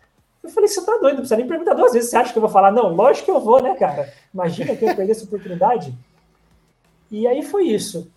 Eu 0.42 0.50
falei, 0.50 0.68
você 0.68 0.84
tá 0.84 0.92
doido, 0.92 1.16
não 1.16 1.16
precisa 1.16 1.36
nem 1.36 1.46
perguntar 1.46 1.74
duas 1.74 1.92
vezes. 1.92 2.10
Você 2.10 2.16
acha 2.16 2.32
que 2.32 2.38
eu 2.38 2.42
vou 2.42 2.50
falar? 2.50 2.70
Não, 2.70 2.94
lógico 2.94 3.26
que 3.26 3.30
eu 3.30 3.40
vou, 3.40 3.62
né, 3.62 3.74
cara? 3.74 4.12
Imagina 4.32 4.74
que 4.74 4.84
eu 4.84 4.94
perder 4.94 5.12
essa 5.12 5.24
oportunidade. 5.24 5.94
E 7.10 7.26
aí 7.26 7.42
foi 7.42 7.64
isso. 7.64 8.10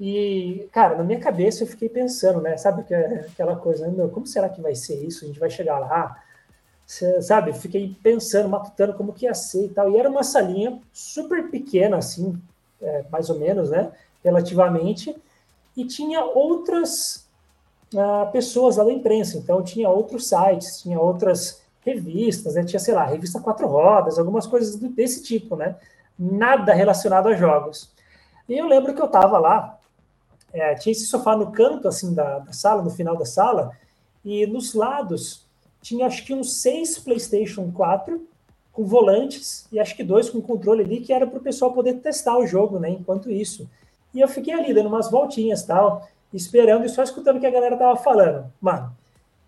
E, 0.00 0.68
cara, 0.72 0.96
na 0.96 1.04
minha 1.04 1.18
cabeça 1.18 1.62
eu 1.62 1.66
fiquei 1.66 1.88
pensando, 1.88 2.40
né? 2.40 2.56
Sabe 2.56 2.82
aquela 2.82 3.56
coisa, 3.56 3.86
né? 3.86 3.92
Meu, 3.96 4.08
como 4.08 4.26
será 4.26 4.48
que 4.48 4.60
vai 4.60 4.74
ser 4.74 4.96
isso? 5.04 5.24
A 5.24 5.28
gente 5.28 5.40
vai 5.40 5.50
chegar 5.50 5.78
lá? 5.78 6.22
sabe? 7.20 7.52
Fiquei 7.52 7.94
pensando, 8.02 8.48
matutando 8.48 8.94
como 8.94 9.12
que 9.12 9.26
ia 9.26 9.34
ser 9.34 9.66
e 9.66 9.68
tal. 9.68 9.90
E 9.90 9.98
era 9.98 10.08
uma 10.08 10.22
salinha 10.22 10.80
super 10.90 11.50
pequena, 11.50 11.98
assim, 11.98 12.40
é, 12.80 13.04
mais 13.10 13.28
ou 13.28 13.38
menos, 13.38 13.70
né? 13.70 13.92
Relativamente. 14.24 15.16
E 15.76 15.84
tinha 15.84 16.24
outras 16.24 17.28
uh, 17.94 18.30
pessoas 18.32 18.76
lá 18.76 18.84
da 18.84 18.92
imprensa. 18.92 19.38
Então, 19.38 19.62
tinha 19.62 19.88
outros 19.88 20.28
sites, 20.28 20.82
tinha 20.82 20.98
outras 21.00 21.62
revistas, 21.84 22.54
né? 22.54 22.64
Tinha, 22.64 22.80
sei 22.80 22.94
lá, 22.94 23.04
revista 23.04 23.40
Quatro 23.40 23.66
Rodas, 23.66 24.18
algumas 24.18 24.46
coisas 24.46 24.76
desse 24.76 25.22
tipo, 25.22 25.56
né? 25.56 25.76
Nada 26.18 26.72
relacionado 26.72 27.28
a 27.28 27.34
jogos. 27.34 27.90
E 28.48 28.58
eu 28.58 28.66
lembro 28.66 28.94
que 28.94 29.00
eu 29.00 29.06
estava 29.06 29.38
lá 29.38 29.78
é, 30.52 30.74
tinha 30.74 30.92
esse 30.92 31.06
sofá 31.06 31.36
no 31.36 31.50
canto 31.50 31.88
assim 31.88 32.14
da, 32.14 32.38
da, 32.38 32.52
sala, 32.52 32.82
no 32.82 32.90
final 32.90 33.16
da 33.16 33.26
sala, 33.26 33.72
e 34.24 34.46
nos 34.46 34.74
lados 34.74 35.46
tinha 35.80 36.06
acho 36.06 36.24
que 36.24 36.34
uns 36.34 36.54
seis 36.60 36.98
PlayStation 36.98 37.70
4 37.70 38.26
com 38.72 38.84
volantes 38.84 39.66
e 39.72 39.78
acho 39.78 39.96
que 39.96 40.02
dois 40.02 40.30
com 40.30 40.40
controle 40.40 40.82
ali, 40.82 41.00
que 41.00 41.12
era 41.12 41.26
para 41.26 41.38
o 41.38 41.42
pessoal 41.42 41.72
poder 41.72 41.94
testar 41.94 42.36
o 42.38 42.46
jogo, 42.46 42.78
né? 42.78 42.90
Enquanto 42.90 43.30
isso. 43.30 43.68
E 44.18 44.20
eu 44.20 44.26
fiquei 44.26 44.52
ali 44.52 44.74
dando 44.74 44.88
umas 44.88 45.08
voltinhas 45.08 45.62
tal, 45.62 46.08
esperando 46.34 46.84
e 46.84 46.88
só 46.88 47.04
escutando 47.04 47.36
o 47.36 47.40
que 47.40 47.46
a 47.46 47.52
galera 47.52 47.76
tava 47.76 47.94
falando. 47.94 48.52
Mano, 48.60 48.92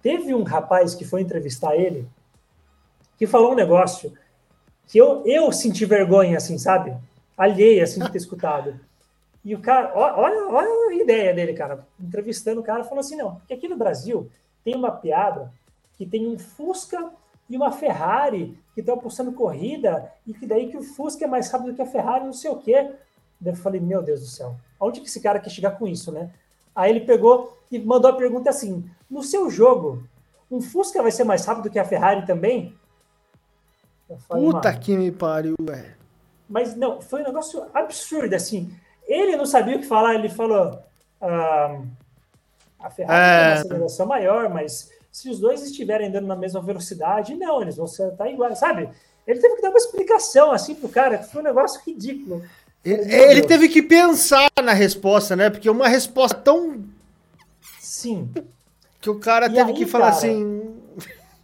teve 0.00 0.32
um 0.32 0.44
rapaz 0.44 0.94
que 0.94 1.04
foi 1.04 1.22
entrevistar 1.22 1.74
ele 1.74 2.08
que 3.18 3.26
falou 3.26 3.50
um 3.50 3.56
negócio 3.56 4.12
que 4.86 4.96
eu, 4.96 5.26
eu 5.26 5.50
senti 5.50 5.84
vergonha, 5.84 6.36
assim, 6.36 6.56
sabe? 6.56 6.96
Alheia, 7.36 7.82
assim, 7.82 7.98
de 7.98 8.12
ter 8.12 8.18
escutado. 8.22 8.78
E 9.44 9.56
o 9.56 9.58
cara, 9.58 9.90
olha, 9.92 10.46
olha 10.46 10.68
a 10.90 10.94
ideia 10.94 11.34
dele, 11.34 11.52
cara, 11.52 11.84
entrevistando 11.98 12.60
o 12.60 12.64
cara, 12.64 12.84
falou 12.84 13.00
assim: 13.00 13.16
não, 13.16 13.34
porque 13.34 13.54
aqui 13.54 13.66
no 13.66 13.76
Brasil 13.76 14.30
tem 14.62 14.76
uma 14.76 14.92
piada 14.92 15.52
que 15.98 16.06
tem 16.06 16.28
um 16.28 16.38
Fusca 16.38 17.10
e 17.48 17.56
uma 17.56 17.72
Ferrari 17.72 18.56
que 18.72 18.78
estão 18.78 18.94
apostando 18.94 19.32
corrida 19.32 20.12
e 20.24 20.32
que 20.32 20.46
daí 20.46 20.70
que 20.70 20.76
o 20.76 20.82
Fusca 20.84 21.24
é 21.24 21.28
mais 21.28 21.50
rápido 21.50 21.74
que 21.74 21.82
a 21.82 21.86
Ferrari, 21.86 22.24
não 22.24 22.32
sei 22.32 22.52
o 22.52 22.56
quê. 22.56 22.92
Eu 23.44 23.54
falei: 23.54 23.80
meu 23.80 24.02
Deus 24.02 24.20
do 24.20 24.26
céu, 24.26 24.56
aonde 24.78 25.00
que 25.00 25.06
esse 25.06 25.20
cara 25.20 25.38
quer 25.38 25.50
chegar 25.50 25.72
com 25.72 25.86
isso, 25.86 26.12
né? 26.12 26.30
Aí 26.74 26.90
ele 26.90 27.00
pegou 27.00 27.58
e 27.70 27.78
mandou 27.78 28.10
a 28.10 28.16
pergunta 28.16 28.50
assim: 28.50 28.88
no 29.10 29.22
seu 29.22 29.50
jogo, 29.50 30.02
um 30.50 30.60
Fusca 30.60 31.02
vai 31.02 31.10
ser 31.10 31.24
mais 31.24 31.44
rápido 31.44 31.70
que 31.70 31.78
a 31.78 31.84
Ferrari 31.84 32.26
também? 32.26 32.74
Falei, 34.28 34.44
Puta 34.44 34.74
que 34.74 34.96
me 34.96 35.12
pariu, 35.12 35.54
velho. 35.60 35.94
Mas 36.48 36.74
não, 36.74 37.00
foi 37.00 37.20
um 37.22 37.26
negócio 37.26 37.64
absurdo, 37.72 38.34
assim. 38.34 38.74
Ele 39.06 39.36
não 39.36 39.46
sabia 39.46 39.76
o 39.76 39.80
que 39.80 39.86
falar, 39.86 40.14
ele 40.14 40.28
falou. 40.28 40.82
Ah, 41.20 41.80
a 42.80 42.90
Ferrari 42.90 43.20
é... 43.20 43.36
tem 43.36 43.46
uma 43.46 43.60
aceleração 43.60 44.06
maior, 44.06 44.48
mas 44.48 44.90
se 45.12 45.28
os 45.28 45.38
dois 45.38 45.62
estiverem 45.62 46.08
andando 46.08 46.26
na 46.26 46.36
mesma 46.36 46.60
velocidade, 46.60 47.34
não, 47.34 47.62
eles 47.62 47.76
vão 47.76 47.86
estar 47.86 48.28
iguais, 48.28 48.58
sabe? 48.58 48.88
Ele 49.26 49.38
teve 49.38 49.56
que 49.56 49.62
dar 49.62 49.68
uma 49.68 49.78
explicação 49.78 50.50
assim 50.50 50.74
pro 50.74 50.88
cara, 50.88 51.18
que 51.18 51.30
foi 51.30 51.40
um 51.40 51.44
negócio 51.44 51.80
ridículo. 51.86 52.42
Ele, 52.84 53.14
ele 53.14 53.42
teve 53.42 53.68
que 53.68 53.82
pensar 53.82 54.50
na 54.62 54.72
resposta, 54.72 55.36
né? 55.36 55.50
Porque 55.50 55.68
uma 55.68 55.88
resposta 55.88 56.36
tão. 56.36 56.84
Sim. 57.78 58.30
Que 59.00 59.10
o 59.10 59.18
cara 59.18 59.46
e 59.46 59.54
teve 59.54 59.70
aí, 59.70 59.76
que 59.76 59.86
falar 59.86 60.12
cara... 60.12 60.16
assim. 60.16 60.74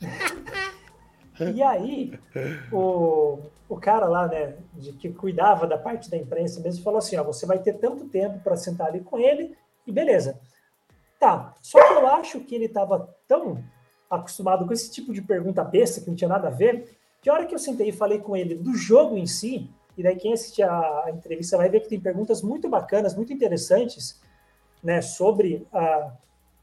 E 1.54 1.62
aí, 1.62 2.18
o, 2.72 3.38
o 3.68 3.76
cara 3.76 4.06
lá, 4.06 4.26
né, 4.26 4.54
de, 4.72 4.92
que 4.92 5.12
cuidava 5.12 5.66
da 5.66 5.76
parte 5.76 6.10
da 6.10 6.16
imprensa 6.16 6.60
mesmo, 6.60 6.82
falou 6.82 6.98
assim: 6.98 7.16
ó, 7.16 7.22
você 7.22 7.44
vai 7.44 7.58
ter 7.58 7.74
tanto 7.74 8.06
tempo 8.06 8.38
para 8.40 8.56
sentar 8.56 8.86
ali 8.86 9.00
com 9.00 9.18
ele, 9.18 9.54
e 9.86 9.92
beleza. 9.92 10.40
Tá, 11.20 11.54
só 11.60 11.78
que 11.86 11.92
eu 11.92 12.06
acho 12.06 12.40
que 12.40 12.54
ele 12.54 12.64
estava 12.64 13.14
tão 13.28 13.62
acostumado 14.10 14.66
com 14.66 14.72
esse 14.72 14.90
tipo 14.90 15.12
de 15.12 15.20
pergunta 15.20 15.62
besta, 15.64 16.00
que 16.00 16.08
não 16.08 16.16
tinha 16.16 16.28
nada 16.28 16.48
a 16.48 16.50
ver, 16.50 16.96
que 17.20 17.28
a 17.28 17.34
hora 17.34 17.44
que 17.46 17.54
eu 17.54 17.58
sentei 17.58 17.88
e 17.88 17.92
falei 17.92 18.18
com 18.18 18.36
ele 18.36 18.54
do 18.54 18.74
jogo 18.74 19.16
em 19.16 19.26
si, 19.26 19.68
e 19.96 20.02
daí 20.02 20.16
quem 20.16 20.32
assistir 20.32 20.62
a, 20.62 21.06
entrevista 21.08 21.56
vai 21.56 21.68
ver 21.68 21.80
que 21.80 21.88
tem 21.88 22.00
perguntas 22.00 22.42
muito 22.42 22.68
bacanas, 22.68 23.14
muito 23.14 23.32
interessantes, 23.32 24.20
né, 24.82 25.00
sobre 25.00 25.66
a 25.72 26.12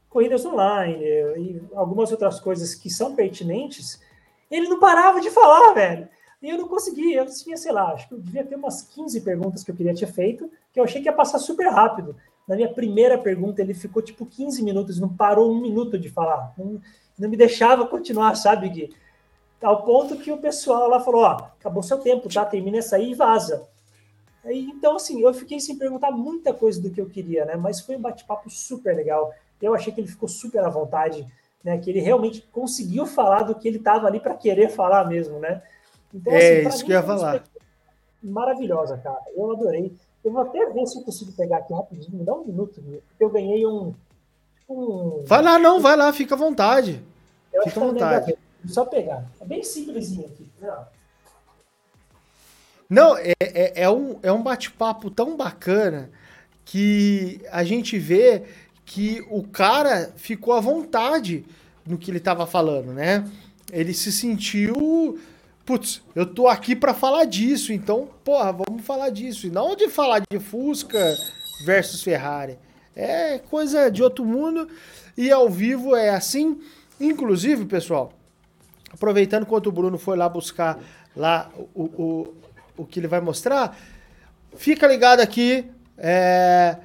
corridas 0.08 0.46
online 0.46 1.04
e 1.04 1.60
algumas 1.74 2.12
outras 2.12 2.38
coisas 2.38 2.72
que 2.72 2.88
são 2.88 3.16
pertinentes, 3.16 4.00
ele 4.48 4.68
não 4.68 4.78
parava 4.78 5.20
de 5.20 5.28
falar, 5.28 5.74
velho. 5.74 6.08
E 6.40 6.50
eu 6.50 6.56
não 6.56 6.68
conseguia, 6.68 7.18
eu 7.18 7.26
tinha, 7.26 7.56
sei 7.56 7.72
lá, 7.72 7.92
acho 7.92 8.06
que 8.06 8.14
eu 8.14 8.20
devia 8.20 8.44
ter 8.44 8.54
umas 8.54 8.82
15 8.82 9.20
perguntas 9.22 9.64
que 9.64 9.72
eu 9.72 9.74
queria 9.74 9.94
ter 9.94 10.06
feito, 10.06 10.48
que 10.72 10.78
eu 10.78 10.84
achei 10.84 11.02
que 11.02 11.08
ia 11.08 11.12
passar 11.12 11.40
super 11.40 11.66
rápido. 11.66 12.14
Na 12.46 12.54
minha 12.54 12.72
primeira 12.72 13.18
pergunta, 13.18 13.60
ele 13.60 13.74
ficou 13.74 14.00
tipo 14.00 14.24
15 14.24 14.62
minutos, 14.62 15.00
não 15.00 15.08
parou 15.08 15.50
um 15.50 15.60
minuto 15.60 15.98
de 15.98 16.08
falar. 16.08 16.52
Não, 16.56 16.80
não 17.18 17.28
me 17.28 17.36
deixava 17.36 17.84
continuar, 17.86 18.36
sabe, 18.36 18.68
Gui? 18.68 18.94
Ao 19.62 19.82
ponto 19.82 20.16
que 20.16 20.30
o 20.30 20.38
pessoal 20.38 20.88
lá 20.88 21.00
falou: 21.00 21.22
Ó, 21.22 21.30
acabou 21.58 21.82
seu 21.82 21.98
tempo, 21.98 22.28
tá? 22.28 22.44
Termina 22.44 22.78
essa 22.78 22.96
aí 22.96 23.12
e 23.12 23.14
vaza. 23.14 23.66
Aí, 24.44 24.64
então, 24.64 24.96
assim, 24.96 25.22
eu 25.22 25.32
fiquei 25.32 25.58
sem 25.58 25.78
perguntar 25.78 26.10
muita 26.10 26.52
coisa 26.52 26.80
do 26.80 26.90
que 26.90 27.00
eu 27.00 27.08
queria, 27.08 27.46
né? 27.46 27.56
Mas 27.56 27.80
foi 27.80 27.96
um 27.96 28.00
bate-papo 28.00 28.50
super 28.50 28.94
legal. 28.94 29.32
Eu 29.60 29.74
achei 29.74 29.90
que 29.92 30.00
ele 30.00 30.08
ficou 30.08 30.28
super 30.28 30.62
à 30.62 30.68
vontade 30.68 31.26
né? 31.64 31.78
Que 31.78 31.90
ele 31.90 32.00
realmente 32.00 32.46
conseguiu 32.52 33.06
falar 33.06 33.42
do 33.42 33.54
que 33.54 33.66
ele 33.66 33.78
estava 33.78 34.06
ali 34.06 34.20
para 34.20 34.34
querer 34.34 34.68
falar 34.68 35.08
mesmo, 35.08 35.40
né? 35.40 35.62
Então, 36.12 36.32
é 36.32 36.58
assim, 36.58 36.68
isso 36.68 36.84
que 36.84 36.92
eu 36.92 36.96
ia 36.96 37.02
falar. 37.02 37.42
Maravilhosa, 38.22 38.98
cara. 38.98 39.20
Eu 39.34 39.50
adorei. 39.50 39.96
Eu 40.22 40.30
vou 40.30 40.42
até 40.42 40.64
ver 40.70 40.86
se 40.86 40.98
eu 40.98 41.02
consigo 41.02 41.32
pegar 41.32 41.58
aqui 41.58 41.72
rapidinho, 41.72 42.18
me 42.18 42.24
dá 42.24 42.34
um 42.34 42.44
minuto, 42.44 42.82
porque 42.82 43.24
eu 43.24 43.30
ganhei 43.30 43.66
um. 43.66 43.94
um... 44.68 45.22
Vai 45.26 45.42
lá, 45.42 45.58
não, 45.58 45.80
vai 45.80 45.96
lá, 45.96 46.12
fica 46.12 46.34
à 46.34 46.38
vontade. 46.38 47.02
Eu 47.52 47.62
fica 47.64 47.80
à 47.80 47.86
vontade. 47.86 48.38
Só 48.66 48.84
pegar. 48.84 49.30
É 49.40 49.44
bem 49.44 49.62
simplesinho 49.62 50.26
aqui. 50.26 50.48
Não, 52.88 53.16
é, 53.16 53.32
é, 53.40 53.82
é 53.82 53.90
um, 53.90 54.18
é 54.22 54.32
um 54.32 54.42
bate-papo 54.42 55.10
tão 55.10 55.36
bacana 55.36 56.10
que 56.64 57.40
a 57.50 57.64
gente 57.64 57.98
vê 57.98 58.42
que 58.84 59.24
o 59.30 59.42
cara 59.42 60.12
ficou 60.16 60.54
à 60.54 60.60
vontade 60.60 61.44
no 61.86 61.98
que 61.98 62.10
ele 62.10 62.18
estava 62.18 62.46
falando, 62.46 62.92
né? 62.92 63.28
Ele 63.72 63.92
se 63.92 64.12
sentiu, 64.12 65.18
putz, 65.64 66.02
eu 66.14 66.26
tô 66.26 66.48
aqui 66.48 66.76
para 66.76 66.94
falar 66.94 67.24
disso, 67.24 67.72
então, 67.72 68.08
porra, 68.22 68.52
vamos 68.52 68.84
falar 68.84 69.10
disso. 69.10 69.46
E 69.46 69.50
não 69.50 69.74
de 69.74 69.88
falar 69.88 70.22
de 70.30 70.38
Fusca 70.38 71.16
versus 71.64 72.02
Ferrari. 72.02 72.58
É 72.94 73.38
coisa 73.38 73.90
de 73.90 74.02
outro 74.02 74.24
mundo 74.24 74.68
e 75.16 75.30
ao 75.30 75.50
vivo 75.50 75.96
é 75.96 76.10
assim. 76.10 76.60
Inclusive, 77.00 77.64
pessoal, 77.64 78.12
aproveitando 78.94 79.42
enquanto 79.42 79.66
o 79.66 79.72
Bruno 79.72 79.98
foi 79.98 80.16
lá 80.16 80.28
buscar 80.28 80.78
lá 81.14 81.50
o, 81.74 81.82
o, 81.82 82.34
o 82.78 82.86
que 82.86 83.00
ele 83.00 83.08
vai 83.08 83.20
mostrar, 83.20 83.76
fica 84.56 84.86
ligado 84.86 85.20
aqui. 85.20 85.70
É, 85.98 86.78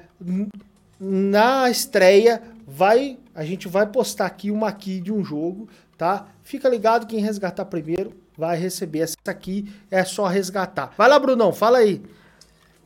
na 1.00 1.70
estreia 1.70 2.42
vai 2.66 3.18
a 3.34 3.44
gente 3.44 3.66
vai 3.66 3.86
postar 3.86 4.26
aqui 4.26 4.50
uma 4.50 4.68
aqui 4.68 5.00
de 5.00 5.10
um 5.10 5.24
jogo, 5.24 5.68
tá? 5.96 6.26
Fica 6.42 6.68
ligado 6.68 7.06
quem 7.06 7.20
resgatar 7.20 7.64
primeiro 7.64 8.12
vai 8.36 8.56
receber 8.56 9.00
essa 9.00 9.16
aqui, 9.26 9.70
é 9.90 10.02
só 10.02 10.26
resgatar. 10.26 10.92
Vai 10.96 11.08
lá, 11.08 11.18
Brunão, 11.18 11.52
fala 11.52 11.78
aí. 11.78 12.02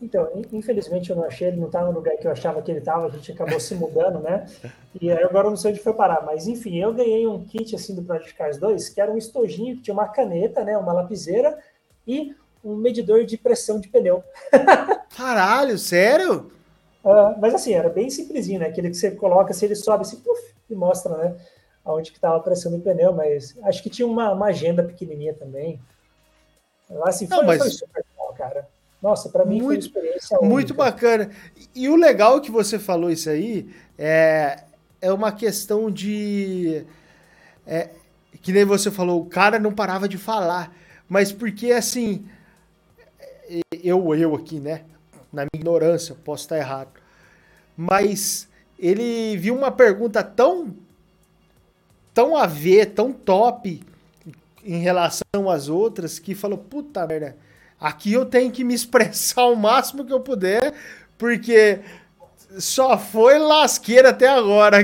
Então, 0.05 0.31
infelizmente 0.53 1.09
eu 1.09 1.17
não 1.17 1.25
achei, 1.25 1.49
ele 1.49 1.57
não 1.57 1.67
estava 1.67 1.87
no 1.87 1.93
lugar 1.93 2.15
que 2.19 2.27
eu 2.27 2.31
achava 2.31 2.61
que 2.61 2.71
ele 2.71 2.81
estava, 2.81 3.07
a 3.07 3.11
gente 3.11 3.33
acabou 3.33 3.59
se 3.59 3.75
mudando, 3.75 4.21
né? 4.21 4.45
E 5.01 5.11
agora 5.11 5.47
eu 5.47 5.51
não 5.51 5.57
sei 5.57 5.71
onde 5.71 5.81
foi 5.81 5.95
parar, 5.95 6.23
mas 6.27 6.47
enfim, 6.47 6.79
eu 6.79 6.93
ganhei 6.93 7.27
um 7.27 7.43
kit 7.43 7.75
assim 7.75 7.95
do 7.95 8.03
Project 8.03 8.35
Cars 8.35 8.59
2, 8.59 8.91
que 8.91 9.01
era 9.01 9.11
um 9.11 9.17
estojinho 9.17 9.77
que 9.77 9.83
tinha 9.83 9.95
uma 9.95 10.07
caneta, 10.07 10.63
né, 10.63 10.77
uma 10.77 10.93
lapiseira 10.93 11.59
e 12.07 12.35
um 12.63 12.77
medidor 12.77 13.25
de 13.25 13.39
pressão 13.39 13.81
de 13.81 13.89
pneu. 13.89 14.23
Caralho, 15.17 15.79
sério? 15.79 16.51
Uh, 17.03 17.39
mas 17.41 17.55
assim, 17.55 17.73
era 17.73 17.89
bem 17.89 18.11
simplesinho, 18.11 18.61
né? 18.61 18.67
Aquele 18.67 18.91
que 18.91 18.97
você 18.97 19.11
coloca, 19.11 19.55
se 19.55 19.65
ele 19.65 19.75
sobe 19.75 20.03
assim, 20.03 20.17
puff, 20.17 20.55
e 20.69 20.75
mostra, 20.75 21.17
né? 21.17 21.37
Onde 21.83 22.11
que 22.11 22.19
estava 22.19 22.37
aparecendo 22.37 22.77
o 22.77 22.81
pneu, 22.81 23.13
mas 23.13 23.57
acho 23.63 23.83
que 23.83 23.91
tinha 23.91 24.07
uma, 24.07 24.33
uma 24.33 24.47
agenda 24.47 24.83
pequenininha 24.83 25.33
também. 25.33 25.81
Assim, 27.05 27.27
foi, 27.27 27.39
Não, 27.39 27.45
mas... 27.45 27.59
foi 27.59 27.71
super 27.71 28.05
legal, 28.13 28.35
cara. 28.35 28.74
Nossa, 29.05 29.29
para 29.29 29.45
mim 29.45 29.61
muito, 29.61 29.93
foi 29.93 30.01
uma 30.01 30.09
experiência 30.09 30.39
Muito 30.41 30.71
única. 30.71 30.75
bacana. 30.75 31.31
E 31.75 31.89
o 31.91 31.95
legal 31.95 32.41
que 32.41 32.51
você 32.51 32.79
falou 32.79 33.11
isso 33.11 33.29
aí 33.29 33.69
é, 33.99 34.65
é 35.01 35.13
uma 35.13 35.31
questão 35.31 35.91
de... 35.91 36.85
É, 37.67 37.91
que 38.41 38.51
nem 38.51 38.65
você 38.65 38.91
falou, 38.91 39.21
o 39.21 39.27
cara 39.27 39.59
não 39.59 39.73
parava 39.73 40.09
de 40.09 40.17
falar. 40.17 40.75
Mas 41.07 41.31
porque, 41.31 41.71
assim, 41.71 42.25
eu, 43.83 44.15
eu 44.15 44.35
aqui, 44.35 44.59
né? 44.59 44.85
na 45.35 45.43
minha 45.43 45.51
ignorância, 45.61 46.15
posso 46.25 46.45
estar 46.45 46.57
errado. 46.57 46.93
Mas 47.77 48.49
ele 48.79 49.37
viu 49.37 49.55
uma 49.55 49.71
pergunta 49.71 50.23
tão 50.23 50.75
tão 52.15 52.37
a 52.37 52.47
ver, 52.47 52.93
tão 52.93 53.13
top 53.13 53.83
em 54.65 54.79
relação 54.79 55.51
às 55.51 55.69
outras 55.69 56.19
que 56.19 56.35
falou: 56.35 56.57
"Puta 56.57 57.05
merda, 57.07 57.37
aqui 57.85 58.15
eu 58.15 58.25
tenho 58.25 58.51
que 58.51 58.65
me 58.65 58.75
expressar 58.75 59.45
o 59.53 59.57
máximo 59.57 60.05
que 60.05 60.13
eu 60.13 60.21
puder, 60.21 60.75
porque 61.19 61.81
só 62.59 62.97
foi 62.97 63.39
lasqueira 63.39 64.11
até 64.11 64.29
agora". 64.29 64.79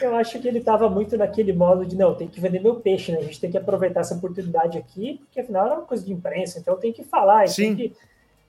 Eu 0.00 0.14
acho 0.14 0.38
que 0.38 0.46
ele 0.46 0.58
estava 0.58 0.88
muito 0.88 1.16
naquele 1.16 1.52
modo 1.52 1.84
de 1.84 1.96
não, 1.96 2.14
tem 2.14 2.28
que 2.28 2.40
vender 2.40 2.60
meu 2.60 2.76
peixe, 2.76 3.10
né? 3.10 3.18
A 3.18 3.22
gente 3.22 3.40
tem 3.40 3.50
que 3.50 3.58
aproveitar 3.58 4.00
essa 4.00 4.14
oportunidade 4.14 4.78
aqui, 4.78 5.18
porque 5.24 5.40
afinal 5.40 5.66
é 5.66 5.72
uma 5.72 5.82
coisa 5.82 6.04
de 6.04 6.12
imprensa, 6.12 6.60
então 6.60 6.76
tem 6.76 6.92
que 6.92 7.02
falar, 7.02 7.48
Sim. 7.48 7.74
que 7.74 7.96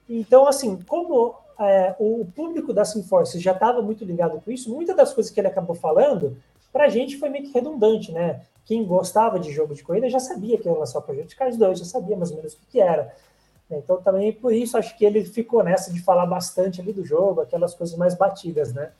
então, 0.08 0.46
assim, 0.48 0.76
como 0.88 1.36
é, 1.60 1.94
o 2.00 2.26
público 2.34 2.72
da 2.72 2.84
Simforce 2.84 3.38
já 3.38 3.52
estava 3.52 3.80
muito 3.80 4.04
ligado 4.04 4.40
com 4.40 4.50
isso, 4.50 4.72
muitas 4.74 4.96
das 4.96 5.14
coisas 5.14 5.30
que 5.30 5.38
ele 5.38 5.46
acabou 5.46 5.76
falando, 5.76 6.36
para 6.72 6.84
a 6.84 6.88
gente 6.88 7.16
foi 7.18 7.28
meio 7.28 7.44
que 7.44 7.52
redundante, 7.52 8.12
né? 8.12 8.42
Quem 8.64 8.84
gostava 8.84 9.38
de 9.38 9.50
jogo 9.52 9.74
de 9.74 9.82
corrida 9.82 10.08
já 10.08 10.20
sabia 10.20 10.58
que 10.58 10.68
ia 10.68 10.74
lançar 10.74 11.00
o 11.00 11.02
Project 11.02 11.34
Cars 11.34 11.56
2, 11.56 11.78
já 11.78 11.84
sabia 11.84 12.16
mais 12.16 12.30
ou 12.30 12.36
menos 12.36 12.54
o 12.54 12.58
que 12.68 12.80
era. 12.80 13.12
Então 13.70 14.00
também 14.00 14.32
por 14.32 14.52
isso 14.52 14.76
acho 14.76 14.96
que 14.96 15.04
ele 15.04 15.24
ficou 15.24 15.62
nessa 15.62 15.92
de 15.92 16.00
falar 16.02 16.26
bastante 16.26 16.80
ali 16.80 16.92
do 16.92 17.04
jogo, 17.04 17.40
aquelas 17.40 17.74
coisas 17.74 17.96
mais 17.96 18.14
batidas, 18.14 18.72
né? 18.72 18.90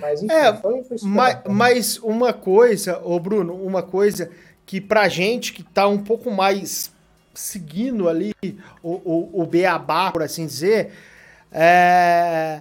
Mas 0.00 0.22
enfim, 0.22 0.32
é, 0.32 0.54
foi, 0.54 0.84
foi 0.84 0.96
mas, 1.02 1.40
mas, 1.48 1.98
uma 1.98 2.32
coisa, 2.32 3.00
ô 3.02 3.18
Bruno, 3.18 3.54
uma 3.54 3.82
coisa 3.82 4.30
que 4.66 4.80
pra 4.80 5.08
gente 5.08 5.52
que 5.52 5.62
tá 5.62 5.88
um 5.88 5.98
pouco 5.98 6.30
mais 6.30 6.92
seguindo 7.34 8.08
ali 8.08 8.34
o, 8.82 8.90
o, 8.90 9.42
o 9.42 9.46
beabá, 9.46 10.12
por 10.12 10.22
assim 10.22 10.44
dizer, 10.44 10.92
é, 11.50 12.60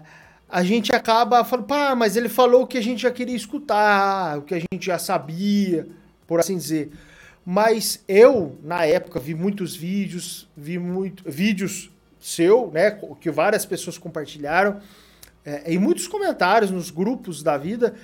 a 0.49 0.63
gente 0.63 0.95
acaba 0.95 1.43
falando, 1.43 1.65
pá, 1.65 1.95
mas 1.95 2.15
ele 2.15 2.29
falou 2.29 2.63
o 2.63 2.67
que 2.67 2.77
a 2.77 2.83
gente 2.83 3.01
já 3.01 3.11
queria 3.11 3.35
escutar, 3.35 4.37
o 4.37 4.41
que 4.43 4.55
a 4.55 4.59
gente 4.59 4.85
já 4.85 4.97
sabia, 4.97 5.87
por 6.25 6.39
assim 6.39 6.57
dizer. 6.57 6.91
Mas 7.45 8.03
eu, 8.07 8.57
na 8.63 8.85
época, 8.85 9.19
vi 9.19 9.33
muitos 9.33 9.75
vídeos, 9.75 10.49
vi 10.55 10.77
muito 10.77 11.23
vídeos 11.29 11.89
seu, 12.19 12.71
né, 12.73 12.99
que 13.21 13.29
várias 13.31 13.65
pessoas 13.65 13.97
compartilharam, 13.97 14.81
é, 15.45 15.71
e 15.71 15.77
muitos 15.77 16.07
comentários 16.07 16.71
nos 16.71 16.89
grupos 16.89 17.41
da 17.41 17.57
vida. 17.57 17.95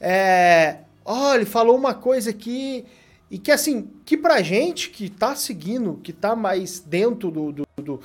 É, 0.00 0.78
oh, 1.04 1.34
ele 1.34 1.44
falou 1.44 1.76
uma 1.76 1.94
coisa 1.94 2.30
aqui 2.30 2.84
e 3.30 3.38
que 3.38 3.50
assim, 3.50 3.90
que 4.04 4.16
pra 4.16 4.42
gente 4.42 4.90
que 4.90 5.08
tá 5.08 5.34
seguindo, 5.34 5.98
que 6.02 6.12
tá 6.12 6.36
mais 6.36 6.78
dentro 6.78 7.30
do, 7.30 7.50
do, 7.50 7.66
do, 7.76 8.00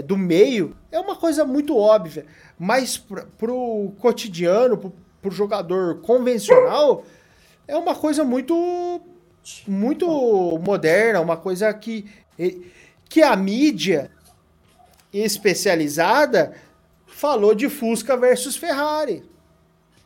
do 0.00 0.16
meio, 0.16 0.74
é 0.90 0.98
uma 0.98 1.16
coisa 1.16 1.44
muito 1.44 1.76
óbvia. 1.76 2.24
Mas 2.58 2.96
pro, 2.96 3.26
pro 3.36 3.92
cotidiano, 3.98 4.78
pro, 4.78 4.92
pro 5.20 5.30
jogador 5.30 6.00
convencional, 6.00 7.04
é 7.68 7.76
uma 7.76 7.94
coisa 7.94 8.24
muito 8.24 9.02
muito 9.66 10.06
moderna, 10.64 11.20
uma 11.20 11.36
coisa 11.36 11.72
que, 11.74 12.08
que 13.08 13.22
a 13.22 13.34
mídia 13.34 14.10
especializada 15.12 16.54
falou 17.06 17.54
de 17.54 17.68
Fusca 17.68 18.16
versus 18.16 18.56
Ferrari, 18.56 19.22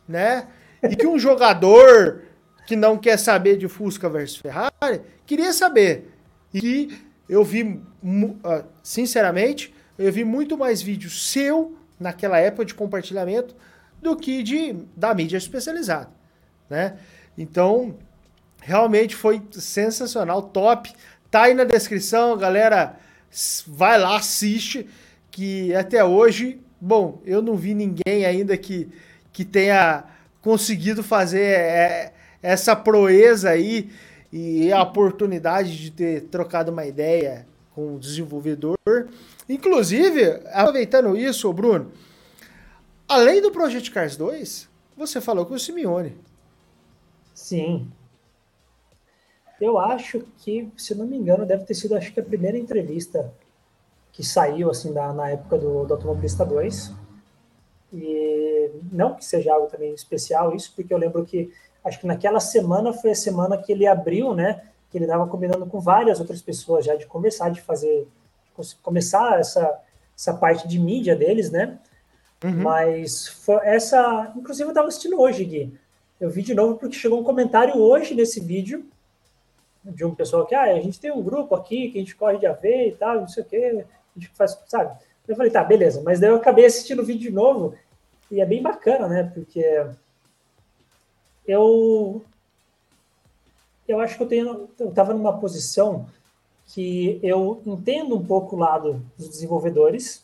né? 0.07 0.47
E 0.83 0.95
que 0.95 1.07
um 1.07 1.17
jogador 1.19 2.23
que 2.65 2.75
não 2.75 2.97
quer 2.97 3.17
saber 3.17 3.57
de 3.57 3.67
Fusca 3.67 4.09
versus 4.09 4.37
Ferrari 4.37 5.01
queria 5.25 5.53
saber. 5.53 6.11
E 6.53 6.97
eu 7.29 7.43
vi, 7.43 7.81
ah, 8.43 8.63
sinceramente, 8.83 9.73
eu 9.97 10.11
vi 10.11 10.23
muito 10.23 10.57
mais 10.57 10.81
vídeo 10.81 11.09
seu 11.09 11.75
naquela 11.99 12.37
época 12.39 12.65
de 12.65 12.73
compartilhamento 12.73 13.55
do 14.01 14.15
que 14.15 14.43
de 14.43 14.73
da 14.95 15.13
mídia 15.13 15.37
especializada, 15.37 16.09
né? 16.69 16.97
Então, 17.37 17.95
Realmente 18.67 19.15
foi 19.15 19.41
sensacional, 19.51 20.41
top. 20.41 20.91
Tá 21.31 21.43
aí 21.43 21.53
na 21.53 21.63
descrição, 21.63 22.37
galera. 22.37 22.97
Vai 23.65 23.97
lá, 23.97 24.17
assiste. 24.17 24.85
Que 25.31 25.73
até 25.73 26.03
hoje, 26.03 26.59
bom, 26.81 27.21
eu 27.25 27.41
não 27.41 27.55
vi 27.55 27.73
ninguém 27.73 28.25
ainda 28.25 28.57
que, 28.57 28.89
que 29.31 29.45
tenha 29.45 30.03
conseguido 30.41 31.01
fazer 31.01 31.45
é, 31.45 32.13
essa 32.43 32.75
proeza 32.75 33.51
aí 33.51 33.89
e 34.33 34.69
a 34.73 34.83
oportunidade 34.83 35.77
de 35.77 35.91
ter 35.91 36.21
trocado 36.23 36.69
uma 36.69 36.85
ideia 36.85 37.46
com 37.77 37.93
o 37.93 37.99
desenvolvedor. 37.99 38.75
Inclusive, 39.47 40.41
aproveitando 40.51 41.15
isso, 41.15 41.53
Bruno, 41.53 41.91
além 43.07 43.39
do 43.39 43.51
Project 43.51 43.91
Cars 43.91 44.17
2, 44.17 44.67
você 44.97 45.21
falou 45.21 45.45
com 45.45 45.53
o 45.53 45.59
Simeone. 45.59 46.17
Sim, 47.35 47.87
eu 49.61 49.77
acho 49.77 50.21
que, 50.39 50.71
se 50.75 50.95
não 50.95 51.05
me 51.05 51.15
engano, 51.15 51.45
deve 51.45 51.65
ter 51.65 51.75
sido 51.75 51.95
acho 51.95 52.11
que 52.11 52.19
a 52.19 52.23
primeira 52.23 52.57
entrevista 52.57 53.31
que 54.11 54.23
saiu 54.23 54.71
assim 54.71 54.91
da, 54.91 55.13
na 55.13 55.29
época 55.29 55.59
do, 55.59 55.85
do 55.85 55.93
Automobilista 55.93 56.43
2. 56.43 56.91
E 57.93 58.71
não 58.91 59.13
que 59.13 59.23
seja 59.23 59.53
algo 59.53 59.67
também 59.67 59.93
especial 59.93 60.55
isso, 60.55 60.73
porque 60.75 60.91
eu 60.91 60.97
lembro 60.97 61.23
que 61.23 61.53
acho 61.85 61.99
que 61.99 62.07
naquela 62.07 62.39
semana 62.39 62.91
foi 62.91 63.11
a 63.11 63.15
semana 63.15 63.55
que 63.55 63.71
ele 63.71 63.85
abriu, 63.85 64.33
né? 64.33 64.63
Que 64.89 64.97
ele 64.97 65.05
estava 65.05 65.27
combinando 65.27 65.65
com 65.65 65.79
várias 65.79 66.19
outras 66.19 66.41
pessoas 66.41 66.85
já 66.85 66.95
de 66.95 67.05
começar 67.05 67.49
de 67.49 67.61
fazer 67.61 68.07
começar 68.81 69.39
essa 69.39 69.79
essa 70.17 70.33
parte 70.33 70.67
de 70.67 70.79
mídia 70.79 71.15
deles, 71.15 71.51
né? 71.51 71.77
Uhum. 72.43 72.63
Mas 72.63 73.27
foi 73.27 73.59
essa, 73.63 74.33
inclusive 74.35 74.65
eu 74.65 74.71
estava 74.71 74.87
assistindo 74.87 75.19
hoje, 75.19 75.45
Gui. 75.45 75.77
Eu 76.19 76.29
vi 76.29 76.41
de 76.41 76.55
novo 76.55 76.75
porque 76.77 76.95
chegou 76.95 77.19
um 77.19 77.23
comentário 77.23 77.77
hoje 77.77 78.15
nesse 78.15 78.39
vídeo 78.39 78.85
de 79.83 80.03
um 80.03 80.13
pessoal 80.13 80.45
que, 80.45 80.55
ah, 80.55 80.63
a 80.63 80.81
gente 80.81 80.99
tem 80.99 81.11
um 81.11 81.21
grupo 81.21 81.55
aqui 81.55 81.91
que 81.91 81.97
a 81.97 82.01
gente 82.01 82.15
corre 82.15 82.39
de 82.39 82.47
AV 82.47 82.65
e 82.65 82.95
tal, 82.99 83.21
não 83.21 83.27
sei 83.27 83.43
o 83.43 83.45
quê, 83.45 83.85
a 84.15 84.19
gente 84.19 84.31
faz, 84.35 84.59
sabe? 84.67 84.97
Eu 85.27 85.35
falei, 85.35 85.51
tá, 85.51 85.63
beleza, 85.63 86.01
mas 86.03 86.19
daí 86.19 86.29
eu 86.29 86.37
acabei 86.37 86.65
assistindo 86.65 87.01
o 87.01 87.05
vídeo 87.05 87.29
de 87.29 87.35
novo 87.35 87.75
e 88.31 88.41
é 88.41 88.45
bem 88.45 88.61
bacana, 88.61 89.07
né? 89.07 89.31
Porque 89.33 89.63
eu 91.47 92.23
eu 93.87 93.99
acho 93.99 94.17
que 94.17 94.23
eu 94.23 94.27
tenho 94.27 94.69
eu 94.79 94.91
tava 94.91 95.13
numa 95.13 95.37
posição 95.37 96.07
que 96.67 97.19
eu 97.23 97.61
entendo 97.65 98.15
um 98.15 98.25
pouco 98.25 98.55
o 98.55 98.59
lado 98.59 99.01
dos 99.17 99.29
desenvolvedores, 99.29 100.21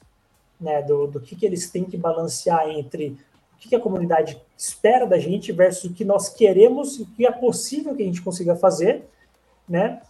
né, 0.59 0.81
do, 0.81 1.07
do 1.07 1.19
que, 1.19 1.35
que 1.35 1.45
eles 1.45 1.69
têm 1.69 1.85
que 1.85 1.97
balancear 1.97 2.69
entre 2.69 3.17
o 3.55 3.59
que, 3.59 3.69
que 3.69 3.75
a 3.75 3.79
comunidade 3.79 4.41
espera 4.57 5.05
da 5.05 5.17
gente 5.17 5.51
versus 5.53 5.89
o 5.89 5.93
que 5.93 6.03
nós 6.03 6.27
queremos 6.27 6.99
e 6.99 7.03
o 7.03 7.05
que 7.05 7.25
é 7.25 7.31
possível 7.31 7.95
que 7.95 8.03
a 8.03 8.05
gente 8.05 8.21
consiga 8.21 8.55
fazer 8.55 9.05
né? 9.67 10.01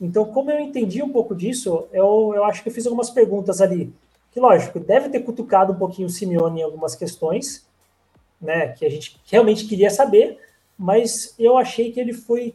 Então, 0.00 0.24
como 0.24 0.50
eu 0.50 0.58
entendi 0.58 1.02
um 1.02 1.10
pouco 1.10 1.34
disso, 1.34 1.86
eu, 1.92 2.32
eu 2.34 2.44
acho 2.44 2.62
que 2.62 2.68
eu 2.68 2.72
fiz 2.72 2.86
algumas 2.86 3.10
perguntas 3.10 3.60
ali, 3.60 3.92
que 4.32 4.40
lógico, 4.40 4.80
deve 4.80 5.08
ter 5.08 5.20
cutucado 5.20 5.72
um 5.72 5.76
pouquinho 5.76 6.08
o 6.08 6.10
Simeone 6.10 6.60
em 6.60 6.64
algumas 6.64 6.94
questões, 6.94 7.66
né, 8.40 8.68
que 8.68 8.86
a 8.86 8.88
gente 8.88 9.20
realmente 9.30 9.66
queria 9.66 9.90
saber, 9.90 10.38
mas 10.78 11.34
eu 11.38 11.58
achei 11.58 11.92
que 11.92 12.00
ele 12.00 12.14
foi 12.14 12.54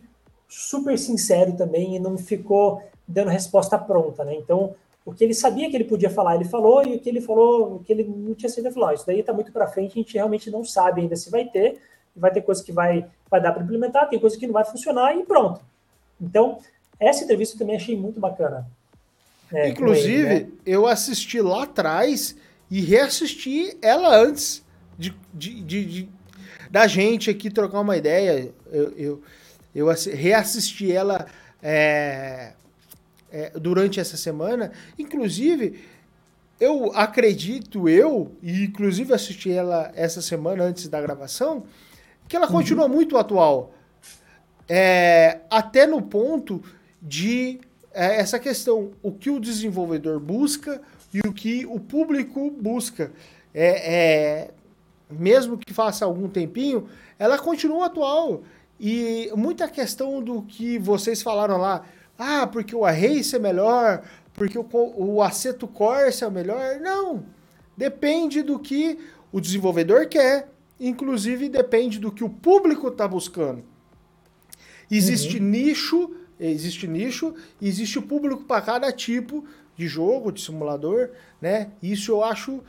super 0.57 0.97
sincero 0.97 1.51
também 1.51 1.97
e 1.97 1.99
não 1.99 2.17
ficou 2.17 2.81
dando 3.05 3.29
resposta 3.29 3.77
pronta, 3.77 4.23
né? 4.23 4.35
Então, 4.35 4.73
o 5.05 5.13
que 5.13 5.21
ele 5.21 5.33
sabia 5.33 5.69
que 5.69 5.75
ele 5.75 5.83
podia 5.83 6.09
falar, 6.09 6.35
ele 6.35 6.45
falou, 6.45 6.81
e 6.87 6.95
o 6.95 6.99
que 6.99 7.09
ele 7.09 7.19
falou, 7.19 7.75
o 7.75 7.79
que 7.79 7.91
ele 7.91 8.05
não 8.05 8.33
tinha 8.33 8.49
sido, 8.49 8.71
falou, 8.71 8.93
isso 8.93 9.05
daí 9.05 9.19
está 9.19 9.33
muito 9.33 9.51
para 9.51 9.67
frente, 9.67 9.91
a 9.91 10.01
gente 10.01 10.13
realmente 10.13 10.49
não 10.49 10.63
sabe 10.63 11.01
ainda 11.01 11.15
se 11.17 11.29
vai 11.29 11.43
ter, 11.45 11.81
vai 12.15 12.31
ter 12.31 12.41
coisa 12.41 12.63
que 12.63 12.71
vai, 12.71 13.05
vai 13.29 13.41
dar 13.41 13.51
para 13.51 13.63
implementar, 13.63 14.07
tem 14.07 14.17
coisa 14.17 14.37
que 14.37 14.47
não 14.47 14.53
vai 14.53 14.63
funcionar 14.63 15.13
e 15.13 15.25
pronto. 15.25 15.59
Então, 16.19 16.59
essa 16.97 17.25
entrevista 17.25 17.55
eu 17.55 17.59
também 17.59 17.75
achei 17.75 17.97
muito 17.97 18.19
bacana. 18.19 18.65
É, 19.51 19.67
Inclusive, 19.69 20.35
ele, 20.35 20.45
né? 20.45 20.51
eu 20.65 20.87
assisti 20.87 21.41
lá 21.41 21.63
atrás 21.63 22.33
e 22.71 22.79
reassisti 22.79 23.77
ela 23.81 24.15
antes 24.15 24.63
de, 24.97 25.13
de, 25.33 25.61
de, 25.61 25.85
de 25.85 26.09
da 26.71 26.87
gente 26.87 27.29
aqui 27.29 27.49
trocar 27.49 27.81
uma 27.81 27.97
ideia. 27.97 28.51
Eu, 28.71 28.91
eu, 28.97 29.21
eu 29.75 29.87
reassisti 29.87 30.91
ela 30.91 31.27
é, 31.61 32.53
é, 33.31 33.51
durante 33.59 33.99
essa 33.99 34.15
semana. 34.15 34.71
Inclusive, 34.97 35.83
eu 36.59 36.91
acredito, 36.95 37.89
eu, 37.89 38.31
e 38.41 38.63
inclusive 38.63 39.13
assisti 39.13 39.51
ela 39.51 39.91
essa 39.93 40.21
semana 40.21 40.63
antes 40.63 40.87
da 40.87 41.01
gravação, 41.01 41.65
que 42.27 42.35
ela 42.35 42.47
uhum. 42.47 42.53
continua 42.53 42.87
muito 42.87 43.17
atual 43.17 43.75
é, 44.67 45.41
até 45.49 45.85
no 45.85 46.01
ponto 46.01 46.61
de 47.01 47.59
é, 47.93 48.17
essa 48.19 48.39
questão, 48.39 48.91
o 49.01 49.11
que 49.11 49.29
o 49.29 49.39
desenvolvedor 49.39 50.19
busca 50.19 50.81
e 51.13 51.19
o 51.19 51.31
que 51.31 51.65
o 51.65 51.79
público 51.79 52.51
busca. 52.51 53.11
É, 53.53 53.93
é, 53.93 54.51
mesmo 55.09 55.57
que 55.57 55.73
faça 55.73 56.03
algum 56.03 56.27
tempinho, 56.27 56.89
ela 57.17 57.37
continua 57.37 57.85
atual. 57.85 58.43
E 58.79 59.31
muita 59.35 59.67
questão 59.67 60.21
do 60.21 60.41
que 60.41 60.77
vocês 60.77 61.21
falaram 61.21 61.57
lá, 61.57 61.85
ah, 62.17 62.47
porque 62.47 62.75
o 62.75 62.85
Arrace 62.85 63.35
é 63.35 63.39
melhor, 63.39 64.03
porque 64.33 64.57
o, 64.57 64.67
o 64.73 65.21
Aceto 65.21 65.67
Corsa 65.67 66.25
é 66.25 66.27
o 66.27 66.31
melhor. 66.31 66.79
Não. 66.79 67.25
Depende 67.75 68.41
do 68.41 68.59
que 68.59 68.99
o 69.31 69.41
desenvolvedor 69.41 70.07
quer, 70.07 70.49
inclusive 70.79 71.49
depende 71.49 71.99
do 71.99 72.11
que 72.11 72.23
o 72.23 72.29
público 72.29 72.87
está 72.87 73.07
buscando. 73.07 73.63
Existe 74.89 75.37
uhum. 75.37 75.43
nicho, 75.43 76.15
existe 76.39 76.87
nicho, 76.87 77.33
existe 77.61 77.97
o 77.97 78.01
público 78.01 78.43
para 78.43 78.61
cada 78.61 78.91
tipo 78.91 79.45
de 79.75 79.87
jogo, 79.87 80.31
de 80.31 80.41
simulador, 80.41 81.09
né? 81.41 81.71
Isso 81.81 82.11
eu 82.11 82.23
acho, 82.23 82.61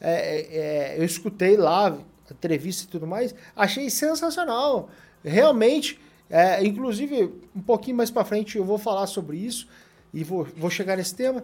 é, 0.00 0.12
é, 0.12 0.56
é, 0.56 0.98
eu 0.98 1.04
escutei 1.04 1.56
lá, 1.56 1.98
entrevista 2.30 2.84
e 2.84 2.86
tudo 2.86 3.06
mais, 3.06 3.34
achei 3.54 3.90
sensacional. 3.90 4.88
Realmente, 5.24 5.98
é, 6.28 6.64
inclusive, 6.64 7.32
um 7.56 7.62
pouquinho 7.62 7.96
mais 7.96 8.10
para 8.10 8.24
frente 8.24 8.58
eu 8.58 8.64
vou 8.64 8.78
falar 8.78 9.06
sobre 9.06 9.38
isso 9.38 9.66
e 10.12 10.22
vou, 10.22 10.46
vou 10.56 10.70
chegar 10.70 10.96
nesse 10.96 11.14
tema, 11.14 11.42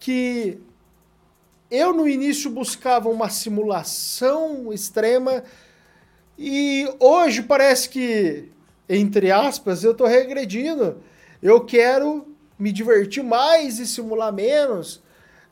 que 0.00 0.58
eu 1.70 1.92
no 1.92 2.08
início 2.08 2.50
buscava 2.50 3.08
uma 3.08 3.28
simulação 3.28 4.72
extrema 4.72 5.44
e 6.38 6.88
hoje 6.98 7.42
parece 7.42 7.88
que 7.88 8.50
entre 8.88 9.30
aspas, 9.30 9.84
eu 9.84 9.92
tô 9.92 10.06
regredindo. 10.06 10.96
Eu 11.42 11.60
quero 11.60 12.26
me 12.58 12.72
divertir 12.72 13.22
mais 13.22 13.78
e 13.78 13.86
simular 13.86 14.32
menos, 14.32 15.02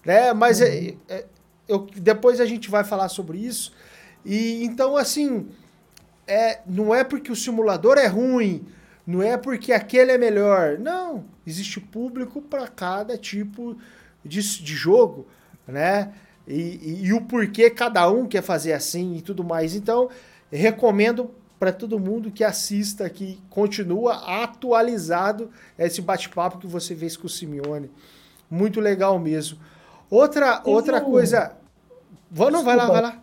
né? 0.05 0.33
Mas 0.33 0.61
uhum. 0.61 0.67
é, 0.67 0.95
é, 1.09 1.25
eu, 1.69 1.87
depois 1.97 2.41
a 2.41 2.47
gente 2.47 2.71
vai 2.71 2.83
falar 2.83 3.09
sobre 3.09 3.39
isso. 3.39 3.73
E 4.25 4.65
então, 4.65 4.97
assim, 4.97 5.49
é, 6.27 6.61
não 6.67 6.95
é 6.95 7.05
porque 7.05 7.31
o 7.31 7.37
simulador 7.37 7.99
é 7.99 8.07
ruim, 8.07 8.67
não 9.07 9.23
é 9.23 9.37
porque 9.37 9.73
aquele 9.73 10.13
é 10.13 10.19
melhor. 10.19 10.79
Não, 10.79 11.25
existe 11.47 11.81
público 11.81 12.43
para 12.43 12.67
cada 12.67 13.17
tipo 13.17 13.77
de, 14.25 14.41
de 14.41 14.75
jogo, 14.75 15.27
né? 15.67 16.13
E, 16.47 16.53
e, 16.53 17.07
e, 17.07 17.13
o 17.13 17.23
porquê 17.23 17.71
cada 17.71 18.09
um 18.09 18.27
quer 18.27 18.43
fazer 18.43 18.73
assim 18.73 19.17
e 19.17 19.23
tudo 19.23 19.43
mais. 19.43 19.75
Então, 19.75 20.09
recomendo 20.51 21.31
para 21.59 21.73
todo 21.73 21.99
mundo 21.99 22.31
que 22.31 22.45
assista, 22.45 23.09
que 23.09 23.41
continua 23.49 24.43
atualizado 24.43 25.51
esse 25.79 26.03
bate-papo 26.03 26.59
que 26.59 26.67
você 26.67 26.95
fez 26.95 27.17
com 27.17 27.27
o 27.27 27.31
Simeone. 27.31 27.91
Muito 28.49 28.81
legal 28.81 29.19
mesmo. 29.19 29.59
Outra, 30.11 30.63
outra 30.65 30.99
um... 30.99 31.05
coisa. 31.05 31.57
Vamos, 32.31 32.63
vai 32.63 32.77
lá, 32.77 32.87
vai 32.87 33.03
lá. 33.03 33.23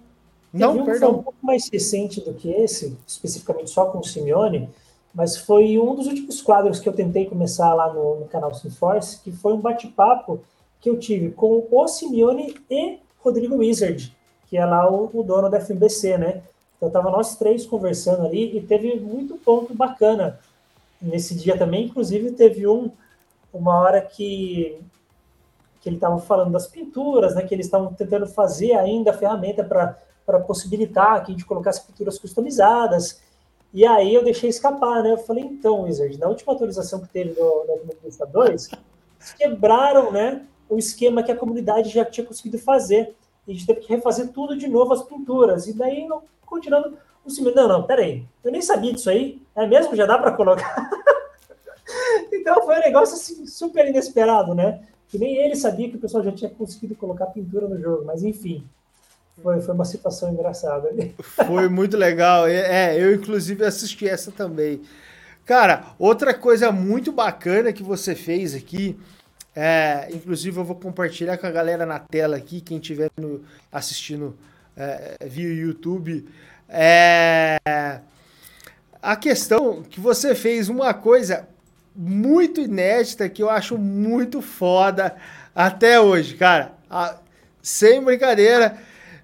Não, 0.53 0.77
um 0.77 0.85
perdão. 0.85 1.11
um 1.11 1.23
pouco 1.23 1.37
mais 1.41 1.67
recente 1.67 2.21
do 2.21 2.33
que 2.33 2.49
esse, 2.49 2.95
especificamente 3.07 3.71
só 3.71 3.85
com 3.85 3.99
o 3.99 4.03
Simeone, 4.03 4.69
mas 5.13 5.35
foi 5.35 5.79
um 5.79 5.95
dos 5.95 6.05
últimos 6.05 6.41
quadros 6.41 6.79
que 6.79 6.87
eu 6.87 6.93
tentei 6.93 7.25
começar 7.25 7.73
lá 7.73 7.91
no, 7.91 8.19
no 8.19 8.25
canal 8.25 8.53
Sinforce, 8.53 9.19
que 9.21 9.31
foi 9.31 9.53
um 9.53 9.59
bate-papo 9.59 10.41
que 10.79 10.89
eu 10.89 10.99
tive 10.99 11.31
com 11.31 11.65
o 11.71 11.87
Simeone 11.87 12.55
e 12.69 12.99
Rodrigo 13.19 13.57
Wizard, 13.57 14.15
que 14.47 14.57
é 14.57 14.65
lá 14.65 14.89
o, 14.91 15.09
o 15.13 15.23
dono 15.23 15.49
da 15.49 15.59
FBC, 15.59 16.17
né? 16.17 16.43
Então 16.77 16.89
tava 16.89 17.09
nós 17.09 17.35
três 17.35 17.65
conversando 17.65 18.25
ali 18.25 18.57
e 18.57 18.61
teve 18.61 18.99
muito 18.99 19.37
ponto 19.37 19.73
bacana 19.73 20.39
nesse 21.01 21.33
dia 21.33 21.57
também. 21.57 21.85
Inclusive 21.85 22.31
teve 22.31 22.67
um 22.67 22.91
uma 23.53 23.79
hora 23.79 24.01
que 24.01 24.79
que 25.79 25.89
ele 25.89 25.97
estava 25.97 26.17
falando 26.17 26.51
das 26.51 26.67
pinturas, 26.67 27.35
né? 27.35 27.43
Que 27.43 27.53
eles 27.53 27.65
estavam 27.65 27.93
tentando 27.93 28.25
fazer 28.25 28.73
ainda 28.73 29.11
a 29.11 29.17
ferramenta 29.17 29.63
para 29.63 29.97
para 30.25 30.39
possibilitar 30.39 31.23
que 31.23 31.31
a 31.31 31.33
gente 31.33 31.45
colocasse 31.45 31.85
pinturas 31.85 32.17
customizadas. 32.17 33.21
E 33.73 33.85
aí 33.85 34.13
eu 34.13 34.23
deixei 34.23 34.49
escapar, 34.49 35.01
né? 35.01 35.11
Eu 35.11 35.17
falei, 35.17 35.43
então, 35.43 35.83
Wizard, 35.83 36.17
na 36.19 36.27
última 36.27 36.53
atualização 36.53 37.01
que 37.01 37.09
teve 37.09 37.33
da 37.33 37.41
Comunidade 37.41 38.31
2, 38.31 38.69
quebraram, 39.37 40.11
né? 40.11 40.45
O 40.69 40.77
esquema 40.77 41.23
que 41.23 41.31
a 41.31 41.35
comunidade 41.35 41.89
já 41.89 42.05
tinha 42.05 42.25
conseguido 42.25 42.57
fazer. 42.57 43.15
A 43.47 43.51
gente 43.51 43.65
teve 43.65 43.81
que 43.81 43.93
refazer 43.93 44.29
tudo 44.29 44.55
de 44.55 44.67
novo, 44.67 44.93
as 44.93 45.03
pinturas. 45.03 45.67
E 45.67 45.73
daí, 45.73 46.07
continuando, 46.45 46.97
o 47.25 47.29
Simão, 47.29 47.53
não, 47.53 47.67
não, 47.67 47.83
peraí, 47.83 48.25
eu 48.43 48.51
nem 48.51 48.61
sabia 48.61 48.93
disso 48.93 49.09
aí. 49.09 49.41
É 49.55 49.65
mesmo? 49.65 49.95
Já 49.95 50.05
dá 50.05 50.17
para 50.17 50.31
colocar? 50.31 50.89
então 52.31 52.63
foi 52.63 52.77
um 52.77 52.81
negócio 52.81 53.15
assim, 53.15 53.45
super 53.45 53.87
inesperado, 53.87 54.53
né? 54.53 54.81
Que 55.07 55.17
nem 55.17 55.35
ele 55.37 55.55
sabia 55.55 55.89
que 55.89 55.95
o 55.95 55.99
pessoal 55.99 56.23
já 56.23 56.31
tinha 56.31 56.49
conseguido 56.49 56.95
colocar 56.95 57.27
pintura 57.27 57.67
no 57.67 57.79
jogo, 57.79 58.05
mas 58.05 58.23
enfim. 58.23 58.67
Foi, 59.41 59.59
foi 59.61 59.73
uma 59.73 59.85
situação 59.85 60.31
engraçada. 60.31 60.89
Foi 61.47 61.67
muito 61.67 61.97
legal. 61.97 62.47
É, 62.47 62.95
eu 63.01 63.13
inclusive 63.13 63.65
assisti 63.65 64.07
essa 64.07 64.31
também. 64.31 64.81
Cara, 65.45 65.87
outra 65.99 66.33
coisa 66.33 66.71
muito 66.71 67.11
bacana 67.11 67.73
que 67.73 67.83
você 67.83 68.15
fez 68.15 68.55
aqui, 68.55 68.97
é, 69.55 70.07
inclusive 70.11 70.57
eu 70.57 70.63
vou 70.63 70.75
compartilhar 70.75 71.37
com 71.37 71.47
a 71.47 71.51
galera 71.51 71.85
na 71.85 71.99
tela 71.99 72.37
aqui, 72.37 72.61
quem 72.61 72.77
estiver 72.77 73.09
assistindo 73.71 74.37
é, 74.77 75.17
via 75.25 75.53
YouTube, 75.53 76.25
é 76.69 77.57
a 79.01 79.15
questão 79.17 79.83
que 79.83 79.99
você 79.99 80.33
fez 80.33 80.69
uma 80.69 80.93
coisa 80.93 81.45
muito 81.93 82.61
inédita 82.61 83.27
que 83.27 83.43
eu 83.43 83.49
acho 83.49 83.77
muito 83.77 84.41
foda 84.41 85.15
até 85.53 85.99
hoje, 85.99 86.35
cara. 86.35 86.71
A, 86.89 87.17
sem 87.61 88.01
brincadeira 88.01 88.77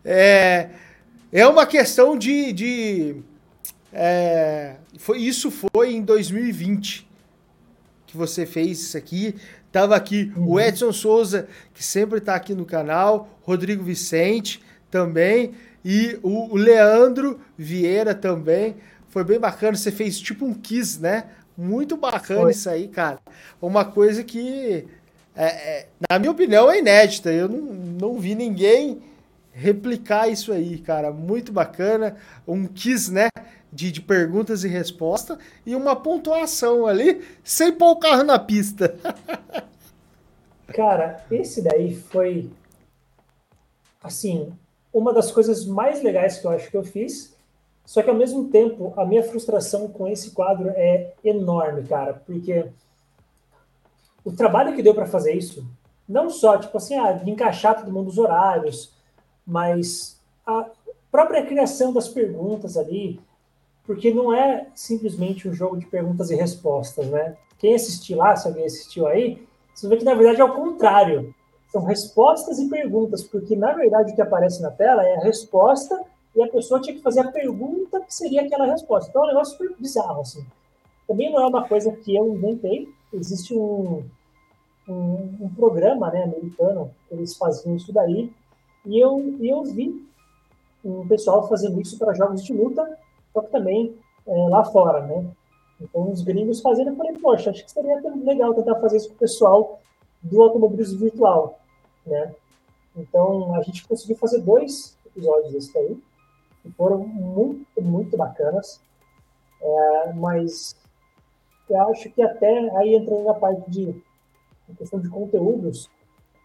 é, 0.04 0.70
é 1.32 1.48
uma 1.48 1.66
questão 1.66 2.18
de. 2.18 2.54
de 2.54 3.16
é, 3.92 4.76
foi, 4.98 5.20
isso 5.20 5.52
foi 5.52 5.94
em 5.94 6.02
2020 6.02 7.10
que 8.10 8.18
você 8.18 8.46
fez 8.46 8.82
isso 8.82 8.98
aqui. 8.98 9.36
Tava 9.72 9.96
aqui 9.96 10.32
uhum. 10.36 10.54
o 10.54 10.60
Edson 10.60 10.92
Souza, 10.92 11.48
que 11.74 11.84
sempre 11.84 12.18
está 12.18 12.34
aqui 12.34 12.56
no 12.56 12.66
canal, 12.66 13.30
Rodrigo 13.44 13.84
Vicente 13.84 14.62
também, 14.90 15.52
e 15.86 16.20
o, 16.24 16.56
Leandro 16.56 17.40
Vieira 17.56 18.16
também. 18.16 18.76
Foi 19.10 19.24
bem 19.24 19.40
bacana. 19.40 19.78
Você 19.78 19.92
fez 19.92 20.20
tipo 20.20 20.46
um 20.46 20.54
kiss, 20.54 21.00
né? 21.00 21.26
Muito 21.56 21.96
bacana 21.96 22.42
foi. 22.42 22.52
isso 22.52 22.70
aí, 22.70 22.88
cara. 22.88 23.20
Uma 23.62 23.86
coisa 23.86 24.24
que, 24.24 24.88
é, 25.36 25.46
é, 25.46 25.88
na 26.10 26.18
minha 26.18 26.32
opinião, 26.32 26.70
é 26.72 26.80
inédita. 26.80 27.32
Eu 27.32 27.48
não, 27.48 27.62
não 27.62 28.20
vi 28.20 28.34
ninguém 28.34 29.00
replicar 29.60 30.30
isso 30.30 30.54
aí, 30.54 30.80
cara. 30.80 31.12
Muito 31.12 31.52
bacana. 31.52 32.16
Um 32.48 32.66
quiz, 32.66 33.10
né? 33.10 33.28
De, 33.72 33.92
de 33.92 34.02
perguntas 34.02 34.64
e 34.64 34.68
respostas 34.68 35.38
e 35.64 35.76
uma 35.76 35.96
pontuação 35.96 36.88
ali, 36.88 37.24
sem 37.44 37.72
pôr 37.72 37.92
o 37.92 38.00
carro 38.00 38.24
na 38.24 38.40
pista. 38.40 38.96
cara, 40.74 41.24
esse 41.30 41.62
daí 41.62 41.94
foi, 41.94 42.50
assim, 44.02 44.52
uma 44.92 45.14
das 45.14 45.32
coisas 45.32 45.68
mais 45.68 46.02
legais 46.02 46.40
que 46.40 46.48
eu 46.48 46.52
acho 46.52 46.72
que 46.72 46.78
eu 46.78 46.84
fiz. 46.84 47.38
Só 47.86 48.02
que 48.02 48.10
ao 48.10 48.16
mesmo 48.16 48.50
tempo, 48.50 48.94
a 48.98 49.06
minha 49.06 49.24
frustração 49.24 49.88
com 49.88 50.08
esse 50.08 50.32
quadro 50.32 50.70
é 50.70 51.14
enorme, 51.24 51.84
cara, 51.84 52.14
porque 52.26 52.66
o 54.24 54.32
trabalho 54.32 54.76
que 54.76 54.84
deu 54.84 54.94
para 54.94 55.08
fazer 55.08 55.34
isso, 55.34 55.66
não 56.08 56.30
só, 56.30 56.58
tipo 56.58 56.78
assim, 56.78 56.96
ah, 56.96 57.22
encaixar 57.26 57.80
todo 57.80 57.92
mundo 57.92 58.10
os 58.10 58.18
horários, 58.18 58.94
mas 59.50 60.22
a 60.46 60.70
própria 61.12 61.44
criação 61.46 61.92
das 61.92 62.08
perguntas 62.08 62.78
ali, 62.78 63.20
porque 63.84 64.14
não 64.14 64.32
é 64.32 64.68
simplesmente 64.76 65.50
um 65.50 65.54
jogo 65.54 65.76
de 65.76 65.88
perguntas 65.88 66.30
e 66.30 66.36
respostas, 66.36 67.08
né? 67.08 67.36
Quem 67.58 67.74
assistiu 67.74 68.18
lá, 68.18 68.36
se 68.36 68.48
alguém 68.48 68.66
assistiu 68.66 69.08
aí, 69.08 69.44
você 69.74 69.88
vê 69.88 69.98
que 69.98 70.06
na 70.06 70.14
verdade 70.14 70.40
é 70.40 70.44
o 70.44 70.54
contrário. 70.54 71.34
São 71.72 71.84
respostas 71.84 72.60
e 72.60 72.70
perguntas, 72.70 73.24
porque 73.24 73.56
na 73.56 73.74
verdade 73.74 74.12
o 74.12 74.16
que 74.16 74.22
aparece 74.22 74.62
na 74.62 74.70
tela 74.70 75.04
é 75.04 75.16
a 75.16 75.22
resposta 75.22 76.00
e 76.36 76.44
a 76.44 76.48
pessoa 76.48 76.80
tinha 76.80 76.96
que 76.96 77.02
fazer 77.02 77.22
a 77.22 77.32
pergunta 77.32 78.00
que 78.02 78.14
seria 78.14 78.44
aquela 78.44 78.66
resposta. 78.66 79.10
Então 79.10 79.24
é 79.24 79.26
um 79.26 79.30
negócio 79.30 79.58
super 79.58 79.76
bizarro, 79.78 80.22
assim. 80.22 80.46
Também 81.08 81.32
não 81.32 81.42
é 81.42 81.48
uma 81.48 81.68
coisa 81.68 81.92
que 81.92 82.16
eu 82.16 82.28
inventei. 82.36 82.88
Existe 83.12 83.56
um, 83.56 84.04
um, 84.88 85.38
um 85.42 85.50
programa 85.56 86.12
né, 86.12 86.24
americano, 86.24 86.92
eles 87.10 87.36
faziam 87.36 87.76
isso 87.76 87.92
daí, 87.92 88.32
e 88.86 89.00
eu, 89.00 89.38
eu 89.42 89.64
vi 89.64 90.08
um 90.84 91.08
pessoal 91.08 91.48
fazendo 91.48 91.80
isso 91.82 91.98
para 91.98 92.14
jogos 92.14 92.44
de 92.44 92.54
luta, 92.54 92.98
só 93.34 93.42
que 93.42 93.52
também 93.52 93.96
é, 94.26 94.50
lá 94.50 94.64
fora, 94.64 95.06
né? 95.06 95.26
Então, 95.82 96.12
os 96.12 96.22
gringos 96.22 96.62
fazendo, 96.62 96.90
eu 96.90 96.96
falei, 96.96 97.14
poxa, 97.14 97.52
acho 97.52 97.64
que 97.64 97.72
seria 97.72 98.02
legal 98.24 98.54
tentar 98.54 98.76
fazer 98.80 98.98
isso 98.98 99.10
com 99.10 99.16
o 99.16 99.20
pessoal 99.20 99.80
do 100.22 100.42
automobilismo 100.42 101.00
virtual, 101.00 101.60
né? 102.06 102.34
Então, 102.96 103.56
a 103.56 103.62
gente 103.62 103.88
conseguiu 103.88 104.18
fazer 104.18 104.42
dois 104.42 104.98
episódios 105.06 105.54
desse 105.54 105.78
aí, 105.78 105.98
que 106.62 106.72
foram 106.72 107.00
muito, 107.00 107.82
muito 107.82 108.18
bacanas, 108.18 108.82
é, 109.62 110.14
mas 110.14 110.76
eu 111.70 111.82
acho 111.90 112.10
que 112.10 112.22
até 112.22 112.70
aí 112.78 112.96
entrando 112.96 113.24
na 113.24 113.34
parte 113.34 113.70
de 113.70 114.02
questão 114.78 115.00
de 115.00 115.10
conteúdos, 115.10 115.90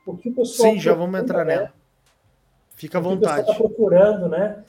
o 0.07 0.16
que 0.16 0.28
o 0.28 0.35
pessoal... 0.35 0.72
Sim, 0.72 0.78
já 0.78 0.95
vamos 0.95 1.20
entrar 1.20 1.45
nela 1.45 1.72
Fica 2.75 2.99
à 2.99 3.01
vontade. 3.01 3.43
O 3.43 3.45
que 3.45 3.47
você 3.47 3.53
está 3.53 3.55
procurando, 3.55 4.29
né? 4.29 4.62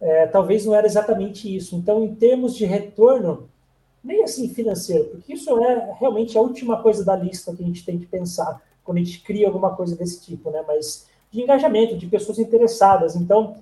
É, 0.00 0.26
talvez 0.26 0.64
não 0.66 0.74
era 0.74 0.86
exatamente 0.86 1.54
isso. 1.54 1.74
Então, 1.74 2.04
em 2.04 2.14
termos 2.14 2.54
de 2.54 2.64
retorno, 2.66 3.48
nem 4.04 4.22
assim 4.22 4.48
financeiro, 4.48 5.06
porque 5.06 5.34
isso 5.34 5.58
é 5.62 5.96
realmente 5.98 6.36
a 6.38 6.40
última 6.40 6.80
coisa 6.80 7.04
da 7.04 7.16
lista 7.16 7.54
que 7.54 7.62
a 7.62 7.66
gente 7.66 7.84
tem 7.84 7.98
que 7.98 8.06
pensar 8.06 8.62
quando 8.84 8.98
a 8.98 9.00
gente 9.00 9.20
cria 9.20 9.48
alguma 9.48 9.74
coisa 9.74 9.96
desse 9.96 10.22
tipo, 10.22 10.50
né? 10.50 10.62
Mas 10.66 11.08
de 11.30 11.42
engajamento, 11.42 11.96
de 11.96 12.06
pessoas 12.06 12.38
interessadas. 12.38 13.16
Então, 13.16 13.56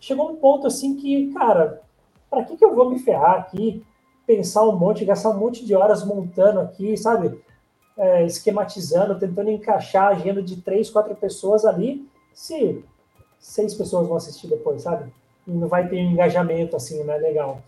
chegou 0.00 0.30
um 0.30 0.36
ponto 0.36 0.66
assim 0.66 0.96
que, 0.96 1.32
cara, 1.32 1.82
para 2.30 2.44
que, 2.44 2.56
que 2.56 2.64
eu 2.64 2.74
vou 2.74 2.88
me 2.88 2.98
ferrar 2.98 3.40
aqui, 3.40 3.84
pensar 4.26 4.62
um 4.62 4.76
monte, 4.76 5.04
gastar 5.04 5.30
um 5.30 5.38
monte 5.38 5.66
de 5.66 5.74
horas 5.74 6.04
montando 6.04 6.60
aqui, 6.60 6.96
sabe? 6.96 7.38
É, 7.96 8.24
esquematizando, 8.24 9.18
tentando 9.18 9.50
encaixar 9.50 10.04
a 10.04 10.10
agenda 10.10 10.42
de 10.42 10.56
três, 10.62 10.88
quatro 10.88 11.14
pessoas 11.14 11.64
ali, 11.66 12.08
se 12.32 12.82
seis 13.40 13.74
pessoas 13.74 14.06
vão 14.06 14.16
assistir 14.16 14.46
depois, 14.46 14.82
sabe? 14.82 15.10
E 15.46 15.50
não 15.50 15.66
vai 15.66 15.88
ter 15.88 15.96
um 15.96 16.12
engajamento, 16.12 16.76
assim, 16.76 17.02
não 17.02 17.12
é 17.12 17.18
legal. 17.18 17.62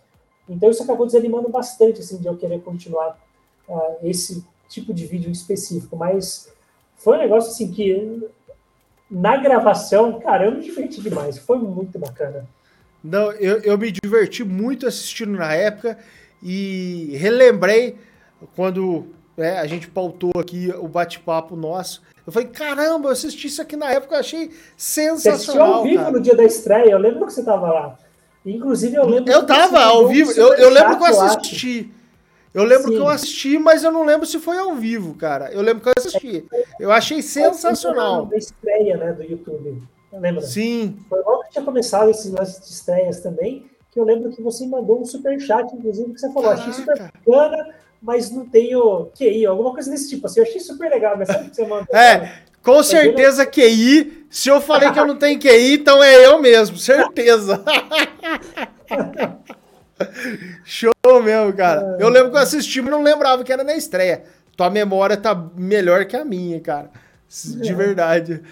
Então 0.48 0.70
isso 0.70 0.82
acabou 0.82 1.06
desanimando 1.06 1.48
bastante, 1.48 2.00
assim, 2.00 2.18
de 2.18 2.26
eu 2.26 2.36
querer 2.36 2.60
continuar 2.60 3.18
uh, 3.68 3.96
esse 4.02 4.44
tipo 4.68 4.92
de 4.92 5.06
vídeo 5.06 5.30
específico. 5.30 5.96
Mas 5.96 6.52
foi 6.96 7.16
um 7.16 7.20
negócio, 7.20 7.50
assim, 7.50 7.72
que 7.72 8.28
na 9.10 9.36
gravação, 9.36 10.20
cara, 10.20 10.46
eu 10.46 10.52
me 10.52 10.62
diverti 10.62 11.00
demais. 11.00 11.38
Foi 11.38 11.58
muito 11.58 11.98
bacana. 11.98 12.46
Não, 13.02 13.32
eu, 13.32 13.58
eu 13.62 13.76
me 13.76 13.90
diverti 13.90 14.44
muito 14.44 14.86
assistindo 14.86 15.32
na 15.32 15.52
época 15.54 15.98
e 16.42 17.16
relembrei 17.16 17.98
quando 18.54 19.06
né, 19.36 19.58
a 19.58 19.66
gente 19.66 19.88
pautou 19.88 20.32
aqui 20.38 20.72
o 20.78 20.88
bate-papo 20.88 21.56
nosso. 21.56 22.02
Eu 22.26 22.32
falei, 22.32 22.48
caramba, 22.48 23.08
eu 23.08 23.12
assisti 23.12 23.48
isso 23.48 23.60
aqui 23.60 23.76
na 23.76 23.90
época, 23.90 24.14
eu 24.14 24.20
achei 24.20 24.50
sensacional. 24.76 25.20
Você 25.20 25.28
assistiu 25.28 25.62
ao 25.62 25.82
vivo 25.82 26.04
cara. 26.04 26.12
no 26.12 26.20
dia 26.20 26.36
da 26.36 26.44
estreia, 26.44 26.90
eu 26.90 26.98
lembro 26.98 27.26
que 27.26 27.32
você 27.32 27.42
tava 27.42 27.72
lá. 27.72 27.98
Inclusive, 28.44 28.96
eu 28.96 29.06
lembro. 29.06 29.32
Eu 29.32 29.44
tava 29.44 29.80
ao 29.80 30.08
vivo, 30.08 30.32
eu, 30.32 30.54
eu 30.54 30.70
lembro 30.70 30.98
que 30.98 31.04
eu 31.04 31.20
assisti. 31.20 31.92
Eu 32.54 32.64
lembro 32.64 32.88
Sim. 32.88 32.96
que 32.96 33.00
eu 33.00 33.08
assisti, 33.08 33.58
mas 33.58 33.82
eu 33.82 33.90
não 33.90 34.04
lembro 34.04 34.26
se 34.26 34.38
foi 34.38 34.58
ao 34.58 34.74
vivo, 34.74 35.14
cara. 35.14 35.50
Eu 35.52 35.62
lembro 35.62 35.82
que 35.82 35.88
eu 35.88 35.94
assisti. 35.96 36.44
Eu 36.78 36.92
achei 36.92 37.22
sensacional. 37.22 38.26
Da 38.26 38.36
estreia, 38.36 38.96
né, 38.96 39.12
do 39.12 39.22
YouTube. 39.22 39.82
Lembra? 40.12 40.42
Sim. 40.42 40.98
Foi 41.08 41.20
logo 41.22 41.44
que 41.44 41.52
tinha 41.52 41.64
começado 41.64 42.10
esses 42.10 42.30
lances 42.30 42.60
de 42.60 42.70
estreias 42.72 43.20
também, 43.20 43.70
que 43.90 43.98
eu 43.98 44.04
lembro 44.04 44.30
que 44.30 44.42
você 44.42 44.66
mandou 44.66 45.00
um 45.00 45.04
super 45.06 45.40
chat, 45.40 45.74
inclusive, 45.74 46.12
que 46.12 46.20
você 46.20 46.30
falou, 46.30 46.50
Caraca. 46.50 46.60
achei 46.60 46.72
super 46.74 46.98
bacana, 46.98 47.74
mas 48.02 48.30
não 48.30 48.44
tenho 48.44 49.10
QI, 49.16 49.46
alguma 49.46 49.72
coisa 49.72 49.90
desse 49.90 50.08
tipo. 50.08 50.26
Assim, 50.26 50.40
eu 50.40 50.46
achei 50.46 50.60
super 50.60 50.90
legal, 50.90 51.16
mas 51.16 51.28
sabe 51.28 51.48
que 51.48 51.56
você 51.56 51.64
mandou? 51.64 51.94
É, 51.94 52.32
com 52.60 52.82
certeza 52.82 53.46
QI. 53.46 54.26
Se 54.28 54.48
eu 54.48 54.60
falei 54.60 54.90
que 54.90 54.98
eu 54.98 55.06
não 55.06 55.16
tenho 55.16 55.38
QI, 55.38 55.74
então 55.74 56.02
é 56.02 56.26
eu 56.26 56.40
mesmo, 56.40 56.76
certeza. 56.76 57.62
Show 60.64 60.92
mesmo, 61.22 61.52
cara. 61.52 61.96
Eu 62.00 62.08
lembro 62.08 62.32
que 62.32 62.36
eu 62.36 62.42
assisti, 62.42 62.82
mas 62.82 62.90
não 62.90 63.02
lembrava 63.02 63.44
que 63.44 63.52
era 63.52 63.62
na 63.62 63.76
estreia. 63.76 64.24
Tua 64.56 64.68
memória 64.68 65.16
tá 65.16 65.34
melhor 65.56 66.04
que 66.06 66.16
a 66.16 66.24
minha, 66.24 66.60
cara. 66.60 66.90
De 67.28 67.70
é. 67.70 67.74
verdade. 67.74 68.42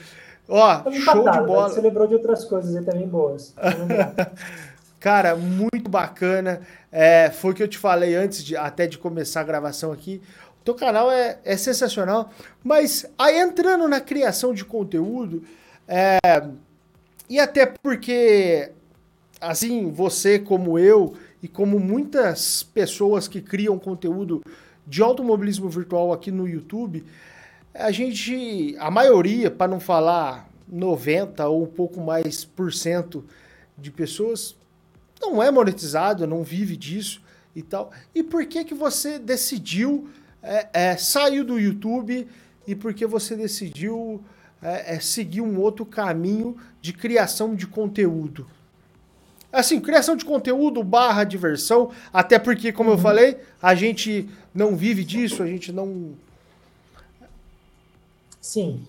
Ó, 0.49 0.91
show 0.91 1.31
de 1.31 1.41
bola. 1.41 1.69
Você 1.69 1.81
lembrou 1.81 2.07
de 2.07 2.15
outras 2.15 2.45
coisas 2.45 2.75
aí 2.75 2.85
também 2.85 3.07
boas. 3.07 3.55
cara, 5.01 5.35
muito 5.35 5.91
bacana. 5.91 6.61
É, 6.93 7.31
foi 7.31 7.53
o 7.53 7.55
que 7.55 7.63
eu 7.63 7.69
te 7.69 7.79
falei 7.79 8.15
antes 8.15 8.45
de 8.45 8.57
até 8.57 8.87
de 8.87 8.99
começar 8.99 9.41
a 9.41 9.45
gravação 9.45 9.91
aqui. 9.91 10.21
O 10.61 10.65
teu 10.65 10.75
canal 10.75 11.11
é, 11.11 11.39
é 11.43 11.57
sensacional. 11.57 12.31
Mas 12.63 13.07
aí 13.19 13.41
entrando 13.41 13.89
na 13.89 14.01
criação 14.01 14.53
de 14.53 14.65
conteúdo, 14.65 15.43
é, 15.89 16.19
e 17.29 17.41
até 17.41 17.65
porque, 17.65 18.71
assim, 19.41 19.91
você 19.91 20.39
como 20.39 20.79
eu 20.79 21.15
e 21.43 21.49
como 21.49 21.81
muitas 21.81 22.63
pessoas 22.63 23.27
que 23.27 23.41
criam 23.41 23.79
conteúdo 23.79 24.45
de 24.87 25.03
automobilismo 25.03 25.69
virtual 25.69 26.13
aqui 26.13 26.31
no 26.31 26.47
YouTube, 26.47 27.05
a 27.73 27.91
gente, 27.91 28.77
a 28.79 28.91
maioria, 28.91 29.51
para 29.51 29.71
não 29.71 29.81
falar 29.81 30.51
90 30.69 31.49
ou 31.49 31.63
um 31.63 31.67
pouco 31.67 32.01
mais 32.01 32.45
por 32.45 32.73
cento 32.73 33.25
de 33.79 33.91
pessoas, 33.91 34.57
não 35.21 35.43
é 35.43 35.51
monetizado, 35.51 36.27
não 36.27 36.43
vive 36.43 36.77
disso 36.77 37.23
e 37.55 37.63
tal. 37.63 37.91
E 38.15 38.23
por 38.23 38.45
que 38.47 38.65
que 38.65 38.75
você 38.75 39.19
decidiu 39.19 40.09
é, 40.43 40.69
é, 40.73 40.97
sair 40.97 41.43
do 41.43 41.59
YouTube 41.59 42.27
e 42.67 42.75
por 42.75 42.95
que 42.95 43.07
você 43.07 43.37
decidiu 43.37 44.23
é, 44.63 44.97
é 44.97 45.01
seguir 45.01 45.41
um 45.41 45.61
outro 45.61 45.85
caminho 45.85 46.57
de 46.81 46.93
criação 46.93 47.55
de 47.55 47.67
conteúdo? 47.67 48.47
Assim, 49.53 49.81
criação 49.81 50.15
de 50.15 50.25
conteúdo 50.25 50.83
barra 50.85 51.25
diversão, 51.25 51.91
até 52.13 52.39
porque, 52.39 52.73
como 52.73 52.91
uhum. 52.91 52.97
eu 52.97 53.01
falei, 53.01 53.37
a 53.61 53.75
gente 53.75 54.29
não 54.55 54.77
vive 54.77 55.05
disso, 55.05 55.43
a 55.43 55.47
gente 55.47 55.73
não. 55.73 56.13
Sim. 58.41 58.85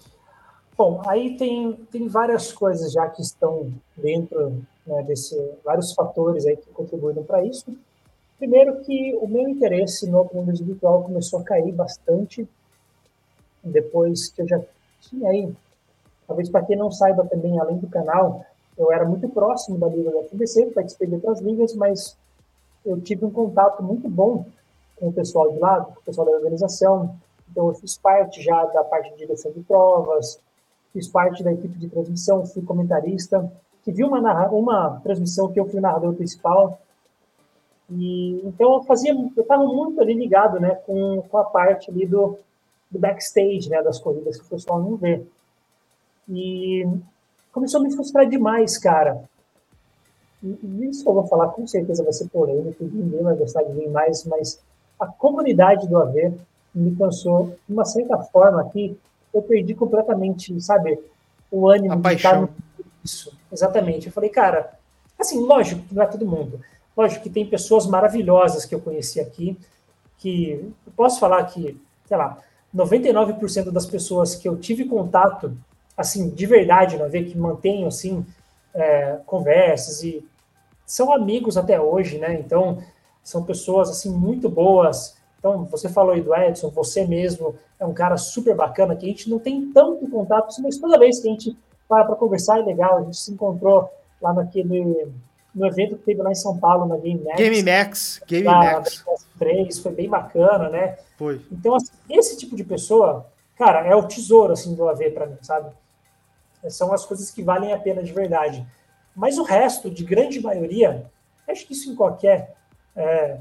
Bom, 0.77 1.01
aí 1.07 1.35
tem, 1.35 1.73
tem 1.91 2.07
várias 2.07 2.51
coisas 2.51 2.91
já 2.91 3.07
que 3.07 3.21
estão 3.21 3.73
dentro 3.97 4.63
né, 4.85 5.03
desse, 5.03 5.35
vários 5.63 5.93
fatores 5.93 6.45
aí 6.45 6.57
que 6.57 6.69
contribuíram 6.71 7.23
para 7.23 7.43
isso. 7.43 7.75
Primeiro 8.37 8.81
que 8.81 9.15
o 9.21 9.27
meu 9.27 9.47
interesse 9.47 10.09
no 10.09 10.17
automobilismo 10.17 10.67
virtual 10.67 11.03
começou 11.03 11.39
a 11.39 11.43
cair 11.43 11.71
bastante 11.71 12.47
depois 13.63 14.29
que 14.29 14.41
eu 14.41 14.47
já 14.47 14.59
tinha 15.01 15.29
aí, 15.29 15.53
talvez 16.27 16.49
para 16.49 16.65
quem 16.65 16.75
não 16.75 16.91
saiba 16.91 17.25
também, 17.25 17.59
além 17.59 17.77
do 17.77 17.87
canal, 17.87 18.45
eu 18.77 18.91
era 18.91 19.05
muito 19.05 19.29
próximo 19.29 19.77
da 19.77 19.87
liga 19.87 20.11
da 20.11 20.23
FBC, 20.23 20.67
participei 20.67 21.07
de 21.07 21.15
outras 21.15 21.39
ligas, 21.39 21.75
mas 21.75 22.17
eu 22.85 22.99
tive 22.99 23.25
um 23.25 23.31
contato 23.31 23.83
muito 23.83 24.09
bom 24.09 24.45
com 24.99 25.09
o 25.09 25.13
pessoal 25.13 25.51
de 25.51 25.59
lá, 25.59 25.81
com 25.81 25.99
o 25.99 26.03
pessoal 26.03 26.25
da 26.25 26.33
organização. 26.33 27.15
Então, 27.49 27.67
eu 27.67 27.73
fiz 27.75 27.97
parte 27.97 28.41
já 28.41 28.65
da 28.65 28.83
parte 28.83 29.11
de 29.11 29.17
direção 29.17 29.51
de 29.51 29.59
provas, 29.61 30.39
fiz 30.93 31.07
parte 31.07 31.43
da 31.43 31.51
equipe 31.51 31.77
de 31.77 31.89
transmissão, 31.89 32.45
fui 32.45 32.61
comentarista, 32.61 33.51
que 33.83 33.91
viu 33.91 34.07
uma, 34.07 34.47
uma 34.49 34.99
transmissão 35.03 35.51
que 35.51 35.59
eu 35.59 35.67
fui 35.67 35.79
narrador 35.79 36.13
principal. 36.13 36.79
E, 37.89 38.41
então, 38.45 38.75
eu 38.75 38.83
fazia, 38.83 39.11
eu 39.13 39.41
estava 39.41 39.65
muito 39.65 39.99
ali 39.99 40.13
ligado 40.13 40.59
né, 40.59 40.75
com, 40.85 41.21
com 41.29 41.37
a 41.37 41.43
parte 41.43 41.89
ali 41.89 42.05
do, 42.05 42.37
do 42.89 42.99
backstage 42.99 43.69
né, 43.69 43.81
das 43.81 43.99
corridas 43.99 44.37
que 44.37 44.45
o 44.45 44.49
pessoal 44.49 44.81
não 44.81 44.95
vê. 44.95 45.21
E 46.29 46.87
começou 47.51 47.79
a 47.79 47.83
me 47.83 47.93
frustrar 47.93 48.27
demais, 48.27 48.77
cara. 48.77 49.23
E 50.43 50.85
isso 50.89 51.07
eu 51.07 51.13
vou 51.13 51.27
falar 51.27 51.49
com 51.49 51.67
certeza 51.67 52.03
vai 52.03 52.13
ser 52.13 52.27
polêmico, 52.29 52.83
ninguém 52.83 53.21
vai 53.21 53.35
gostar 53.35 53.63
de 53.63 53.73
mim 53.73 53.87
mais, 53.89 54.25
mas 54.25 54.59
a 54.99 55.05
comunidade 55.05 55.87
do 55.87 55.97
AV 55.97 56.33
me 56.73 56.95
cansou 56.95 57.55
de 57.67 57.73
uma 57.73 57.85
certa 57.85 58.17
forma 58.17 58.67
que 58.69 58.97
eu 59.33 59.41
perdi 59.41 59.75
completamente, 59.75 60.59
sabe, 60.61 60.99
o 61.51 61.67
ânimo 61.67 61.93
a 61.93 61.97
de 61.97 62.01
paixão. 62.01 62.45
estar 62.45 62.53
isso. 63.03 63.37
Exatamente. 63.51 64.07
Eu 64.07 64.13
falei, 64.13 64.29
cara, 64.29 64.71
assim, 65.19 65.39
lógico 65.39 65.81
que 65.83 65.95
não 65.95 66.03
é 66.03 66.07
todo 66.07 66.25
mundo. 66.25 66.61
Lógico 66.95 67.23
que 67.23 67.29
tem 67.29 67.45
pessoas 67.45 67.85
maravilhosas 67.85 68.65
que 68.65 68.75
eu 68.75 68.81
conheci 68.81 69.19
aqui, 69.19 69.57
que 70.17 70.73
eu 70.85 70.93
posso 70.95 71.19
falar 71.19 71.43
que, 71.45 71.79
sei 72.05 72.17
lá, 72.17 72.37
99% 72.75 73.71
das 73.71 73.85
pessoas 73.85 74.35
que 74.35 74.47
eu 74.47 74.57
tive 74.57 74.85
contato 74.85 75.55
assim, 75.95 76.29
de 76.29 76.45
verdade, 76.45 76.97
não 76.97 77.09
ver 77.09 77.25
que 77.25 77.37
mantenham, 77.37 77.87
assim, 77.87 78.25
é, 78.73 79.19
conversas 79.25 80.03
e 80.03 80.25
são 80.85 81.13
amigos 81.13 81.57
até 81.57 81.79
hoje, 81.79 82.17
né? 82.17 82.33
Então, 82.33 82.79
são 83.23 83.43
pessoas, 83.43 83.89
assim, 83.89 84.11
muito 84.11 84.49
boas. 84.49 85.15
Então, 85.39 85.65
você 85.65 85.87
falou 85.87 86.13
aí 86.13 86.21
do 86.21 86.35
Edson, 86.35 86.69
você 86.69 87.05
mesmo 87.05 87.55
é 87.79 87.85
um 87.85 87.93
cara 87.93 88.17
super 88.17 88.55
bacana, 88.55 88.95
que 88.95 89.05
a 89.05 89.09
gente 89.09 89.29
não 89.29 89.39
tem 89.39 89.71
tanto 89.71 90.07
contato, 90.09 90.53
mas 90.61 90.77
toda 90.77 90.99
vez 90.99 91.19
que 91.19 91.27
a 91.27 91.31
gente 91.31 91.57
para 91.91 92.05
para 92.05 92.15
conversar 92.15 92.59
é 92.59 92.63
legal. 92.63 92.99
A 92.99 93.01
gente 93.03 93.17
se 93.17 93.33
encontrou 93.33 93.89
lá 94.21 94.33
naquele 94.33 95.11
no 95.53 95.67
evento 95.67 95.97
que 95.97 96.03
teve 96.03 96.21
lá 96.21 96.31
em 96.31 96.35
São 96.35 96.57
Paulo, 96.57 96.85
na 96.85 96.95
Game 96.95 97.21
Max. 97.21 97.37
Game 97.37 97.63
Max, 97.63 98.21
Game 98.25 98.45
Max. 98.45 99.03
3, 99.37 99.79
foi 99.79 99.91
bem 99.91 100.07
bacana, 100.07 100.69
né? 100.69 100.97
Foi. 101.17 101.41
Então, 101.51 101.75
assim, 101.75 101.91
esse 102.09 102.37
tipo 102.37 102.55
de 102.55 102.63
pessoa, 102.63 103.25
cara, 103.57 103.85
é 103.85 103.93
o 103.93 104.07
tesouro, 104.07 104.53
assim, 104.53 104.73
do 104.73 104.87
AV 104.87 105.11
para 105.11 105.25
mim, 105.25 105.35
sabe? 105.41 105.69
São 106.69 106.93
as 106.93 107.05
coisas 107.05 107.29
que 107.29 107.43
valem 107.43 107.73
a 107.73 107.77
pena 107.77 108.01
de 108.01 108.13
verdade. 108.13 108.65
Mas 109.13 109.37
o 109.37 109.43
resto, 109.43 109.91
de 109.91 110.05
grande 110.05 110.39
maioria, 110.39 111.05
acho 111.49 111.67
que 111.67 111.73
isso 111.73 111.91
em 111.91 111.95
qualquer 111.95 112.55
é, 112.95 113.39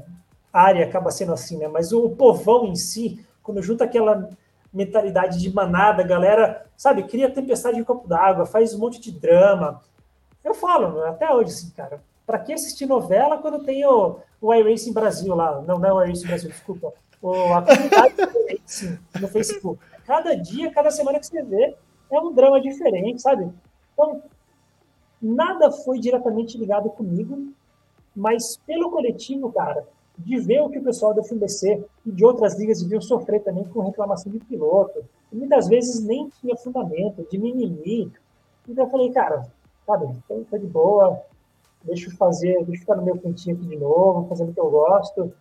área 0.51 0.85
acaba 0.85 1.11
sendo 1.11 1.31
assim, 1.31 1.57
né? 1.57 1.69
Mas 1.69 1.93
o 1.93 2.09
povão 2.09 2.65
em 2.65 2.75
si, 2.75 3.25
quando 3.41 3.63
junta 3.63 3.85
aquela 3.85 4.29
mentalidade 4.73 5.39
de 5.39 5.53
manada, 5.53 6.03
galera, 6.03 6.65
sabe, 6.77 7.03
cria 7.03 7.29
tempestade 7.29 7.79
em 7.79 7.83
copo 7.83 8.07
d'água, 8.07 8.45
faz 8.45 8.73
um 8.73 8.79
monte 8.79 8.99
de 8.99 9.11
drama. 9.11 9.81
Eu 10.43 10.53
falo, 10.53 11.03
até 11.03 11.31
hoje, 11.33 11.51
assim, 11.51 11.69
cara, 11.71 12.01
para 12.25 12.39
que 12.39 12.53
assistir 12.53 12.85
novela 12.85 13.37
quando 13.37 13.63
tem 13.63 13.85
o, 13.85 14.19
o 14.39 14.53
iRacing 14.53 14.93
Brasil 14.93 15.35
lá? 15.35 15.61
Não, 15.61 15.77
não 15.77 15.89
é 15.89 15.93
o 15.93 16.03
iRacing 16.05 16.27
Brasil, 16.27 16.49
desculpa. 16.49 16.93
O, 17.21 17.53
a 17.53 17.61
comunidade 17.61 18.15
no 19.19 19.27
Facebook. 19.27 19.81
Cada 20.05 20.33
dia, 20.35 20.71
cada 20.71 20.89
semana 20.89 21.19
que 21.19 21.27
você 21.27 21.43
vê, 21.43 21.75
é 22.09 22.19
um 22.19 22.33
drama 22.33 22.59
diferente, 22.59 23.21
sabe? 23.21 23.51
Então, 23.93 24.23
nada 25.21 25.71
foi 25.71 25.99
diretamente 25.99 26.57
ligado 26.57 26.89
comigo, 26.89 27.53
mas 28.15 28.57
pelo 28.65 28.89
coletivo, 28.89 29.51
cara, 29.51 29.85
de 30.17 30.39
ver 30.39 30.61
o 30.61 30.69
que 30.69 30.79
o 30.79 30.83
pessoal 30.83 31.13
da 31.13 31.23
FBC 31.23 31.83
e 32.05 32.11
de 32.11 32.25
outras 32.25 32.57
ligas 32.57 32.81
deviam 32.81 33.01
sofrer 33.01 33.41
também 33.41 33.63
com 33.65 33.81
reclamação 33.81 34.31
de 34.31 34.39
piloto, 34.39 35.03
e 35.31 35.35
muitas 35.35 35.67
vezes 35.67 36.03
nem 36.03 36.29
tinha 36.29 36.55
fundamento, 36.55 37.25
de 37.29 37.37
mimimi. 37.37 38.11
Então 38.67 38.85
eu 38.85 38.91
falei, 38.91 39.11
cara, 39.11 39.47
sabe, 39.85 40.15
tô, 40.27 40.43
tô 40.49 40.57
de 40.57 40.67
boa, 40.67 41.21
deixa 41.83 42.09
eu 42.09 42.15
fazer, 42.15 42.55
deixa 42.65 42.71
eu 42.71 42.79
ficar 42.79 42.95
no 42.95 43.03
meu 43.03 43.17
cantinho 43.17 43.55
aqui 43.55 43.65
de 43.65 43.77
novo, 43.77 44.27
fazendo 44.27 44.51
o 44.51 44.53
que 44.53 44.59
eu 44.59 44.69
gosto. 44.69 45.33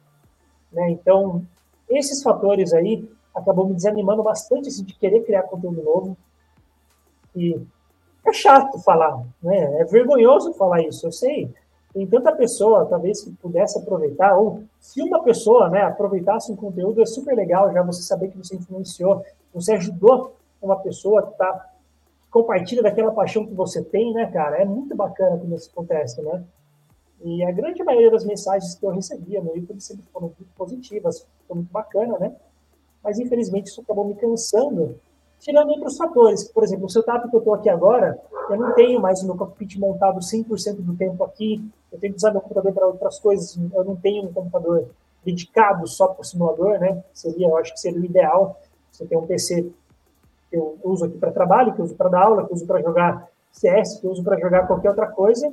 Né? 0.73 0.91
Então, 0.91 1.45
esses 1.89 2.23
fatores 2.23 2.73
aí 2.73 3.09
acabou 3.35 3.67
me 3.67 3.75
desanimando 3.75 4.23
bastante 4.23 4.69
assim, 4.69 4.85
de 4.85 4.95
querer 4.95 5.25
criar 5.25 5.43
conteúdo 5.45 5.83
novo. 5.83 6.17
E 7.35 7.61
é 8.27 8.33
chato 8.33 8.79
falar, 8.81 9.25
né? 9.43 9.81
É 9.81 9.85
vergonhoso 9.85 10.53
falar 10.55 10.83
isso, 10.83 11.07
eu 11.07 11.13
sei. 11.13 11.53
Tem 11.93 12.07
tanta 12.07 12.33
pessoa, 12.33 12.87
talvez, 12.87 13.23
que 13.23 13.31
pudesse 13.33 13.79
aproveitar, 13.79 14.37
ou 14.37 14.63
se 14.79 15.03
uma 15.03 15.23
pessoa 15.23 15.69
né, 15.69 15.83
aproveitasse 15.83 16.53
um 16.53 16.57
conteúdo, 16.57 17.03
é 17.03 17.07
super 17.07 17.35
legal 17.35 17.73
já 17.73 17.83
você 17.83 18.03
saber 18.03 18.29
que 18.29 18.39
você 18.39 18.57
influenciou, 18.57 19.25
você 19.53 19.73
ajudou 19.73 20.37
uma 20.63 20.77
pessoa 20.77 21.27
que 21.27 21.37
tá, 21.37 21.71
compartilha 22.31 22.83
daquela 22.83 23.11
paixão 23.13 23.45
que 23.45 23.55
você 23.55 23.83
tem, 23.83 24.13
né, 24.13 24.31
cara? 24.31 24.59
É 24.59 24.65
muito 24.65 24.95
bacana 24.95 25.37
quando 25.37 25.55
isso 25.57 25.71
acontece, 25.73 26.23
né? 26.23 26.45
E 27.23 27.45
a 27.45 27.51
grande 27.51 27.83
maioria 27.83 28.11
das 28.11 28.25
mensagens 28.25 28.75
que 28.77 28.87
eu 28.87 28.91
recebia 28.91 29.43
no 29.43 29.55
YouTube 29.57 29.81
sempre 29.81 30.05
foram 30.13 30.29
muito 30.29 30.55
positivas, 30.57 31.27
foi 31.47 31.57
muito 31.57 31.71
bacana, 31.71 32.19
né? 32.19 32.35
mas 33.03 33.19
infelizmente 33.19 33.69
isso 33.69 33.81
acabou 33.81 34.07
me 34.07 34.15
cansando, 34.15 34.99
tirando 35.41 35.71
outros 35.71 35.97
fatores. 35.97 36.45
Por 36.45 36.63
exemplo, 36.63 36.87
o 36.87 36.89
setup 36.89 37.29
que 37.29 37.35
eu 37.35 37.39
estou 37.39 37.55
aqui 37.55 37.69
agora, 37.69 38.21
eu 38.49 38.57
não 38.57 38.73
tenho 38.75 39.01
mais 39.01 39.23
o 39.23 39.27
meu 39.27 39.37
cockpit 39.37 39.77
montado 39.79 40.21
100% 40.21 40.77
do 40.77 40.95
tempo 40.95 41.25
aqui, 41.25 41.65
eu 41.91 41.99
tenho 41.99 42.13
que 42.13 42.19
usar 42.19 42.31
meu 42.31 42.41
computador 42.41 42.73
para 42.73 42.87
outras 42.87 43.19
coisas, 43.19 43.59
eu 43.75 43.85
não 43.85 43.97
tenho 43.97 44.25
um 44.25 44.33
computador 44.33 44.89
dedicado 45.25 45.87
só 45.87 46.09
para 46.09 46.21
o 46.21 46.25
simulador, 46.25 46.79
né? 46.79 47.03
Seria, 47.13 47.49
eu 47.49 47.57
acho 47.57 47.73
que 47.73 47.81
seria 47.81 48.01
o 48.01 48.05
ideal, 48.05 48.61
você 48.93 49.05
ter 49.05 49.17
um 49.17 49.27
PC 49.27 49.71
que 50.51 50.57
eu 50.57 50.79
uso 50.83 51.05
aqui 51.05 51.19
para 51.19 51.33
trabalho, 51.33 51.73
que 51.75 51.81
eu 51.81 51.85
uso 51.85 51.95
para 51.95 52.09
dar 52.09 52.23
aula, 52.25 52.45
que 52.45 52.53
eu 52.53 52.57
uso 52.57 52.67
para 52.67 52.83
jogar 52.83 53.29
CS, 53.53 54.01
que 54.01 54.07
eu 54.07 54.11
uso 54.11 54.23
para 54.23 54.39
jogar 54.39 54.67
qualquer 54.67 54.91
outra 54.91 55.07
coisa, 55.07 55.53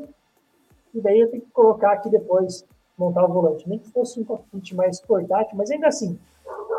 e 0.94 1.02
daí 1.02 1.20
eu 1.20 1.30
tenho 1.30 1.44
que 1.44 1.52
colocar 1.52 1.92
aqui 1.92 2.10
depois, 2.10 2.66
montar 2.98 3.24
o 3.24 3.28
volante. 3.28 3.68
Nem 3.70 3.78
que 3.78 3.90
fosse 3.92 4.20
um 4.20 4.24
cockpit 4.24 4.74
mais 4.74 5.00
portátil, 5.00 5.56
mas 5.56 5.70
ainda 5.70 5.88
assim, 5.88 6.18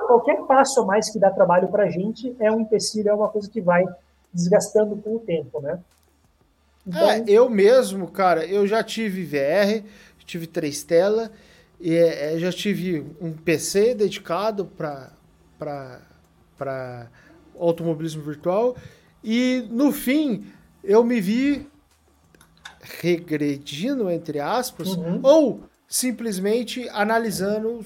qualquer 0.07 0.43
passo 0.47 0.81
a 0.81 0.87
mais 0.87 1.11
que 1.11 1.19
dá 1.19 1.31
trabalho 1.31 1.69
para 1.69 1.85
a 1.85 1.91
gente 1.91 2.35
é 2.41 2.51
um 2.51 2.61
empecilho, 2.61 3.11
é 3.11 3.15
uma 3.15 3.29
coisa 3.29 3.49
que 3.49 3.61
vai 3.61 3.85
desgastando 4.33 4.97
com 4.97 5.17
o 5.17 5.19
tempo, 5.19 5.61
né? 5.61 5.79
Então... 6.87 7.11
É, 7.11 7.25
eu 7.27 7.51
mesmo, 7.51 8.11
cara, 8.11 8.47
eu 8.47 8.67
já 8.67 8.83
tive 8.83 9.25
VR, 9.25 9.85
tive 10.25 10.47
três 10.47 10.83
telas, 10.83 11.31
e 11.81 11.95
é, 11.95 12.39
já 12.39 12.51
tive 12.51 13.07
um 13.21 13.33
PC 13.33 13.95
dedicado 13.95 14.67
para 14.67 15.11
automobilismo 17.59 18.23
virtual, 18.23 18.77
e 19.23 19.67
no 19.71 19.93
fim 19.93 20.47
eu 20.83 21.05
me 21.05 21.21
vi 21.21 21.69
regredindo, 22.81 24.11
entre 24.11 24.41
aspas, 24.41 24.89
uhum. 24.89 25.21
ou 25.23 25.61
simplesmente 25.87 26.89
analisando 26.91 27.85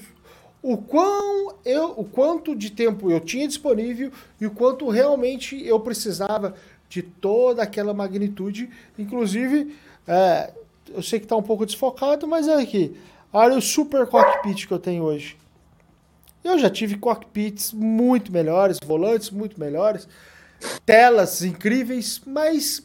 o 0.63 0.77
quão 0.77 1.55
eu, 1.65 1.91
o 1.97 2.05
quanto 2.05 2.55
de 2.55 2.71
tempo 2.71 3.11
eu 3.11 3.19
tinha 3.19 3.45
disponível 3.45 4.09
e 4.39 4.47
o 4.47 4.51
quanto 4.51 4.89
realmente 4.89 5.61
eu 5.67 5.77
precisava 5.81 6.55
de 6.87 7.03
toda 7.03 7.61
aquela 7.61 7.93
magnitude. 7.93 8.69
Inclusive, 8.97 9.75
é, 10.07 10.53
eu 10.89 11.03
sei 11.03 11.19
que 11.19 11.25
está 11.25 11.35
um 11.35 11.43
pouco 11.43 11.65
desfocado, 11.65 12.25
mas 12.25 12.47
é 12.47 12.55
aqui. 12.55 12.95
Olha 13.31 13.57
o 13.57 13.61
super 13.61 14.07
cockpit 14.07 14.65
que 14.65 14.73
eu 14.73 14.79
tenho 14.79 15.03
hoje. 15.03 15.37
Eu 16.41 16.57
já 16.57 16.69
tive 16.69 16.97
cockpits 16.97 17.73
muito 17.73 18.31
melhores, 18.31 18.79
volantes 18.85 19.31
muito 19.31 19.59
melhores, 19.59 20.07
telas 20.85 21.41
incríveis, 21.43 22.21
mas 22.25 22.81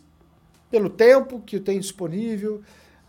pelo 0.68 0.90
tempo 0.90 1.40
que 1.40 1.56
eu 1.56 1.60
tenho 1.60 1.80
disponível, 1.80 2.60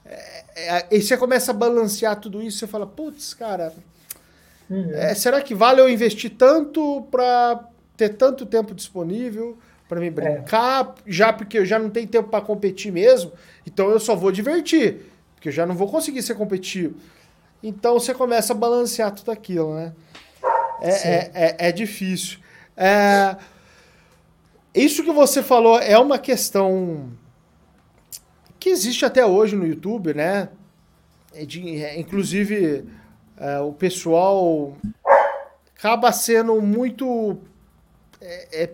é, 0.06 0.44
é, 0.56 0.88
e 0.92 1.02
você 1.02 1.18
começa 1.18 1.52
a 1.52 1.54
balancear 1.56 2.20
tudo 2.20 2.42
isso, 2.42 2.60
você 2.60 2.68
fala, 2.68 2.86
putz, 2.86 3.34
cara, 3.34 3.74
Uhum. 4.70 4.92
É, 4.94 5.16
será 5.16 5.42
que 5.42 5.56
vale 5.56 5.82
eu 5.82 5.90
investir 5.90 6.32
tanto 6.32 7.08
para 7.10 7.68
ter 7.98 8.10
tanto 8.10 8.46
tempo 8.46 8.74
disponível 8.74 9.58
para 9.88 10.00
me 10.00 10.12
brincar, 10.12 10.96
é. 11.00 11.02
já 11.08 11.34
porque 11.34 11.58
eu 11.58 11.66
já 11.66 11.80
não 11.80 11.90
tenho 11.90 12.08
tempo 12.08 12.30
para 12.30 12.46
competir 12.46 12.92
mesmo, 12.92 13.32
então 13.66 13.90
eu 13.90 14.00
só 14.00 14.16
vou 14.16 14.32
divertir, 14.32 15.02
porque 15.34 15.50
eu 15.50 15.54
já 15.54 15.66
não 15.66 15.74
vou 15.74 15.90
conseguir 15.90 16.22
ser 16.22 16.36
competitivo. 16.36 16.96
Então 17.64 17.96
você 17.96 18.14
começa 18.14 18.54
a 18.54 18.56
balancear 18.56 19.12
tudo 19.12 19.32
aquilo, 19.32 19.74
né? 19.74 19.94
É, 20.82 20.90
é, 20.90 21.32
é, 21.34 21.56
é, 21.68 21.72
difícil. 21.72 22.40
É, 22.78 23.36
isso 24.74 25.04
que 25.04 25.12
você 25.12 25.42
falou 25.42 25.80
é 25.80 25.98
uma 25.98 26.20
questão 26.20 27.12
que 28.60 28.70
existe 28.70 29.04
até 29.04 29.26
hoje 29.26 29.56
no 29.56 29.66
YouTube, 29.66 30.14
né? 30.14 30.50
De, 31.46 32.00
inclusive 32.00 32.86
é, 33.40 33.60
o 33.60 33.72
pessoal 33.72 34.76
acaba 35.76 36.12
sendo 36.12 36.62
muito 36.62 37.38
é, 38.20 38.64
é, 38.64 38.70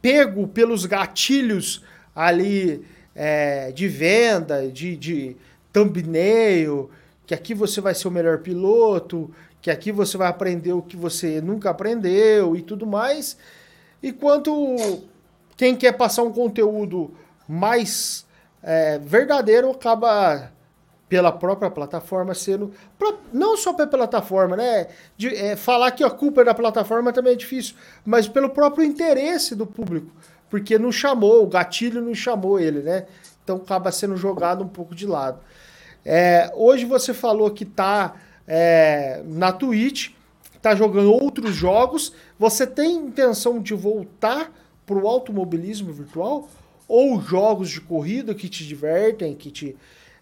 pego 0.00 0.48
pelos 0.48 0.84
gatilhos 0.86 1.84
ali 2.14 2.84
é, 3.14 3.70
de 3.70 3.86
venda, 3.86 4.68
de, 4.68 4.96
de 4.96 5.36
thumbnail, 5.72 6.90
que 7.26 7.34
aqui 7.34 7.54
você 7.54 7.80
vai 7.80 7.94
ser 7.94 8.08
o 8.08 8.10
melhor 8.10 8.38
piloto, 8.38 9.32
que 9.60 9.70
aqui 9.70 9.92
você 9.92 10.16
vai 10.16 10.28
aprender 10.28 10.72
o 10.72 10.82
que 10.82 10.96
você 10.96 11.40
nunca 11.40 11.70
aprendeu 11.70 12.56
e 12.56 12.62
tudo 12.62 12.84
mais. 12.84 13.36
Enquanto 14.02 14.76
quem 15.56 15.76
quer 15.76 15.92
passar 15.92 16.24
um 16.24 16.32
conteúdo 16.32 17.14
mais 17.46 18.26
é, 18.62 18.98
verdadeiro 18.98 19.70
acaba 19.70 20.50
pela 21.12 21.30
própria 21.30 21.70
plataforma 21.70 22.32
sendo. 22.32 22.72
Não 23.30 23.54
só 23.54 23.74
pela 23.74 23.86
plataforma, 23.86 24.56
né? 24.56 24.86
De, 25.14 25.28
é, 25.28 25.56
falar 25.56 25.90
que 25.90 26.02
a 26.02 26.08
culpa 26.08 26.40
é 26.40 26.44
da 26.44 26.54
plataforma 26.54 27.12
também 27.12 27.34
é 27.34 27.36
difícil, 27.36 27.74
mas 28.02 28.26
pelo 28.26 28.48
próprio 28.48 28.82
interesse 28.82 29.54
do 29.54 29.66
público. 29.66 30.10
Porque 30.48 30.78
não 30.78 30.90
chamou, 30.90 31.42
o 31.42 31.46
gatilho 31.46 32.00
não 32.00 32.14
chamou 32.14 32.58
ele, 32.58 32.80
né? 32.80 33.04
Então 33.44 33.56
acaba 33.56 33.92
sendo 33.92 34.16
jogado 34.16 34.64
um 34.64 34.68
pouco 34.68 34.94
de 34.94 35.06
lado. 35.06 35.38
É, 36.02 36.50
hoje 36.54 36.86
você 36.86 37.12
falou 37.12 37.50
que 37.50 37.66
tá 37.66 38.14
é, 38.48 39.22
na 39.26 39.52
Twitch, 39.52 40.12
tá 40.62 40.74
jogando 40.74 41.12
outros 41.12 41.54
jogos. 41.54 42.14
Você 42.38 42.66
tem 42.66 42.96
intenção 42.96 43.60
de 43.60 43.74
voltar 43.74 44.50
para 44.86 44.96
o 44.96 45.06
automobilismo 45.06 45.92
virtual? 45.92 46.48
Ou 46.88 47.20
jogos 47.20 47.68
de 47.68 47.82
corrida 47.82 48.34
que 48.34 48.48
te 48.48 48.66
divertem, 48.66 49.34
que 49.34 49.50
te 49.50 49.76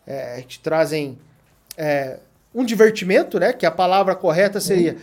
é, 0.06 0.42
te 0.42 0.60
trazem 0.60 1.18
é, 1.76 2.18
um 2.54 2.64
divertimento, 2.64 3.38
né? 3.38 3.52
Que 3.52 3.66
a 3.66 3.70
palavra 3.70 4.14
correta 4.14 4.60
seria. 4.60 4.96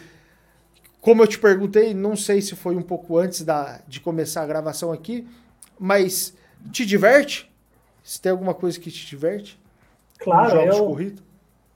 Como 1.02 1.24
eu 1.24 1.28
te 1.28 1.40
perguntei, 1.40 1.94
não 1.94 2.16
sei 2.16 2.42
se 2.42 2.56
foi 2.56 2.76
um 2.76 2.82
pouco 2.82 3.18
antes 3.18 3.44
da, 3.44 3.80
de 3.88 4.00
começar 4.00 4.42
a 4.42 4.48
gravação 4.48 4.92
aqui, 4.92 5.28
mas 5.80 6.34
te 6.72 6.86
diverte? 6.86 7.50
Se 8.04 8.20
tem 8.20 8.32
alguma 8.32 8.54
coisa 8.54 8.80
que 8.80 8.92
te 8.92 9.06
diverte? 9.06 9.60
Claro, 10.20 10.60
eu, 10.62 11.16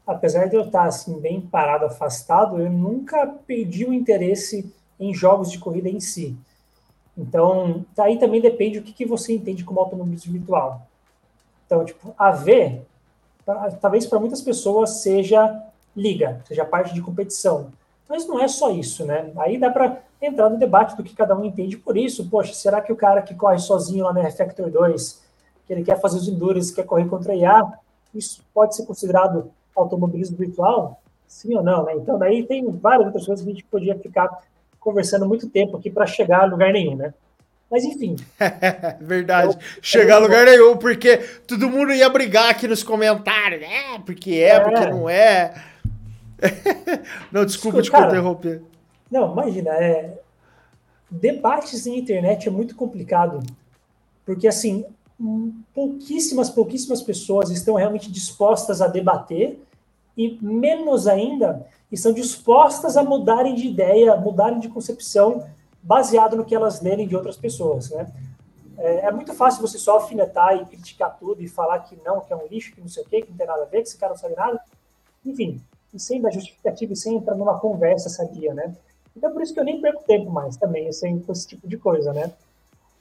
apesar 0.06 0.48
de 0.48 0.56
eu 0.56 0.64
estar 0.64 0.86
assim 0.86 1.20
bem 1.20 1.40
parado, 1.40 1.86
afastado, 1.86 2.60
eu 2.60 2.70
nunca 2.70 3.28
perdi 3.28 3.86
o 3.86 3.94
interesse 3.94 4.74
em 5.00 5.14
jogos 5.14 5.52
de 5.52 5.60
corrida 5.60 5.90
em 5.90 6.00
si. 6.00 6.36
Então, 7.18 7.86
daí 7.96 8.18
também 8.18 8.42
depende 8.42 8.80
o 8.80 8.84
que, 8.84 8.94
que 8.94 9.06
você 9.06 9.34
entende 9.34 9.64
como 9.64 9.80
automobilismo 9.80 10.34
virtual. 10.34 10.88
Então, 11.66 11.86
tipo, 11.86 12.14
a 12.18 12.32
V 13.46 13.78
talvez 13.80 14.06
para 14.06 14.20
muitas 14.20 14.42
pessoas 14.42 15.02
seja 15.02 15.64
liga, 15.96 16.42
seja 16.48 16.66
parte 16.66 16.94
de 16.94 17.02
competição. 17.02 17.72
Mas 18.08 18.28
não 18.28 18.40
é 18.40 18.48
só 18.48 18.70
isso, 18.72 19.06
né? 19.06 19.32
Aí 19.38 19.58
dá 19.58 19.70
para 19.70 20.00
entrar 20.22 20.50
no 20.50 20.58
debate 20.58 20.96
do 20.96 21.04
que 21.04 21.16
cada 21.16 21.36
um 21.36 21.46
entende 21.46 21.78
por 21.78 21.98
isso. 21.98 22.30
Poxa, 22.30 22.54
será 22.54 22.82
que 22.82 22.92
o 22.92 22.96
cara 22.96 23.22
que 23.22 23.34
corre 23.34 23.58
sozinho 23.58 24.04
lá 24.04 24.14
na 24.14 24.22
Refactor 24.22 24.70
2, 24.70 25.22
que 25.66 25.74
ele 25.74 25.84
quer 25.84 26.00
fazer 26.00 26.18
os 26.18 26.28
endurance, 26.28 26.74
quer 26.74 26.86
correr 26.86 27.06
contra 27.06 27.34
IA, 27.34 27.72
isso 28.14 28.44
pode 28.54 28.76
ser 28.76 28.86
considerado 28.86 29.52
automobilismo 29.76 30.38
virtual? 30.38 31.02
Sim 31.26 31.56
ou 31.56 31.64
não, 31.64 31.86
né? 31.86 31.94
Então 31.96 32.20
daí 32.20 32.46
tem 32.46 32.70
várias 32.70 33.08
outras 33.08 33.26
coisas 33.26 33.44
que 33.44 33.50
a 33.50 33.54
gente 33.54 33.66
podia 33.66 33.98
ficar 33.98 34.44
conversando 34.80 35.26
muito 35.26 35.50
tempo 35.50 35.78
aqui 35.78 35.90
para 35.90 36.06
chegar 36.06 36.42
a 36.42 36.46
lugar 36.46 36.74
nenhum, 36.74 36.96
né? 36.96 37.14
Mas 37.72 37.86
enfim. 37.86 38.18
Verdade. 39.00 39.56
Eu, 39.56 39.60
Chegar 39.82 40.18
a 40.18 40.20
lugar 40.20 40.46
nenhum, 40.46 40.76
porque 40.76 41.18
todo 41.48 41.70
mundo 41.70 41.94
ia 41.94 42.10
brigar 42.10 42.50
aqui 42.50 42.68
nos 42.68 42.84
comentários. 42.84 43.64
É, 43.64 43.98
porque 44.00 44.32
é, 44.32 44.50
é. 44.50 44.60
porque 44.60 44.86
não 44.88 45.10
é. 45.10 45.54
não, 47.32 47.46
desculpa 47.46 47.82
te 47.82 47.88
interromper. 47.90 48.62
Não, 49.10 49.32
imagina, 49.32 49.72
é... 49.72 50.20
debates 51.10 51.88
em 51.88 51.98
internet 51.98 52.48
é 52.48 52.52
muito 52.52 52.76
complicado. 52.76 53.42
Porque, 54.26 54.48
assim, 54.48 54.86
pouquíssimas, 55.74 56.50
pouquíssimas 56.50 57.02
pessoas 57.02 57.50
estão 57.50 57.76
realmente 57.76 58.12
dispostas 58.12 58.82
a 58.82 58.88
debater 58.88 59.60
e 60.18 60.38
menos 60.42 61.08
ainda 61.08 61.66
estão 61.92 62.14
dispostas 62.14 62.98
a 62.98 63.04
mudarem 63.04 63.56
de 63.56 63.68
ideia, 63.68 64.16
mudarem 64.16 64.60
de 64.60 64.70
concepção 64.70 65.46
baseado 65.82 66.36
no 66.36 66.46
que 66.46 66.56
elas 66.56 66.82
lerem 66.82 67.08
de 67.08 67.16
outras 67.16 67.38
pessoas, 67.38 67.90
né? 67.92 68.12
É, 68.78 69.08
é, 69.08 69.12
muito 69.12 69.34
fácil 69.34 69.62
você 69.62 69.78
só 69.78 69.94
alfinetar 69.94 70.56
e 70.56 70.66
criticar 70.66 71.16
tudo 71.20 71.42
e 71.42 71.48
falar 71.48 71.80
que 71.80 71.98
não, 72.04 72.22
que 72.22 72.34
é 72.34 72.36
um 72.36 72.48
lixo, 72.48 72.74
que 72.74 72.82
não 72.82 72.88
sei 72.88 73.04
o 73.04 73.06
quê, 73.06 73.22
que 73.22 73.30
não 73.30 73.38
tem 73.38 73.46
nada 73.46 73.64
a 73.64 73.66
ver, 73.66 73.82
que 73.82 73.90
esse 73.90 73.98
cara 73.98 74.14
não 74.14 74.20
sabe 74.20 74.36
nada. 74.36 74.60
Enfim, 75.26 75.62
e 75.94 76.00
sem 76.00 76.22
dar 76.22 76.32
justificativa 76.32 76.94
e 76.94 76.96
sem 76.96 77.16
entrar 77.16 77.36
numa 77.36 77.60
conversa 77.60 78.10
sadia, 78.10 78.54
né? 78.54 78.76
Então, 79.16 79.32
por 79.32 79.42
isso 79.42 79.54
que 79.54 79.60
eu 79.60 79.64
nem 79.64 79.82
perco 79.82 80.04
tempo 80.04 80.32
mais 80.32 80.56
também, 80.58 80.88
assim, 80.88 81.20
com 81.20 81.32
esse 81.32 81.48
tipo 81.48 81.68
de 81.68 81.78
coisa, 81.78 82.14
né? 82.14 82.32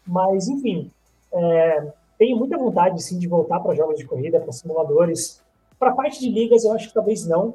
Mas, 0.06 0.48
enfim, 0.48 0.90
é, 1.32 1.92
tenho 2.18 2.36
muita 2.36 2.58
vontade, 2.58 3.02
sim, 3.02 3.18
de 3.18 3.28
voltar 3.28 3.60
para 3.60 3.74
jogos 3.74 3.96
de 3.96 4.04
corrida, 4.04 4.40
para 4.40 4.52
simuladores. 4.52 5.40
Para 5.78 5.90
a 5.90 5.94
parte 5.94 6.20
de 6.20 6.28
ligas, 6.28 6.64
eu 6.64 6.72
acho 6.72 6.88
que 6.88 6.94
talvez 6.94 7.26
não, 7.26 7.54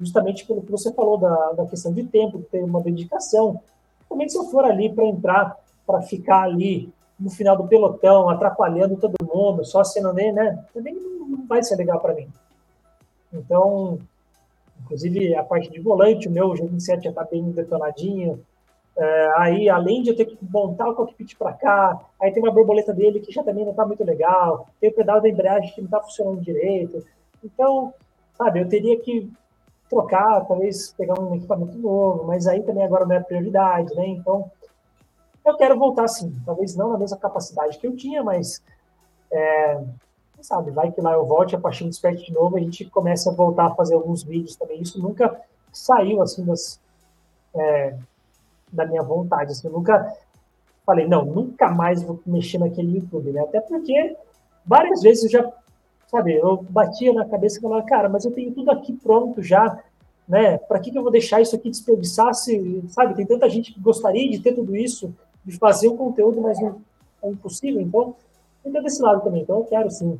justamente 0.00 0.46
pelo 0.46 0.62
que 0.62 0.70
você 0.70 0.92
falou 0.92 1.18
da, 1.18 1.52
da 1.52 1.66
questão 1.66 1.92
de 1.92 2.04
tempo, 2.04 2.38
de 2.38 2.44
ter 2.44 2.62
uma 2.62 2.80
dedicação. 2.80 3.60
Também 4.08 4.28
se 4.28 4.36
eu 4.36 4.44
for 4.44 4.64
ali 4.64 4.92
para 4.92 5.04
entrar, 5.04 5.56
para 5.86 6.02
ficar 6.02 6.42
ali 6.42 6.92
no 7.18 7.30
final 7.30 7.56
do 7.56 7.66
pelotão, 7.66 8.28
atrapalhando 8.28 8.96
todo 8.96 9.14
mundo, 9.24 9.64
só 9.64 9.82
sendo 9.82 10.12
nem, 10.12 10.32
né? 10.32 10.64
Também 10.72 10.94
não 10.94 11.46
vai 11.46 11.62
ser 11.62 11.76
legal 11.76 12.00
para 12.00 12.14
mim. 12.14 12.28
Então, 13.32 13.98
inclusive 14.82 15.34
a 15.34 15.42
parte 15.42 15.70
de 15.70 15.80
volante, 15.80 16.28
o 16.28 16.30
meu 16.30 16.50
G27 16.50 17.04
já 17.04 17.10
está 17.10 17.24
bem 17.24 17.50
detonadinho. 17.50 18.44
É, 18.96 19.32
aí, 19.36 19.68
além 19.68 20.02
de 20.02 20.10
eu 20.10 20.16
ter 20.16 20.24
que 20.24 20.38
montar 20.40 20.88
o 20.88 20.94
cockpit 20.94 21.36
para 21.36 21.52
cá, 21.52 22.00
aí 22.20 22.32
tem 22.32 22.42
uma 22.42 22.52
borboleta 22.52 22.94
dele 22.94 23.20
que 23.20 23.32
já 23.32 23.42
também 23.42 23.64
não 23.64 23.72
está 23.72 23.84
muito 23.84 24.02
legal, 24.02 24.68
tem 24.80 24.88
o 24.88 24.94
pedal 24.94 25.20
da 25.20 25.28
embreagem 25.28 25.70
que 25.74 25.82
não 25.82 25.86
está 25.86 26.00
funcionando 26.00 26.40
direito. 26.40 27.04
Então, 27.44 27.92
sabe, 28.36 28.60
eu 28.60 28.68
teria 28.68 28.98
que 28.98 29.30
trocar, 29.88 30.44
talvez 30.46 30.92
pegar 30.92 31.18
um 31.20 31.34
equipamento 31.34 31.78
novo, 31.78 32.24
mas 32.24 32.46
aí 32.46 32.62
também 32.62 32.84
agora 32.84 33.06
não 33.06 33.14
é 33.14 33.20
prioridade, 33.20 33.94
né? 33.94 34.06
Então, 34.08 34.50
eu 35.44 35.56
quero 35.56 35.78
voltar 35.78 36.08
sim, 36.08 36.34
talvez 36.44 36.74
não 36.74 36.90
na 36.90 36.98
mesma 36.98 37.16
capacidade 37.16 37.78
que 37.78 37.86
eu 37.86 37.96
tinha, 37.96 38.22
mas 38.22 38.62
é, 39.30 39.80
sabe, 40.40 40.70
vai 40.70 40.90
que 40.90 41.00
lá 41.00 41.12
eu 41.12 41.24
volte 41.24 41.54
a 41.54 41.60
partir 41.60 41.84
do 41.84 41.90
de 41.90 42.32
novo, 42.32 42.56
a 42.56 42.60
gente 42.60 42.84
começa 42.86 43.30
a 43.30 43.34
voltar 43.34 43.66
a 43.66 43.74
fazer 43.74 43.94
alguns 43.94 44.22
vídeos 44.22 44.56
também. 44.56 44.80
Isso 44.80 45.00
nunca 45.00 45.40
saiu 45.72 46.22
assim 46.22 46.44
das, 46.44 46.80
é, 47.54 47.96
da 48.72 48.86
minha 48.86 49.02
vontade, 49.02 49.52
assim, 49.52 49.68
eu 49.68 49.72
nunca 49.72 50.16
falei, 50.84 51.06
não, 51.06 51.24
nunca 51.24 51.68
mais 51.68 52.02
vou 52.02 52.20
mexer 52.24 52.58
naquele 52.58 52.98
YouTube, 52.98 53.32
né? 53.32 53.40
Até 53.40 53.60
porque 53.60 54.16
várias 54.64 55.02
vezes 55.02 55.24
eu 55.24 55.30
já 55.30 55.52
sabe? 56.08 56.34
Eu 56.34 56.64
batia 56.68 57.12
na 57.12 57.24
cabeça 57.24 57.58
e 57.58 57.62
falava, 57.62 57.86
cara, 57.86 58.08
mas 58.08 58.24
eu 58.24 58.30
tenho 58.30 58.52
tudo 58.52 58.70
aqui 58.70 58.92
pronto 58.92 59.42
já, 59.42 59.82
né? 60.28 60.58
Para 60.58 60.78
que, 60.80 60.90
que 60.90 60.98
eu 60.98 61.02
vou 61.02 61.10
deixar 61.10 61.40
isso 61.40 61.54
aqui 61.54 61.70
desperdiçar 61.70 62.34
se, 62.34 62.82
sabe? 62.88 63.14
Tem 63.14 63.26
tanta 63.26 63.48
gente 63.48 63.72
que 63.72 63.80
gostaria 63.80 64.28
de 64.30 64.38
ter 64.38 64.54
tudo 64.54 64.76
isso, 64.76 65.14
de 65.44 65.56
fazer 65.56 65.88
um 65.88 65.96
conteúdo, 65.96 66.40
mas 66.40 66.60
não 66.60 66.80
é 67.22 67.28
impossível. 67.28 67.80
Então, 67.80 68.14
ainda 68.64 68.82
desse 68.82 69.00
lado 69.02 69.22
também. 69.22 69.42
Então, 69.42 69.58
eu 69.58 69.64
quero 69.64 69.90
sim. 69.90 70.18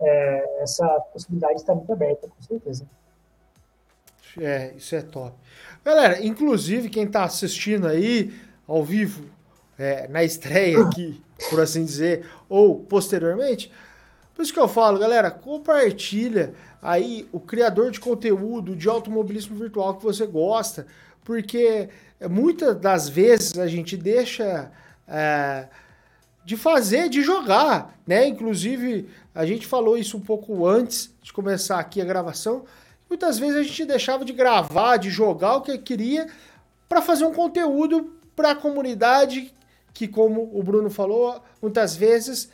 É, 0.00 0.62
essa 0.62 0.86
possibilidade 1.12 1.54
está 1.56 1.74
muito 1.74 1.92
aberta, 1.92 2.28
com 2.28 2.42
certeza. 2.42 2.86
É, 4.38 4.72
isso 4.76 4.94
é 4.94 5.02
top. 5.02 5.34
Galera, 5.84 6.24
inclusive, 6.24 6.88
quem 6.88 7.04
está 7.04 7.24
assistindo 7.24 7.86
aí 7.88 8.32
ao 8.66 8.84
vivo, 8.84 9.24
é, 9.78 10.06
na 10.08 10.22
estreia 10.22 10.80
aqui, 10.82 11.20
por 11.50 11.60
assim 11.60 11.84
dizer, 11.84 12.26
ou 12.48 12.78
posteriormente, 12.80 13.72
por 14.38 14.44
isso 14.44 14.52
que 14.52 14.60
eu 14.60 14.68
falo, 14.68 15.00
galera, 15.00 15.32
compartilha 15.32 16.54
aí 16.80 17.28
o 17.32 17.40
criador 17.40 17.90
de 17.90 17.98
conteúdo 17.98 18.76
de 18.76 18.88
automobilismo 18.88 19.56
virtual 19.56 19.96
que 19.96 20.04
você 20.04 20.24
gosta, 20.28 20.86
porque 21.24 21.88
muitas 22.30 22.76
das 22.76 23.08
vezes 23.08 23.58
a 23.58 23.66
gente 23.66 23.96
deixa 23.96 24.70
é, 25.08 25.66
de 26.44 26.56
fazer, 26.56 27.08
de 27.08 27.20
jogar, 27.20 27.98
né? 28.06 28.28
Inclusive, 28.28 29.08
a 29.34 29.44
gente 29.44 29.66
falou 29.66 29.98
isso 29.98 30.16
um 30.16 30.20
pouco 30.20 30.68
antes 30.68 31.12
de 31.20 31.32
começar 31.32 31.80
aqui 31.80 32.00
a 32.00 32.04
gravação. 32.04 32.64
Muitas 33.10 33.40
vezes 33.40 33.56
a 33.56 33.62
gente 33.64 33.86
deixava 33.86 34.24
de 34.24 34.32
gravar, 34.32 34.98
de 34.98 35.10
jogar 35.10 35.56
o 35.56 35.62
que 35.62 35.76
queria 35.78 36.28
para 36.88 37.02
fazer 37.02 37.24
um 37.24 37.34
conteúdo 37.34 38.12
para 38.36 38.52
a 38.52 38.54
comunidade 38.54 39.52
que, 39.92 40.06
como 40.06 40.48
o 40.56 40.62
Bruno 40.62 40.90
falou, 40.90 41.42
muitas 41.60 41.96
vezes 41.96 42.48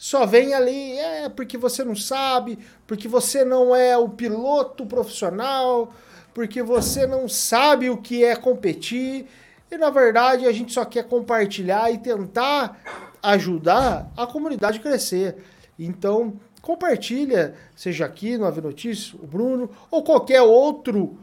só 0.00 0.24
vem 0.24 0.54
ali, 0.54 0.98
é 0.98 1.28
porque 1.28 1.58
você 1.58 1.84
não 1.84 1.94
sabe, 1.94 2.58
porque 2.86 3.06
você 3.06 3.44
não 3.44 3.76
é 3.76 3.98
o 3.98 4.08
piloto 4.08 4.86
profissional, 4.86 5.92
porque 6.32 6.62
você 6.62 7.06
não 7.06 7.28
sabe 7.28 7.90
o 7.90 7.98
que 7.98 8.24
é 8.24 8.34
competir. 8.34 9.26
E 9.70 9.76
na 9.76 9.90
verdade 9.90 10.46
a 10.46 10.52
gente 10.52 10.72
só 10.72 10.86
quer 10.86 11.04
compartilhar 11.04 11.92
e 11.92 11.98
tentar 11.98 12.80
ajudar 13.22 14.10
a 14.16 14.26
comunidade 14.26 14.78
a 14.78 14.82
crescer. 14.82 15.36
Então, 15.78 16.40
compartilha, 16.62 17.54
seja 17.76 18.06
aqui 18.06 18.38
no 18.38 18.46
Ave 18.46 18.62
Notícias, 18.62 19.12
o 19.12 19.26
Bruno, 19.26 19.68
ou 19.90 20.02
qualquer 20.02 20.40
outro 20.40 21.18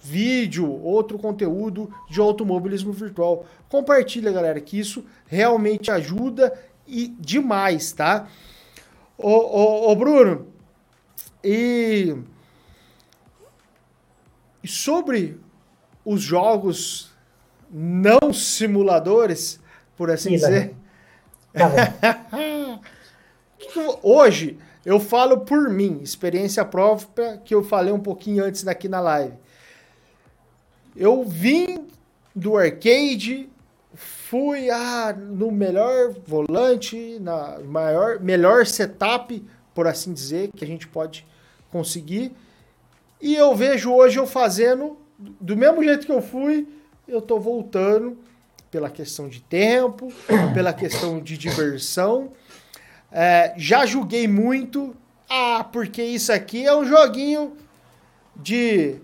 vídeo, 0.00 0.68
outro 0.82 1.16
conteúdo 1.20 1.88
de 2.10 2.18
automobilismo 2.20 2.92
virtual. 2.92 3.46
Compartilha, 3.68 4.32
galera, 4.32 4.60
que 4.60 4.76
isso 4.76 5.04
realmente 5.28 5.88
ajuda 5.88 6.52
e 6.86 7.08
demais, 7.08 7.92
tá? 7.92 8.28
Ô, 9.16 9.30
ô, 9.30 9.90
ô 9.92 9.96
Bruno, 9.96 10.46
e, 11.44 12.16
sobre 14.64 15.40
os 16.04 16.20
jogos 16.20 17.10
não 17.70 18.32
simuladores, 18.32 19.60
por 19.96 20.10
assim 20.10 20.30
Sim, 20.30 20.36
dizer. 20.36 20.74
Tá 21.52 22.80
Hoje 24.02 24.58
eu 24.84 24.98
falo 24.98 25.40
por 25.40 25.70
mim, 25.70 26.00
experiência 26.02 26.64
própria 26.64 27.38
que 27.38 27.54
eu 27.54 27.62
falei 27.62 27.92
um 27.92 28.00
pouquinho 28.00 28.44
antes 28.44 28.64
daqui 28.64 28.88
na 28.88 29.00
live. 29.00 29.34
Eu 30.96 31.24
vim 31.24 31.86
do 32.34 32.56
arcade 32.56 33.48
fui 34.32 34.70
ah, 34.70 35.14
no 35.14 35.52
melhor 35.52 36.14
volante, 36.26 37.18
na 37.20 37.58
maior, 37.58 38.18
melhor 38.18 38.64
setup, 38.64 39.44
por 39.74 39.86
assim 39.86 40.10
dizer, 40.10 40.50
que 40.56 40.64
a 40.64 40.66
gente 40.66 40.88
pode 40.88 41.26
conseguir. 41.70 42.32
E 43.20 43.34
eu 43.34 43.54
vejo 43.54 43.92
hoje 43.92 44.18
eu 44.18 44.26
fazendo 44.26 44.96
do 45.18 45.54
mesmo 45.54 45.84
jeito 45.84 46.06
que 46.06 46.12
eu 46.12 46.22
fui, 46.22 46.66
eu 47.06 47.20
tô 47.20 47.38
voltando 47.38 48.16
pela 48.70 48.88
questão 48.88 49.28
de 49.28 49.42
tempo, 49.42 50.10
pela 50.54 50.72
questão 50.72 51.20
de 51.20 51.36
diversão. 51.36 52.32
É, 53.12 53.52
já 53.58 53.84
julguei 53.84 54.26
muito, 54.26 54.96
ah, 55.28 55.62
porque 55.70 56.02
isso 56.02 56.32
aqui 56.32 56.64
é 56.64 56.74
um 56.74 56.86
joguinho 56.86 57.54
de, 58.34 58.96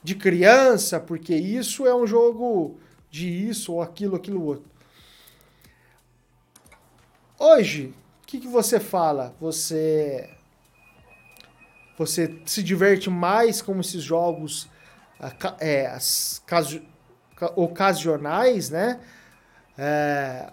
de 0.00 0.14
criança, 0.14 1.00
porque 1.00 1.34
isso 1.34 1.84
é 1.88 1.92
um 1.92 2.06
jogo 2.06 2.78
de 3.10 3.28
isso 3.28 3.72
ou 3.72 3.82
aquilo, 3.82 4.16
aquilo 4.16 4.44
outro. 4.44 4.70
Hoje, 7.38 7.94
o 8.22 8.26
que, 8.26 8.40
que 8.40 8.48
você 8.48 8.80
fala? 8.80 9.34
Você 9.40 10.30
você 11.96 12.40
se 12.46 12.62
diverte 12.62 13.10
mais 13.10 13.60
com 13.60 13.78
esses 13.80 14.02
jogos 14.02 14.68
é, 15.58 15.86
as, 15.86 16.40
caso, 16.46 16.80
ocasionais, 17.56 18.70
né? 18.70 19.00
É, 19.76 20.52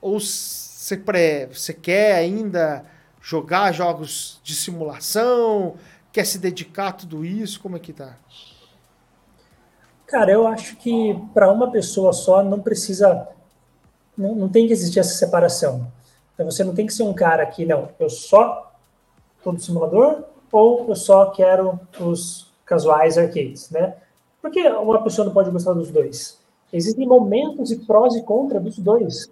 ou 0.00 0.20
você, 0.20 0.96
pré, 0.96 1.46
você 1.46 1.72
quer 1.72 2.16
ainda 2.16 2.84
jogar 3.20 3.72
jogos 3.72 4.40
de 4.42 4.54
simulação? 4.54 5.76
Quer 6.12 6.26
se 6.26 6.38
dedicar 6.38 6.88
a 6.88 6.92
tudo 6.92 7.24
isso? 7.24 7.60
Como 7.60 7.76
é 7.76 7.80
que 7.80 7.92
tá? 7.92 8.18
Cara, 10.06 10.30
eu 10.30 10.46
acho 10.46 10.76
que 10.76 11.18
para 11.32 11.50
uma 11.50 11.70
pessoa 11.70 12.12
só 12.12 12.42
não 12.42 12.60
precisa, 12.60 13.28
não, 14.16 14.34
não 14.34 14.48
tem 14.48 14.66
que 14.66 14.72
existir 14.72 15.00
essa 15.00 15.14
separação. 15.14 15.86
Então 16.34 16.50
você 16.50 16.62
não 16.62 16.74
tem 16.74 16.86
que 16.86 16.92
ser 16.92 17.04
um 17.04 17.14
cara 17.14 17.44
que, 17.46 17.64
não, 17.64 17.88
eu 17.98 18.10
só 18.10 18.72
estou 19.38 19.52
no 19.52 19.58
simulador 19.58 20.24
ou 20.50 20.88
eu 20.88 20.96
só 20.96 21.30
quero 21.30 21.80
os 22.00 22.52
casuais 22.64 23.18
arcades, 23.18 23.70
né? 23.70 23.96
Porque 24.40 24.60
uma 24.68 25.02
pessoa 25.02 25.24
não 25.24 25.32
pode 25.32 25.50
gostar 25.50 25.72
dos 25.72 25.90
dois. 25.90 26.38
Existem 26.72 27.06
momentos 27.06 27.70
e 27.70 27.78
prós 27.78 28.14
e 28.14 28.22
contras 28.22 28.62
dos 28.62 28.78
dois. 28.78 29.30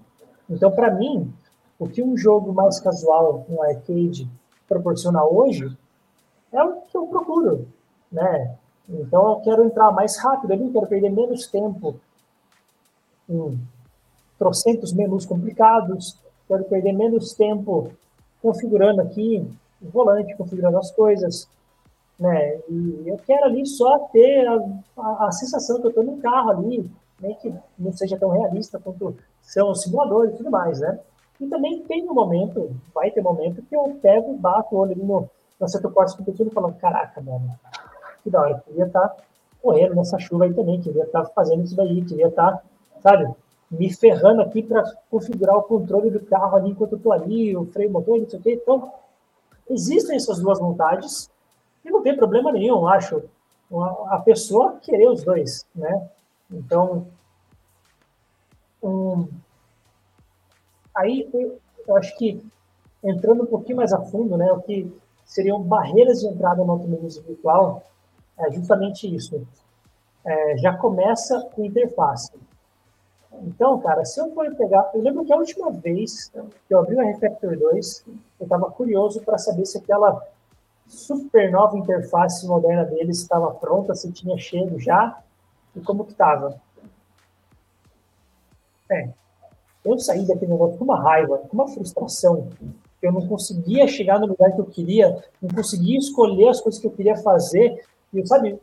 Então, 0.48 0.70
para 0.70 0.90
mim, 0.90 1.32
o 1.78 1.88
que 1.88 2.02
um 2.02 2.16
jogo 2.16 2.52
mais 2.52 2.78
casual, 2.80 3.44
um 3.48 3.62
arcade, 3.62 4.28
proporciona 4.68 5.24
hoje 5.24 5.76
é 6.52 6.62
o 6.62 6.82
que 6.82 6.96
eu 6.96 7.06
procuro, 7.06 7.68
né? 8.10 8.56
Então 8.88 9.30
eu 9.30 9.40
quero 9.40 9.64
entrar 9.64 9.90
mais 9.92 10.18
rápido 10.18 10.52
ali, 10.52 10.70
quero 10.70 10.86
perder 10.86 11.10
menos 11.10 11.46
tempo 11.46 11.96
em 13.28 13.58
trocentos 14.38 14.92
menus 14.92 15.24
complicados, 15.24 16.16
quero 16.48 16.64
perder 16.64 16.92
menos 16.92 17.32
tempo 17.32 17.92
configurando 18.42 19.00
aqui 19.00 19.46
o 19.80 19.88
volante, 19.88 20.36
configurando 20.36 20.78
as 20.78 20.90
coisas, 20.90 21.48
né? 22.18 22.58
E 22.68 23.04
eu 23.06 23.18
quero 23.24 23.44
ali 23.44 23.66
só 23.66 23.98
ter 24.12 24.46
a, 24.46 24.58
a, 24.98 25.26
a 25.28 25.32
sensação 25.32 25.80
que 25.80 25.86
eu 25.86 25.90
estou 25.90 26.04
num 26.04 26.20
carro 26.20 26.50
ali, 26.50 26.90
nem 27.20 27.34
que 27.36 27.52
não 27.78 27.92
seja 27.92 28.18
tão 28.18 28.30
realista 28.30 28.78
quanto 28.78 29.16
são 29.42 29.70
os 29.70 29.82
simuladores 29.82 30.34
e 30.34 30.36
tudo 30.36 30.50
mais, 30.50 30.80
né? 30.80 30.98
E 31.40 31.46
também 31.46 31.82
tem 31.82 32.08
um 32.08 32.14
momento, 32.14 32.70
vai 32.94 33.10
ter 33.10 33.20
um 33.20 33.24
momento 33.24 33.62
que 33.62 33.74
eu 33.74 33.98
pego, 34.00 34.34
bato 34.34 34.74
o 34.74 34.78
olho 34.78 34.92
ali 34.92 35.02
no, 35.02 35.28
no 35.60 35.68
setor 35.68 35.92
corte 35.92 36.16
competitivo 36.16 36.50
e 36.50 36.52
falo, 36.52 36.72
caraca, 36.74 37.20
mano, 37.20 37.50
que 38.22 38.30
da 38.30 38.40
hora, 38.40 38.62
queria 38.66 38.86
estar 38.86 39.08
tá 39.08 39.16
correndo 39.60 39.94
nessa 39.94 40.18
chuva 40.18 40.44
aí 40.44 40.54
também, 40.54 40.80
queria 40.80 41.04
estar 41.04 41.24
tá 41.24 41.30
fazendo 41.30 41.64
isso 41.64 41.76
daí, 41.76 42.04
queria 42.04 42.28
estar, 42.28 42.52
tá, 42.52 42.62
sabe, 43.00 43.32
me 43.70 43.92
ferrando 43.92 44.42
aqui 44.42 44.62
para 44.62 44.84
configurar 45.10 45.56
o 45.56 45.62
controle 45.62 46.10
do 46.10 46.20
carro 46.20 46.56
ali 46.56 46.70
enquanto 46.70 46.92
eu 46.92 46.98
estou 46.98 47.12
ali, 47.12 47.56
o 47.56 47.64
freio 47.66 47.90
motor, 47.90 48.18
não 48.18 48.28
sei 48.28 48.38
o 48.38 48.42
quê. 48.42 48.60
Então, 48.62 48.92
existem 49.70 50.16
essas 50.16 50.40
duas 50.40 50.58
vontades 50.58 51.30
e 51.84 51.90
não 51.90 52.02
tem 52.02 52.16
problema 52.16 52.52
nenhum, 52.52 52.86
acho, 52.86 53.22
a 54.08 54.18
pessoa 54.18 54.76
querer 54.82 55.08
os 55.08 55.22
dois, 55.22 55.66
né? 55.74 56.08
Então, 56.50 57.06
um, 58.82 59.26
aí 60.94 61.28
eu 61.86 61.96
acho 61.96 62.16
que 62.18 62.44
entrando 63.02 63.44
um 63.44 63.46
pouquinho 63.46 63.78
mais 63.78 63.92
a 63.92 64.00
fundo, 64.02 64.36
né, 64.36 64.52
o 64.52 64.60
que 64.60 64.92
seriam 65.24 65.62
barreiras 65.62 66.20
de 66.20 66.26
entrada 66.26 66.62
no 66.62 66.72
automobilismo 66.72 67.22
virtual, 67.22 67.82
é 68.38 68.50
justamente 68.52 69.12
isso. 69.12 69.46
É, 70.24 70.56
já 70.58 70.76
começa 70.76 71.40
com 71.54 71.64
interface. 71.64 72.32
Então, 73.42 73.80
cara, 73.80 74.04
se 74.04 74.20
eu 74.20 74.32
for 74.32 74.54
pegar. 74.54 74.90
Eu 74.94 75.02
lembro 75.02 75.24
que 75.24 75.32
a 75.32 75.36
última 75.36 75.70
vez 75.70 76.28
que 76.28 76.74
eu 76.74 76.78
abri 76.78 76.96
o 76.96 77.00
Refactor 77.00 77.58
2, 77.58 78.04
eu 78.40 78.44
estava 78.44 78.70
curioso 78.70 79.20
para 79.22 79.38
saber 79.38 79.64
se 79.64 79.78
aquela 79.78 80.22
super 80.86 81.50
nova 81.50 81.76
interface 81.78 82.46
moderna 82.46 82.84
deles 82.84 83.18
estava 83.18 83.52
pronta, 83.54 83.94
se 83.94 84.12
tinha 84.12 84.36
cheiro 84.36 84.78
já 84.78 85.18
e 85.74 85.80
como 85.80 86.04
que 86.04 86.12
estava. 86.12 86.60
É, 88.90 89.08
eu 89.84 89.98
saí 89.98 90.26
daquele 90.26 90.52
negócio 90.52 90.78
com 90.78 90.84
uma 90.84 91.00
raiva, 91.00 91.38
com 91.38 91.54
uma 91.54 91.68
frustração, 91.68 92.48
eu 93.00 93.10
não 93.10 93.26
conseguia 93.26 93.88
chegar 93.88 94.20
no 94.20 94.26
lugar 94.26 94.52
que 94.52 94.60
eu 94.60 94.66
queria, 94.66 95.24
não 95.40 95.50
conseguia 95.50 95.98
escolher 95.98 96.48
as 96.48 96.60
coisas 96.60 96.80
que 96.80 96.86
eu 96.86 96.92
queria 96.92 97.16
fazer, 97.16 97.84
e 98.12 98.26
sabe, 98.26 98.60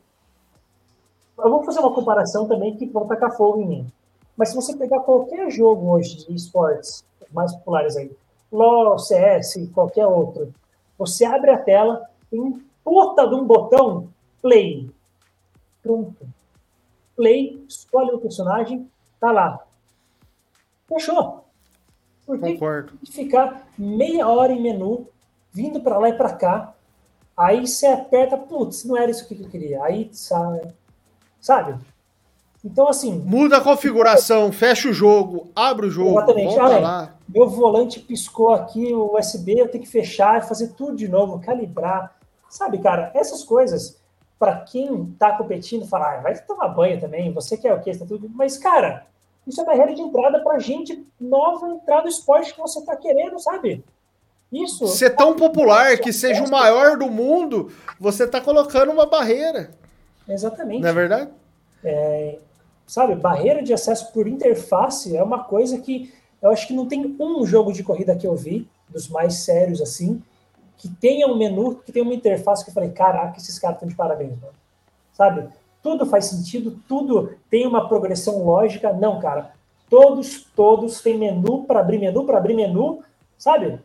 eu 1.38 1.50
vou 1.50 1.64
fazer 1.64 1.80
uma 1.80 1.94
comparação 1.94 2.48
também 2.48 2.76
que 2.76 2.86
vão 2.86 3.08
tacar 3.08 3.36
fogo 3.36 3.62
em 3.62 3.68
mim. 3.68 3.92
Mas 4.36 4.50
se 4.50 4.56
você 4.56 4.76
pegar 4.76 5.00
qualquer 5.02 5.50
jogo 5.50 5.92
hoje 5.92 6.26
de 6.26 6.36
esportes 6.36 7.04
mais 7.32 7.54
populares 7.56 7.96
aí, 7.96 8.12
LoL, 8.52 8.98
CS, 8.98 9.70
qualquer 9.74 10.08
outro, 10.08 10.54
você 10.98 11.26
abre 11.26 11.52
a 11.52 11.58
tela, 11.58 12.08
tem 12.30 12.40
um 12.40 12.62
puta 12.84 13.28
de 13.28 13.36
um 13.36 13.46
botão 13.46 14.10
play. 14.42 14.90
Pronto. 15.82 16.28
Play, 17.16 17.64
escolhe 17.68 18.12
o 18.12 18.20
personagem, 18.20 18.90
tá 19.20 19.32
lá. 19.32 19.60
Fechou. 20.88 21.46
Por 22.26 22.40
que 22.40 22.54
Concordo. 22.54 22.94
ficar 23.06 23.68
meia 23.78 24.28
hora 24.28 24.54
em 24.54 24.62
menu, 24.62 25.08
vindo 25.52 25.82
para 25.82 25.98
lá 25.98 26.10
e 26.10 26.14
para 26.14 26.34
cá, 26.34 26.76
aí 27.40 27.66
você 27.66 27.88
aperta, 27.88 28.38
putz, 28.38 28.84
não 28.84 28.98
era 28.98 29.10
isso 29.10 29.26
que 29.28 29.42
eu 29.42 29.50
queria. 29.50 29.82
Aí 29.84 30.10
sai, 30.12 30.62
sabe? 31.40 31.80
Então, 32.64 32.90
assim. 32.90 33.20
Muda 33.20 33.58
a 33.58 33.62
configuração, 33.62 34.52
fecha 34.52 34.90
o 34.90 34.94
jogo, 34.94 35.50
abre 35.56 35.88
o 35.88 35.90
jogo, 35.90 36.20
Exatamente. 36.20 36.56
volta 36.56 36.76
Ah, 36.76 36.80
lá. 36.80 37.16
Meu 37.28 37.48
volante 37.48 38.00
piscou 38.02 38.52
aqui, 38.52 38.94
o 38.94 39.18
USB, 39.18 39.58
eu 39.58 39.70
tenho 39.70 39.84
que 39.84 39.90
fechar 39.90 40.40
e 40.40 40.48
fazer 40.48 40.74
tudo 40.74 40.98
de 40.98 41.08
novo, 41.08 41.40
calibrar. 41.40 42.16
Sabe, 42.50 42.80
cara, 42.80 43.12
essas 43.14 43.44
coisas, 43.46 43.98
para 44.38 44.58
quem 44.62 45.06
tá 45.18 45.38
competindo, 45.38 45.88
fala, 45.88 46.16
ah, 46.16 46.22
vai 46.22 46.38
tomar 46.40 46.68
banho 46.68 47.00
também, 47.00 47.32
você 47.32 47.56
quer 47.56 47.74
o 47.74 47.80
quê? 47.82 47.96
Tá 47.96 48.06
tudo... 48.06 48.30
Mas, 48.34 48.58
cara, 48.58 49.06
isso 49.48 49.62
é 49.62 49.66
barreira 49.66 49.94
de 49.96 50.02
entrada 50.02 50.40
pra 50.42 50.60
gente 50.60 51.08
nova 51.20 51.70
entrar 51.70 52.02
no 52.02 52.10
esporte 52.10 52.54
que 52.54 52.60
você 52.60 52.84
tá 52.84 52.96
querendo, 52.98 53.40
sabe? 53.40 53.86
Isso. 54.52 54.88
Ser 54.88 55.12
tão 55.12 55.36
popular 55.36 55.98
que 56.00 56.12
seja 56.12 56.44
o 56.44 56.50
maior 56.50 56.98
do 56.98 57.10
mundo, 57.10 57.72
você 58.00 58.28
tá 58.28 58.42
colocando 58.42 58.92
uma 58.92 59.06
barreira. 59.06 59.72
Exatamente. 60.28 60.82
Não 60.82 60.90
é 60.90 60.94
verdade? 60.94 61.32
sabe, 62.86 63.16
barreira 63.16 63.62
de 63.64 63.72
acesso 63.72 64.12
por 64.12 64.28
interface 64.28 65.16
é 65.16 65.24
uma 65.24 65.44
coisa 65.44 65.80
que 65.80 66.12
eu 66.42 66.50
acho 66.50 66.68
que 66.68 66.74
não 66.74 66.88
tem 66.88 67.16
um 67.20 67.46
jogo 67.46 67.72
de 67.72 67.84
corrida 67.84 68.16
que 68.16 68.26
eu 68.26 68.36
vi, 68.36 68.68
dos 68.90 69.08
mais 69.08 69.36
sérios 69.36 69.82
assim, 69.82 70.22
que 70.78 70.88
tenha 70.88 71.28
um 71.28 71.38
menu, 71.38 71.76
que 71.76 71.92
tenha 71.92 72.04
uma 72.04 72.14
interface 72.14 72.64
que 72.64 72.72
eu 72.72 72.74
falei, 72.74 72.90
caraca, 72.90 73.38
esses 73.38 73.60
caras 73.60 73.76
estão 73.76 73.88
de 73.88 73.96
parabéns, 73.96 74.32
mano. 74.40 74.54
Sabe? 75.14 75.50
Tudo 75.84 76.06
faz 76.06 76.26
sentido, 76.26 76.80
tudo 76.88 77.36
tem 77.50 77.68
uma 77.68 77.88
progressão 77.88 78.44
lógica. 78.44 78.92
Não, 78.94 79.20
cara. 79.20 79.52
Todos, 79.90 80.46
todos 80.56 81.02
têm 81.02 81.18
menu 81.18 81.66
para 81.66 81.82
abrir 81.82 82.00
menu, 82.00 82.26
para 82.26 82.38
abrir 82.38 82.54
menu, 82.54 83.04
sabe? 83.38 83.80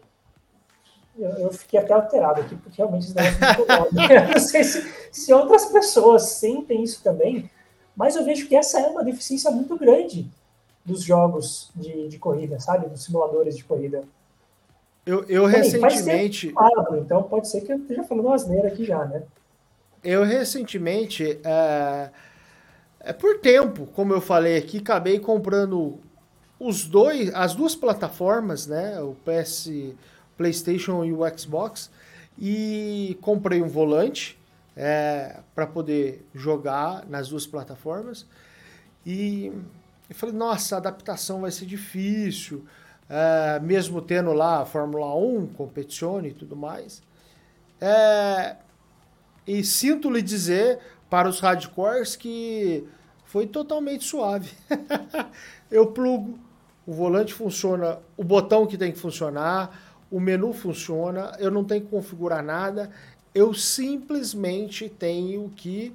Eu, 1.18 1.30
eu, 1.30 1.52
fiquei 1.52 1.78
até 1.78 1.92
alterado 1.92 2.40
aqui, 2.40 2.56
porque 2.56 2.78
realmente 2.78 3.06
isso 3.06 3.14
é 3.18 4.32
não 4.32 4.40
sei 4.40 4.64
se, 4.64 4.92
se 5.12 5.32
outras 5.32 5.66
pessoas 5.66 6.22
sentem 6.24 6.82
isso 6.82 7.02
também, 7.02 7.48
mas 7.96 8.16
eu 8.16 8.24
vejo 8.24 8.48
que 8.48 8.56
essa 8.56 8.80
é 8.80 8.88
uma 8.88 9.04
deficiência 9.04 9.50
muito 9.50 9.76
grande 9.78 10.28
dos 10.84 11.02
jogos 11.02 11.70
de, 11.74 12.08
de 12.08 12.18
corrida, 12.18 12.58
sabe? 12.58 12.88
Dos 12.88 13.04
simuladores 13.04 13.56
de 13.56 13.64
corrida. 13.64 14.02
Eu, 15.06 15.24
eu 15.24 15.44
Também, 15.44 15.62
recentemente. 15.62 16.48
Claro, 16.48 16.98
então 16.98 17.22
pode 17.22 17.48
ser 17.48 17.60
que 17.60 17.72
eu 17.72 17.78
esteja 17.78 18.02
falando 18.04 18.26
uma 18.26 18.34
asneira 18.34 18.68
aqui 18.68 18.84
já, 18.84 19.04
né? 19.04 19.22
Eu 20.02 20.22
recentemente, 20.24 21.38
é, 21.44 22.10
é 23.00 23.12
por 23.12 23.38
tempo, 23.38 23.86
como 23.86 24.12
eu 24.12 24.20
falei 24.20 24.56
aqui, 24.56 24.78
acabei 24.78 25.18
comprando 25.18 25.98
os 26.58 26.84
dois, 26.84 27.34
as 27.34 27.54
duas 27.54 27.74
plataformas, 27.74 28.66
né? 28.66 29.00
O 29.00 29.14
PS, 29.24 29.70
PlayStation 30.36 31.04
e 31.04 31.12
o 31.12 31.20
Xbox, 31.38 31.90
e 32.38 33.16
comprei 33.20 33.62
um 33.62 33.68
volante 33.68 34.38
é, 34.76 35.40
para 35.54 35.66
poder 35.66 36.26
jogar 36.34 37.06
nas 37.06 37.28
duas 37.28 37.46
plataformas. 37.46 38.26
E 39.06 39.52
eu 40.08 40.14
falei, 40.14 40.34
nossa, 40.34 40.76
a 40.76 40.78
adaptação 40.78 41.40
vai 41.40 41.50
ser 41.50 41.66
difícil, 41.66 42.64
é, 43.08 43.60
mesmo 43.60 44.00
tendo 44.00 44.32
lá 44.32 44.62
a 44.62 44.66
Fórmula 44.66 45.14
1, 45.14 45.48
competizione 45.48 46.28
e 46.28 46.34
tudo 46.34 46.56
mais. 46.56 47.02
É, 47.80 48.56
e 49.46 49.62
sinto 49.62 50.10
lhe 50.10 50.22
dizer 50.22 50.78
para 51.10 51.28
os 51.28 51.38
hardcores 51.40 52.16
que 52.16 52.86
foi 53.24 53.46
totalmente 53.46 54.04
suave. 54.04 54.50
eu 55.70 55.88
plugo, 55.88 56.38
o 56.86 56.92
volante 56.92 57.32
funciona, 57.32 57.98
o 58.16 58.24
botão 58.24 58.66
que 58.66 58.78
tem 58.78 58.92
que 58.92 58.98
funcionar, 58.98 59.93
o 60.14 60.20
menu 60.20 60.52
funciona, 60.52 61.32
eu 61.40 61.50
não 61.50 61.64
tenho 61.64 61.80
que 61.80 61.88
configurar 61.88 62.40
nada, 62.40 62.88
eu 63.34 63.52
simplesmente 63.52 64.88
tenho 64.88 65.52
que 65.56 65.92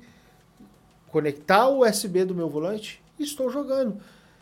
conectar 1.08 1.70
o 1.70 1.88
USB 1.88 2.26
do 2.26 2.36
meu 2.36 2.50
volante 2.50 3.02
e 3.18 3.24
estou 3.24 3.50
jogando. 3.50 3.96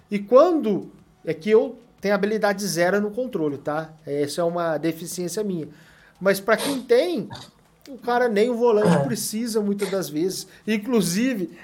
E 0.09 0.17
quando 0.17 0.89
é 1.23 1.31
que 1.31 1.51
eu 1.51 1.77
tenho 2.01 2.15
habilidade 2.15 2.65
zero 2.65 2.99
no 2.99 3.11
controle, 3.11 3.59
tá? 3.59 3.93
Essa 4.03 4.41
é 4.41 4.43
uma 4.43 4.79
deficiência 4.79 5.43
minha. 5.43 5.67
Mas 6.19 6.39
para 6.39 6.57
quem 6.57 6.81
tem, 6.81 7.29
o 7.87 7.99
cara 7.99 8.27
nem 8.27 8.49
o 8.49 8.57
volante 8.57 9.05
precisa 9.05 9.61
muitas 9.61 9.91
das 9.91 10.09
vezes. 10.09 10.47
Inclusive, 10.65 11.55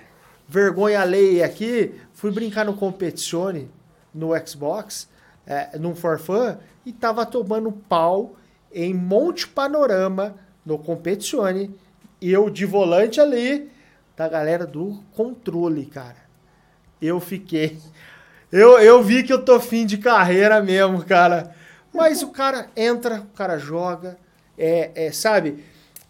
vergonha 0.47 1.01
alheia 1.01 1.47
aqui, 1.47 1.99
fui 2.13 2.29
brincar 2.29 2.63
no 2.63 2.75
Competizione 2.75 3.71
no 4.13 4.29
Xbox, 4.45 5.09
é, 5.47 5.79
num 5.79 5.95
forfã, 5.95 6.59
e 6.85 6.91
tava 6.91 7.25
tomando 7.25 7.71
pau 7.71 8.35
em 8.71 8.93
Monte 8.93 9.47
Panorama 9.47 10.35
no 10.65 10.77
Competizione, 10.77 11.73
eu 12.21 12.49
de 12.49 12.65
volante 12.65 13.19
ali, 13.19 13.69
da 14.15 14.27
galera 14.27 14.65
do 14.65 15.03
controle, 15.13 15.85
cara. 15.85 16.23
Eu 17.01 17.19
fiquei. 17.19 17.77
Eu, 18.51 18.79
eu 18.79 19.03
vi 19.03 19.23
que 19.23 19.33
eu 19.33 19.43
tô 19.43 19.59
fim 19.59 19.85
de 19.85 19.97
carreira 19.97 20.61
mesmo, 20.61 21.03
cara. 21.03 21.55
Mas 21.93 22.21
o 22.23 22.29
cara 22.29 22.69
entra, 22.75 23.21
o 23.21 23.35
cara 23.35 23.57
joga, 23.57 24.17
é, 24.57 24.91
é 24.95 25.11
sabe? 25.11 25.63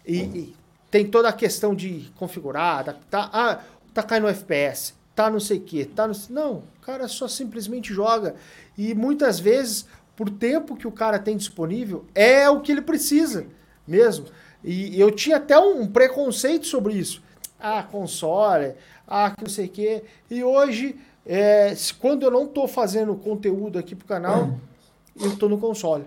E, 0.06 0.18
e, 0.18 0.56
tem 0.90 1.06
toda 1.06 1.28
a 1.28 1.32
questão 1.32 1.74
de 1.74 2.12
configurar, 2.16 2.80
adaptar. 2.80 3.30
Ah, 3.32 3.60
tá 3.92 4.02
caindo 4.02 4.28
FPS, 4.28 4.94
tá 5.14 5.28
não 5.28 5.40
sei 5.40 5.58
o 5.58 5.62
que, 5.62 5.84
tá 5.84 6.06
no... 6.06 6.14
Não, 6.30 6.52
o 6.52 6.80
cara 6.82 7.08
só 7.08 7.26
simplesmente 7.26 7.92
joga. 7.92 8.36
E 8.78 8.94
muitas 8.94 9.40
vezes, 9.40 9.86
por 10.16 10.30
tempo 10.30 10.76
que 10.76 10.86
o 10.86 10.92
cara 10.92 11.18
tem 11.18 11.36
disponível, 11.36 12.04
é 12.14 12.48
o 12.48 12.60
que 12.60 12.72
ele 12.72 12.82
precisa 12.82 13.46
mesmo. 13.86 14.26
E 14.62 14.98
eu 14.98 15.10
tinha 15.10 15.36
até 15.36 15.58
um 15.58 15.86
preconceito 15.86 16.66
sobre 16.66 16.94
isso. 16.94 17.22
Ah, 17.60 17.82
console, 17.82 18.74
ah, 19.06 19.30
que 19.30 19.42
não 19.42 19.50
sei 19.50 19.66
o 19.66 19.68
que. 19.68 20.02
E 20.30 20.42
hoje, 20.42 20.96
é, 21.26 21.74
quando 21.98 22.22
eu 22.24 22.30
não 22.30 22.46
tô 22.46 22.66
fazendo 22.66 23.14
conteúdo 23.14 23.78
aqui 23.78 23.94
pro 23.94 24.06
canal, 24.06 24.58
eu 25.20 25.36
tô 25.36 25.48
no 25.48 25.58
console. 25.58 26.04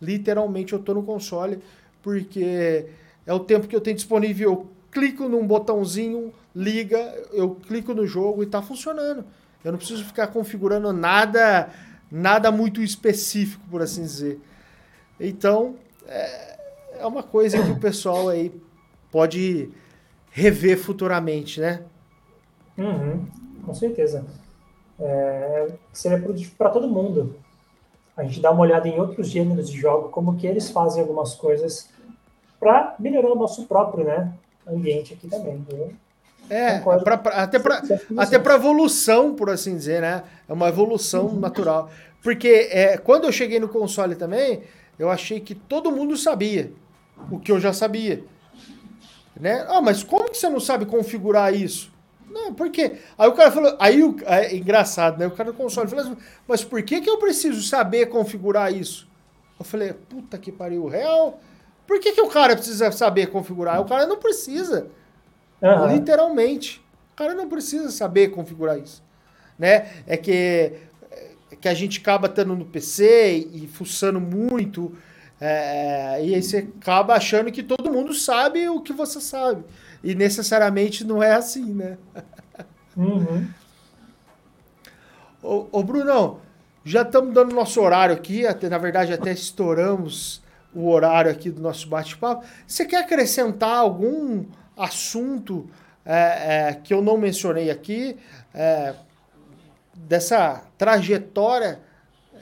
Literalmente 0.00 0.72
eu 0.72 0.78
tô 0.78 0.94
no 0.94 1.02
console, 1.02 1.60
porque 2.02 2.86
é 3.26 3.32
o 3.32 3.40
tempo 3.40 3.66
que 3.66 3.74
eu 3.74 3.80
tenho 3.80 3.96
disponível. 3.96 4.50
Eu 4.50 4.70
clico 4.92 5.28
num 5.28 5.46
botãozinho, 5.46 6.32
liga, 6.54 6.98
eu 7.32 7.56
clico 7.66 7.92
no 7.92 8.06
jogo 8.06 8.42
e 8.42 8.46
tá 8.46 8.62
funcionando. 8.62 9.24
Eu 9.64 9.72
não 9.72 9.78
preciso 9.78 10.04
ficar 10.04 10.28
configurando 10.28 10.92
nada, 10.92 11.68
nada 12.10 12.50
muito 12.50 12.82
específico, 12.82 13.62
por 13.70 13.82
assim 13.82 14.02
dizer. 14.02 14.40
Então, 15.18 15.76
é, 16.06 16.58
é 16.98 17.06
uma 17.06 17.22
coisa 17.22 17.62
que 17.62 17.70
o 17.70 17.80
pessoal 17.80 18.28
aí 18.28 18.52
pode 19.10 19.70
rever 20.30 20.78
futuramente, 20.78 21.60
né? 21.60 21.82
Uhum, 22.76 23.26
com 23.64 23.74
certeza. 23.74 24.24
É, 24.98 25.68
seria 25.92 26.22
para 26.56 26.70
todo 26.70 26.88
mundo. 26.88 27.36
A 28.16 28.24
gente 28.24 28.40
dá 28.40 28.50
uma 28.50 28.62
olhada 28.62 28.88
em 28.88 28.98
outros 28.98 29.28
gêneros 29.28 29.68
de 29.70 29.78
jogo, 29.78 30.08
como 30.08 30.36
que 30.36 30.46
eles 30.46 30.70
fazem 30.70 31.02
algumas 31.02 31.34
coisas 31.34 31.90
para 32.58 32.94
melhorar 32.98 33.32
o 33.32 33.34
nosso 33.34 33.66
próprio 33.66 34.04
né, 34.04 34.32
ambiente 34.66 35.14
aqui 35.14 35.28
também. 35.28 35.64
Eu 35.70 35.92
é, 36.48 36.78
pra, 36.78 37.18
pra, 37.18 37.32
até 37.42 37.58
para 37.58 37.82
até 38.16 38.38
para 38.38 38.54
evolução, 38.54 39.34
por 39.34 39.50
assim 39.50 39.76
dizer, 39.76 40.00
né? 40.00 40.22
É 40.48 40.52
uma 40.52 40.68
evolução 40.68 41.26
uhum. 41.26 41.40
natural. 41.40 41.90
Porque 42.22 42.68
é, 42.70 42.96
quando 42.98 43.24
eu 43.24 43.32
cheguei 43.32 43.60
no 43.60 43.68
console 43.68 44.14
também, 44.14 44.62
eu 44.98 45.10
achei 45.10 45.40
que 45.40 45.54
todo 45.54 45.92
mundo 45.92 46.16
sabia 46.16 46.72
o 47.30 47.38
que 47.38 47.52
eu 47.52 47.60
já 47.60 47.72
sabia. 47.72 48.24
Né? 49.38 49.66
Ah, 49.68 49.80
mas 49.80 50.02
como 50.02 50.30
que 50.30 50.36
você 50.36 50.48
não 50.48 50.60
sabe 50.60 50.86
configurar 50.86 51.54
isso? 51.54 51.92
Não, 52.28 52.52
por 52.52 52.70
quê? 52.70 52.98
Aí 53.16 53.28
o 53.28 53.32
cara 53.32 53.50
falou, 53.50 53.76
aí 53.78 54.02
o, 54.02 54.16
é 54.24 54.56
engraçado, 54.56 55.18
né? 55.18 55.26
O 55.26 55.30
cara 55.30 55.52
do 55.52 55.56
console 55.56 55.88
falou 55.88 56.04
assim, 56.04 56.16
mas 56.46 56.64
por 56.64 56.82
que, 56.82 57.00
que 57.00 57.08
eu 57.08 57.18
preciso 57.18 57.62
saber 57.62 58.06
configurar 58.06 58.72
isso? 58.72 59.08
Eu 59.58 59.64
falei, 59.64 59.92
puta 59.92 60.36
que 60.36 60.52
pariu, 60.52 60.86
real? 60.86 61.40
Por 61.86 62.00
que, 62.00 62.12
que 62.12 62.20
o 62.20 62.28
cara 62.28 62.56
precisa 62.56 62.90
saber 62.90 63.28
configurar? 63.28 63.80
O 63.80 63.86
cara 63.86 64.06
não 64.06 64.16
precisa. 64.16 64.88
Uhum. 65.62 65.94
Literalmente. 65.94 66.84
O 67.12 67.16
cara 67.16 67.34
não 67.34 67.48
precisa 67.48 67.90
saber 67.90 68.28
configurar 68.28 68.78
isso. 68.78 69.02
Né? 69.58 69.88
É 70.06 70.16
que, 70.16 70.72
é 71.50 71.56
que 71.60 71.68
a 71.68 71.74
gente 71.74 72.00
acaba 72.00 72.26
estando 72.26 72.54
no 72.54 72.64
PC 72.64 73.48
e 73.52 73.66
fuçando 73.66 74.20
muito. 74.20 74.94
É, 75.40 76.24
e 76.24 76.34
aí 76.34 76.42
você 76.42 76.68
acaba 76.80 77.14
achando 77.14 77.52
que 77.52 77.62
todo 77.62 77.92
mundo 77.92 78.14
sabe 78.14 78.68
o 78.68 78.80
que 78.80 78.92
você 78.92 79.20
sabe. 79.20 79.64
E 80.02 80.14
necessariamente 80.14 81.04
não 81.04 81.22
é 81.22 81.34
assim, 81.34 81.72
né? 81.74 81.98
Uhum. 82.96 83.46
ô, 85.42 85.66
ô, 85.70 85.82
Brunão, 85.82 86.40
já 86.82 87.02
estamos 87.02 87.34
dando 87.34 87.54
nosso 87.54 87.80
horário 87.80 88.14
aqui, 88.14 88.46
até, 88.46 88.68
na 88.68 88.78
verdade 88.78 89.12
até 89.12 89.32
estouramos 89.32 90.42
o 90.74 90.88
horário 90.88 91.30
aqui 91.30 91.50
do 91.50 91.60
nosso 91.60 91.88
bate-papo. 91.88 92.44
Você 92.66 92.84
quer 92.84 93.02
acrescentar 93.02 93.76
algum 93.76 94.44
assunto 94.76 95.68
é, 96.04 96.68
é, 96.68 96.74
que 96.74 96.94
eu 96.94 97.02
não 97.02 97.16
mencionei 97.16 97.68
aqui, 97.68 98.16
é, 98.54 98.94
dessa 99.92 100.62
trajetória 100.78 101.80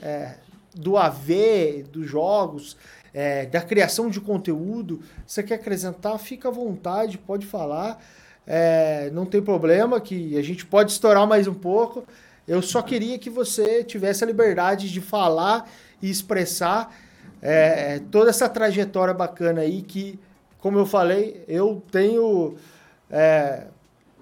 é, 0.02 0.34
do 0.74 0.98
AV, 0.98 1.84
dos 1.90 2.06
jogos, 2.06 2.76
é, 3.14 3.46
da 3.46 3.62
criação 3.62 4.10
de 4.10 4.20
conteúdo? 4.20 5.00
Você 5.26 5.42
quer 5.42 5.54
acrescentar? 5.54 6.18
Fica 6.18 6.48
à 6.48 6.52
vontade, 6.52 7.16
pode 7.16 7.46
falar. 7.46 8.04
É, 8.46 9.08
não 9.12 9.24
tem 9.24 9.40
problema, 9.40 9.98
que 9.98 10.36
a 10.36 10.42
gente 10.42 10.66
pode 10.66 10.92
estourar 10.92 11.26
mais 11.26 11.46
um 11.46 11.54
pouco. 11.54 12.04
Eu 12.46 12.60
só 12.60 12.82
queria 12.82 13.18
que 13.18 13.30
você 13.30 13.82
tivesse 13.82 14.22
a 14.22 14.26
liberdade 14.26 14.92
de 14.92 15.00
falar 15.00 15.70
e 16.02 16.10
expressar 16.10 16.94
toda 18.10 18.30
essa 18.30 18.48
trajetória 18.48 19.12
bacana 19.12 19.60
aí 19.60 19.82
que, 19.82 20.18
como 20.64 20.78
eu 20.78 20.86
falei, 20.86 21.44
eu 21.46 21.82
tenho 21.92 22.54
é, 23.10 23.66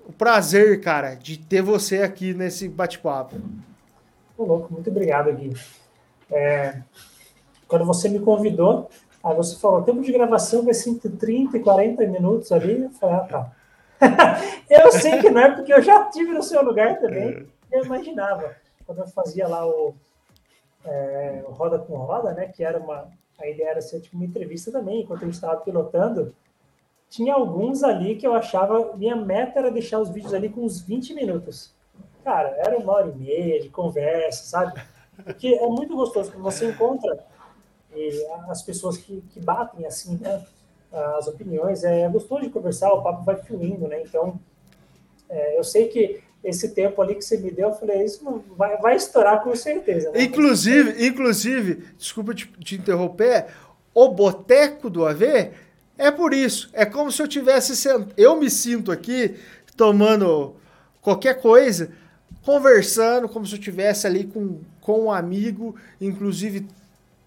o 0.05 0.13
prazer, 0.13 0.81
cara, 0.81 1.15
de 1.15 1.39
ter 1.39 1.63
você 1.63 1.99
aqui 1.99 2.35
nesse 2.35 2.69
bate-papo. 2.69 3.37
louco, 4.37 4.73
muito 4.73 4.91
obrigado, 4.91 5.33
Gui. 5.33 5.57
É, 6.29 6.83
quando 7.69 7.85
você 7.85 8.09
me 8.09 8.19
convidou, 8.19 8.91
aí 9.23 9.37
você 9.37 9.57
falou, 9.57 9.83
o 9.83 9.85
tempo 9.85 10.03
de 10.03 10.11
gravação 10.11 10.65
vai 10.65 10.75
ser 10.75 10.91
entre 10.91 11.11
30 11.11 11.59
e 11.59 11.61
40 11.61 12.05
minutos 12.09 12.51
ali. 12.51 12.83
Eu 12.83 12.91
falei, 12.91 13.15
ah, 13.15 13.21
tá. 13.21 13.53
eu 14.69 14.91
sei 14.91 15.21
que 15.21 15.31
não 15.31 15.43
é, 15.43 15.55
porque 15.55 15.73
eu 15.73 15.81
já 15.81 16.07
tive 16.07 16.33
no 16.33 16.43
seu 16.43 16.61
lugar 16.65 16.99
também. 16.99 17.47
Eu 17.71 17.85
imaginava. 17.85 18.57
Quando 18.85 18.99
eu 18.99 19.07
fazia 19.07 19.47
lá 19.47 19.65
o, 19.65 19.95
é, 20.85 21.45
Roda 21.47 21.79
com 21.79 21.97
Roda, 21.99 22.33
né? 22.33 22.47
Que 22.47 22.65
era 22.65 22.81
uma. 22.81 23.09
A 23.39 23.49
ideia 23.49 23.71
era 23.71 23.81
ser 23.81 24.01
tipo 24.01 24.17
uma 24.17 24.25
entrevista 24.25 24.71
também, 24.71 25.03
enquanto 25.03 25.25
gente 25.25 25.35
estava 25.35 25.61
pilotando. 25.61 26.35
Tinha 27.09 27.35
alguns 27.35 27.83
ali 27.83 28.17
que 28.17 28.27
eu 28.27 28.35
achava. 28.35 28.97
Minha 28.97 29.17
meta 29.17 29.59
era 29.59 29.71
deixar 29.71 30.01
os 30.01 30.09
vídeos 30.09 30.33
ali 30.33 30.49
com 30.49 30.63
uns 30.63 30.81
20 30.81 31.15
minutos. 31.15 31.75
Cara, 32.25 32.49
era 32.59 32.79
uma 32.79 32.93
hora 32.93 33.09
e 33.09 33.15
meia 33.15 33.61
de 33.61 33.69
conversa, 33.69 34.45
sabe? 34.45 34.81
Porque 35.25 35.49
é 35.49 35.67
muito 35.67 35.95
gostoso 35.95 36.33
quando 36.33 36.45
você 36.45 36.71
encontra 36.71 37.27
as 38.49 38.63
pessoas 38.63 38.97
que, 38.97 39.21
que 39.31 39.41
batem 39.41 39.85
assim, 39.87 40.17
né? 40.19 40.45
As 40.91 41.27
opiniões. 41.27 41.85
É 41.85 42.09
gostoso 42.09 42.43
de 42.43 42.51
conversar, 42.51 42.93
o 42.93 43.03
papo 43.03 43.25
vai 43.25 43.37
fluindo, 43.37 43.89
né? 43.89 44.03
Então, 44.03 44.39
é, 45.29 45.59
eu 45.59 45.65
sei 45.65 45.89
que 45.89 46.23
esse 46.45 46.71
tempo 46.71 47.01
ali 47.01 47.15
que 47.15 47.25
você 47.25 47.37
me 47.37 47.51
deu, 47.51 47.69
eu 47.69 47.75
falei, 47.75 48.05
isso 48.05 48.25
não 48.25 48.43
vai, 48.57 48.77
vai 48.79 48.97
estourar 48.97 49.43
com 49.43 49.55
certeza. 49.55 50.11
Né? 50.11 50.23
Inclusive, 50.25 51.07
inclusive, 51.07 51.85
desculpa 51.97 52.35
te, 52.35 52.47
te 52.59 52.75
interromper, 52.75 53.47
o 53.95 54.09
boteco 54.09 54.91
do 54.91 55.07
AV 55.07 55.51
é 55.97 56.11
por 56.11 56.35
isso. 56.35 56.69
É 56.73 56.85
como 56.85 57.13
se 57.13 57.23
eu 57.23 57.29
tivesse 57.29 57.77
sent... 57.77 58.09
eu 58.17 58.37
me 58.41 58.51
sinto 58.51 58.91
aqui 58.91 59.37
tomando 59.77 60.57
qualquer 61.01 61.41
coisa, 61.41 61.91
conversando 62.45 63.29
como 63.29 63.47
se 63.47 63.55
eu 63.55 63.61
tivesse 63.61 64.07
ali 64.07 64.25
com, 64.25 64.61
com 64.81 65.05
um 65.05 65.13
amigo, 65.13 65.77
inclusive 66.01 66.67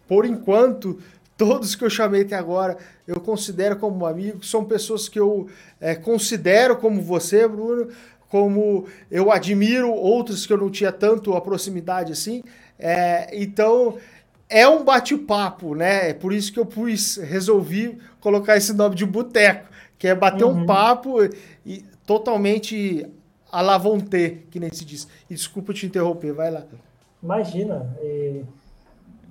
por 0.08 0.26
enquanto 0.26 1.00
todos 1.38 1.76
que 1.76 1.84
eu 1.84 1.90
chamei 1.90 2.22
até 2.22 2.36
agora 2.36 2.78
eu 3.08 3.20
considero 3.20 3.76
como 3.76 4.06
amigo, 4.06 4.44
são 4.44 4.66
pessoas 4.66 5.08
que 5.08 5.20
eu 5.20 5.48
é, 5.80 5.94
considero 5.96 6.78
como 6.78 7.02
você, 7.02 7.48
Bruno, 7.48 7.90
como 8.30 8.86
eu 9.10 9.32
admiro 9.32 9.92
outros 9.92 10.46
que 10.46 10.54
eu 10.54 10.58
não 10.58 10.70
tinha 10.70 10.92
tanto 10.92 11.34
a 11.34 11.42
proximidade 11.42 12.12
assim. 12.12 12.44
É, 12.78 13.30
então 13.32 13.98
é 14.50 14.68
um 14.68 14.84
bate-papo, 14.84 15.76
né? 15.76 16.10
É 16.10 16.14
por 16.14 16.34
isso 16.34 16.52
que 16.52 16.60
eu 16.60 16.66
pus, 16.66 17.18
resolvi 17.18 17.98
colocar 18.20 18.58
esse 18.58 18.74
nome 18.74 18.96
de 18.96 19.06
boteco, 19.06 19.70
que 19.98 20.08
é 20.08 20.16
bater 20.16 20.46
uhum. 20.46 20.64
um 20.64 20.66
papo 20.66 21.18
e 21.66 21.84
totalmente 22.06 23.06
la 23.52 23.78
vontade, 23.78 24.46
que 24.52 24.60
nem 24.60 24.72
se 24.72 24.86
diz. 24.86 25.08
E 25.30 25.34
desculpa 25.34 25.74
te 25.74 25.86
interromper, 25.86 26.34
vai 26.34 26.52
lá. 26.52 26.64
Imagina. 27.24 27.96
E, 28.02 28.44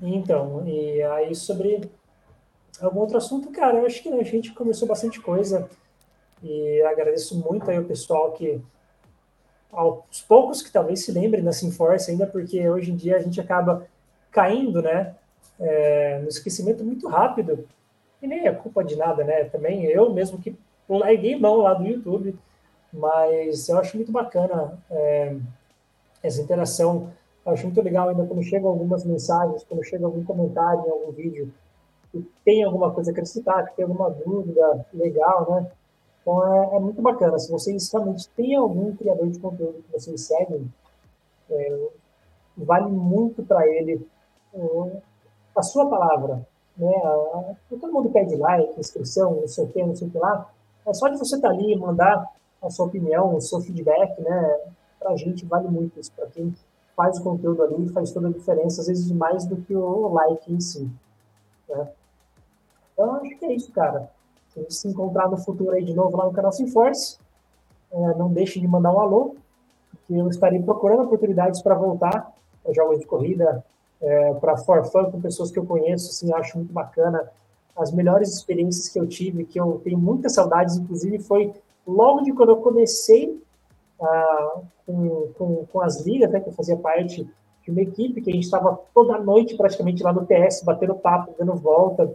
então, 0.03 0.67
e 0.67 1.03
aí 1.03 1.35
sobre 1.35 1.89
algum 2.81 3.01
outro 3.01 3.17
assunto, 3.17 3.51
cara, 3.51 3.79
eu 3.79 3.87
acho 3.87 4.03
que 4.03 4.09
a 4.09 4.23
gente 4.23 4.53
conversou 4.53 4.89
bastante 4.89 5.21
coisa 5.21 5.69
e 6.43 6.83
agradeço 6.83 7.39
muito 7.39 7.71
aí 7.71 7.79
o 7.79 7.85
pessoal 7.85 8.33
que 8.33 8.61
aos 9.75 10.23
poucos 10.23 10.63
que 10.63 10.73
talvez 10.73 11.05
se 11.05 11.13
lembrem 11.13 11.43
da 11.43 11.53
Sinforce 11.53 12.11
ainda, 12.11 12.27
porque 12.27 12.69
hoje 12.69 12.93
em 12.93 12.97
dia 12.97 13.17
a 13.17 13.21
gente 13.21 13.41
acaba 13.41 13.87
caindo, 14.31 14.83
né, 14.83 15.15
é, 15.61 16.19
no 16.21 16.29
esquecimento 16.29 16.85
muito 16.85 17.09
rápido, 17.09 17.67
e 18.21 18.27
nem 18.27 18.47
é 18.47 18.53
culpa 18.53 18.83
de 18.83 18.97
nada, 18.97 19.23
né, 19.23 19.45
também 19.45 19.85
eu 19.85 20.13
mesmo 20.13 20.39
que 20.39 20.57
larguei 20.89 21.39
mão 21.39 21.59
lá 21.59 21.75
do 21.75 21.87
YouTube, 21.87 22.37
mas 22.93 23.69
eu 23.69 23.79
acho 23.79 23.97
muito 23.97 24.13
bacana 24.13 24.79
é, 24.91 25.37
essa 26.23 26.41
interação, 26.41 27.11
eu 27.45 27.53
acho 27.53 27.65
muito 27.65 27.83
legal 27.83 28.09
ainda 28.09 28.25
quando 28.25 28.43
chegam 28.43 28.71
algumas 28.71 29.05
mensagens, 29.05 29.65
quando 29.65 29.85
chega 29.85 30.07
algum 30.07 30.25
comentário 30.25 30.85
em 30.87 30.91
algum 30.91 31.13
vídeo, 31.13 31.53
que 32.11 32.25
tem 32.45 32.65
alguma 32.65 32.91
coisa 32.93 33.11
a 33.11 33.13
acrescentar, 33.13 33.69
que 33.69 33.77
tem 33.77 33.85
alguma 33.85 34.11
dúvida 34.11 34.87
legal, 34.93 35.51
né, 35.51 35.71
então 36.25 36.55
é, 36.55 36.77
é, 36.77 36.81
muito 36.81 37.03
bacana. 37.03 37.39
Se 37.39 37.53
vocês 37.53 37.93
realmente 37.93 38.29
têm 38.31 38.57
algum 38.57 38.97
criador 38.97 39.29
de 39.29 39.39
conteúdo 39.39 39.83
que 39.83 39.93
vocês 39.93 40.23
seguem, 40.23 40.73
é, 41.51 41.89
vale 42.57 42.87
muito 42.87 43.43
para 43.43 43.67
ele 43.69 44.09
é, 44.55 45.03
a 45.55 45.63
sua 45.63 45.89
palavra. 45.89 46.47
Né? 46.79 46.97
A, 46.97 47.55
todo 47.69 47.93
mundo 47.93 48.09
pede 48.09 48.37
like, 48.37 48.81
inscrição, 48.81 49.35
não 49.43 49.47
sei 49.47 49.65
o 49.65 49.69
que, 49.69 49.85
não 49.85 49.95
sei 49.95 50.09
o 50.09 50.11
que 50.11 50.19
lá. 50.19 50.51
É 50.87 50.95
só 50.95 51.09
de 51.09 51.19
você 51.19 51.37
estar 51.37 51.49
tá 51.49 51.55
ali 51.55 51.75
e 51.75 51.77
mandar 51.77 52.27
a 52.63 52.71
sua 52.71 52.87
opinião, 52.87 53.37
o 53.37 53.41
seu 53.41 53.61
feedback, 53.61 54.19
né? 54.23 54.61
Para 54.99 55.11
a 55.11 55.17
gente 55.17 55.45
vale 55.45 55.69
muito 55.69 56.01
isso. 56.01 56.11
Para 56.13 56.27
quem 56.27 56.55
faz 56.97 57.19
o 57.19 57.23
conteúdo 57.23 57.63
ali, 57.63 57.89
faz 57.91 58.13
toda 58.13 58.29
a 58.29 58.33
diferença, 58.33 58.81
às 58.81 58.87
vezes 58.87 59.11
mais 59.13 59.45
do 59.45 59.57
que 59.57 59.77
o 59.77 60.09
like 60.09 60.51
em 60.51 60.61
si. 60.61 60.91
Né? 61.69 61.89
Então, 62.93 63.17
acho 63.17 63.39
que 63.39 63.45
é 63.45 63.53
isso, 63.53 63.71
cara. 63.73 64.11
Se 64.69 64.89
a 64.89 64.91
encontrar 64.91 65.29
no 65.29 65.37
futuro 65.37 65.73
aí 65.73 65.85
de 65.85 65.95
novo 65.95 66.17
lá 66.17 66.27
no 66.27 66.33
canal 66.33 66.53
Sinforce, 66.53 67.19
é, 67.93 68.15
não 68.15 68.33
deixe 68.33 68.61
de 68.61 68.67
mandar 68.67 68.93
um 68.93 69.01
alô, 69.01 69.37
porque 69.91 70.15
eu 70.15 70.29
estarei 70.29 70.61
procurando 70.63 71.03
oportunidades 71.03 71.63
para 71.63 71.75
voltar 71.75 72.33
para 72.63 72.73
jogos 72.73 72.99
de 72.99 73.07
corrida, 73.07 73.65
é, 74.01 74.35
para 74.35 74.57
for 74.57 74.85
fun 74.85 75.11
com 75.11 75.21
pessoas 75.21 75.51
que 75.51 75.59
eu 75.59 75.67
conheço, 75.67 76.11
assim, 76.11 76.33
acho 76.33 76.59
muito 76.59 76.73
bacana. 76.73 77.31
As 77.77 77.93
melhores 77.93 78.33
experiências 78.33 78.89
que 78.89 78.99
eu 78.99 79.07
tive, 79.07 79.45
que 79.45 79.61
eu 79.61 79.81
tenho 79.85 79.99
muitas 79.99 80.35
saudades, 80.35 80.77
inclusive 80.77 81.19
foi 81.19 81.53
logo 81.87 82.23
de 82.23 82.33
quando 82.33 82.51
eu 82.51 82.57
comecei 82.57 83.41
ah, 84.01 84.61
com, 84.87 85.29
com, 85.39 85.67
com, 85.67 85.81
as 85.81 86.05
ligas, 86.05 86.31
né, 86.31 86.41
que 86.41 86.49
eu 86.49 86.53
fazia 86.53 86.77
parte 86.77 87.29
de 87.63 87.71
uma 87.71 87.81
equipe, 87.81 88.21
que 88.21 88.31
a 88.31 88.35
gente 88.35 88.45
estava 88.45 88.79
toda 88.95 89.19
noite 89.19 89.57
praticamente 89.57 90.03
lá 90.03 90.13
no 90.13 90.27
TS, 90.27 90.63
batendo 90.63 90.95
papo, 90.95 91.35
dando 91.39 91.55
volta, 91.55 92.13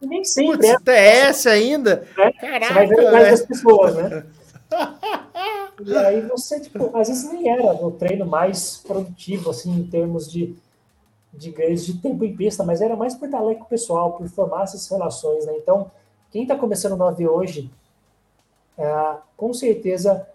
nem 0.00 0.24
sempre 0.24 0.56
Puts, 0.58 0.88
é. 0.88 1.32
TS 1.32 1.46
ainda? 1.46 2.06
É, 2.16 2.32
Caraca, 2.32 2.66
você 2.66 2.74
vai 2.74 2.86
ver 2.86 3.06
atrás 3.06 3.30
das 3.30 3.46
pessoas, 3.46 3.94
né? 3.96 4.26
e 5.84 5.96
aí 5.96 6.20
você, 6.22 6.60
tipo, 6.60 6.96
às 6.96 7.08
vezes 7.08 7.30
nem 7.30 7.50
era 7.50 7.72
o 7.72 7.90
treino 7.90 8.24
mais 8.24 8.78
produtivo, 8.78 9.50
assim, 9.50 9.72
em 9.72 9.86
termos 9.86 10.30
de, 10.30 10.56
de 11.32 11.50
ganhos 11.50 11.84
de 11.84 11.98
tempo 11.98 12.24
em 12.24 12.34
pista, 12.34 12.64
mas 12.64 12.80
era 12.80 12.96
mais 12.96 13.14
por 13.14 13.28
com 13.28 13.36
o 13.36 13.66
pessoal, 13.66 14.12
por 14.12 14.28
formar 14.28 14.64
essas 14.64 14.88
relações, 14.88 15.44
né? 15.44 15.54
Então, 15.56 15.90
quem 16.30 16.42
está 16.42 16.56
começando 16.56 16.96
no 16.96 17.04
AV 17.04 17.28
hoje, 17.28 17.70
é, 18.78 19.14
com 19.36 19.52
certeza, 19.52 20.26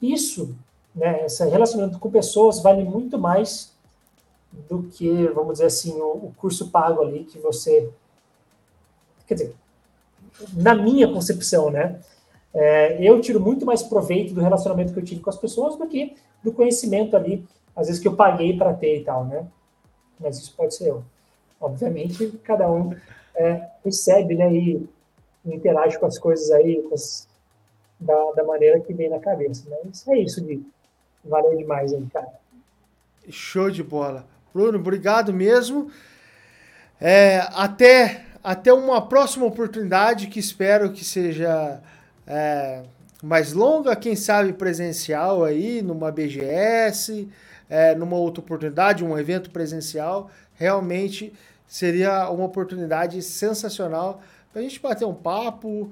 isso, 0.00 0.54
né, 0.94 1.26
esse 1.26 1.44
relacionamento 1.48 1.98
com 1.98 2.10
pessoas 2.10 2.62
vale 2.62 2.84
muito 2.84 3.18
mais 3.18 3.72
do 4.68 4.84
que, 4.84 5.26
vamos 5.28 5.54
dizer 5.54 5.66
assim, 5.66 6.00
o, 6.00 6.08
o 6.08 6.34
curso 6.36 6.70
pago 6.70 7.02
ali 7.02 7.24
que 7.24 7.38
você 7.38 7.90
quer 9.26 9.34
dizer, 9.34 9.54
na 10.52 10.74
minha 10.74 11.10
concepção, 11.12 11.70
né? 11.70 11.98
É, 12.54 13.02
eu 13.02 13.20
tiro 13.20 13.40
muito 13.40 13.64
mais 13.64 13.82
proveito 13.82 14.34
do 14.34 14.40
relacionamento 14.40 14.92
que 14.92 14.98
eu 14.98 15.04
tive 15.04 15.20
com 15.20 15.30
as 15.30 15.38
pessoas 15.38 15.76
do 15.76 15.86
que 15.86 16.16
do 16.42 16.52
conhecimento 16.52 17.16
ali, 17.16 17.46
às 17.74 17.86
vezes 17.86 18.00
que 18.00 18.08
eu 18.08 18.14
paguei 18.14 18.56
para 18.56 18.74
ter 18.74 19.00
e 19.00 19.04
tal, 19.04 19.24
né? 19.24 19.46
Mas 20.20 20.38
isso 20.38 20.54
pode 20.54 20.74
ser 20.74 20.88
eu. 20.88 21.02
Obviamente, 21.60 22.28
cada 22.44 22.70
um 22.70 22.94
é, 23.34 23.68
recebe, 23.84 24.34
né, 24.34 24.52
e 24.52 24.88
interage 25.44 25.98
com 25.98 26.06
as 26.06 26.18
coisas 26.18 26.50
aí 26.50 26.84
as, 26.92 27.28
da, 27.98 28.32
da 28.32 28.44
maneira 28.44 28.80
que 28.80 28.92
vem 28.92 29.08
na 29.08 29.18
cabeça, 29.18 29.68
né? 29.70 29.76
Isso 29.90 30.12
é 30.12 30.18
isso 30.18 30.40
de 30.40 30.62
valeu 31.24 31.56
demais 31.56 31.92
cara. 32.12 32.28
Show 33.28 33.70
de 33.70 33.82
bola. 33.82 34.26
Bruno, 34.52 34.78
obrigado 34.78 35.32
mesmo. 35.32 35.90
É, 37.00 37.38
até, 37.54 38.24
até 38.42 38.72
uma 38.72 39.00
próxima 39.06 39.46
oportunidade 39.46 40.26
que 40.26 40.40
espero 40.40 40.90
que 40.92 41.04
seja 41.04 41.80
é, 42.26 42.82
mais 43.22 43.52
longa, 43.52 43.94
quem 43.94 44.16
sabe 44.16 44.52
presencial 44.52 45.44
aí, 45.44 45.80
numa 45.80 46.10
BGS, 46.10 47.28
é, 47.70 47.94
numa 47.94 48.16
outra 48.16 48.40
oportunidade, 48.42 49.04
um 49.04 49.16
evento 49.16 49.50
presencial. 49.50 50.30
Realmente 50.54 51.32
seria 51.66 52.28
uma 52.30 52.44
oportunidade 52.44 53.22
sensacional 53.22 54.20
para 54.52 54.60
a 54.60 54.64
gente 54.64 54.80
bater 54.80 55.04
um 55.04 55.14
papo, 55.14 55.90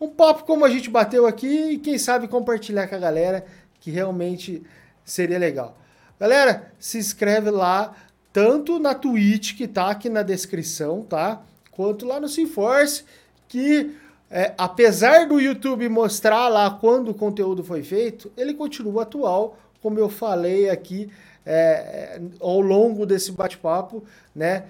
um 0.00 0.08
papo 0.08 0.44
como 0.44 0.64
a 0.64 0.70
gente 0.70 0.88
bateu 0.88 1.26
aqui 1.26 1.72
e 1.72 1.78
quem 1.78 1.98
sabe 1.98 2.26
compartilhar 2.26 2.88
com 2.88 2.96
a 2.96 2.98
galera, 2.98 3.44
que 3.78 3.90
realmente 3.90 4.62
seria 5.04 5.38
legal. 5.38 5.76
Galera, 6.18 6.72
se 6.78 6.98
inscreve 6.98 7.50
lá, 7.50 7.94
tanto 8.32 8.78
na 8.78 8.94
Twitch, 8.94 9.56
que 9.56 9.68
tá 9.68 9.90
aqui 9.90 10.08
na 10.08 10.22
descrição, 10.22 11.02
tá? 11.02 11.42
Quanto 11.80 12.04
lá 12.04 12.20
no 12.20 12.28
Sinforce, 12.28 13.04
que 13.48 13.96
é, 14.30 14.52
apesar 14.58 15.26
do 15.26 15.40
YouTube 15.40 15.88
mostrar 15.88 16.46
lá 16.48 16.70
quando 16.70 17.10
o 17.10 17.14
conteúdo 17.14 17.64
foi 17.64 17.82
feito, 17.82 18.30
ele 18.36 18.52
continua 18.52 19.04
atual, 19.04 19.56
como 19.80 19.98
eu 19.98 20.10
falei 20.10 20.68
aqui 20.68 21.10
é, 21.46 22.18
é 22.18 22.22
ao 22.38 22.60
longo 22.60 23.06
desse 23.06 23.32
bate-papo, 23.32 24.04
né? 24.36 24.66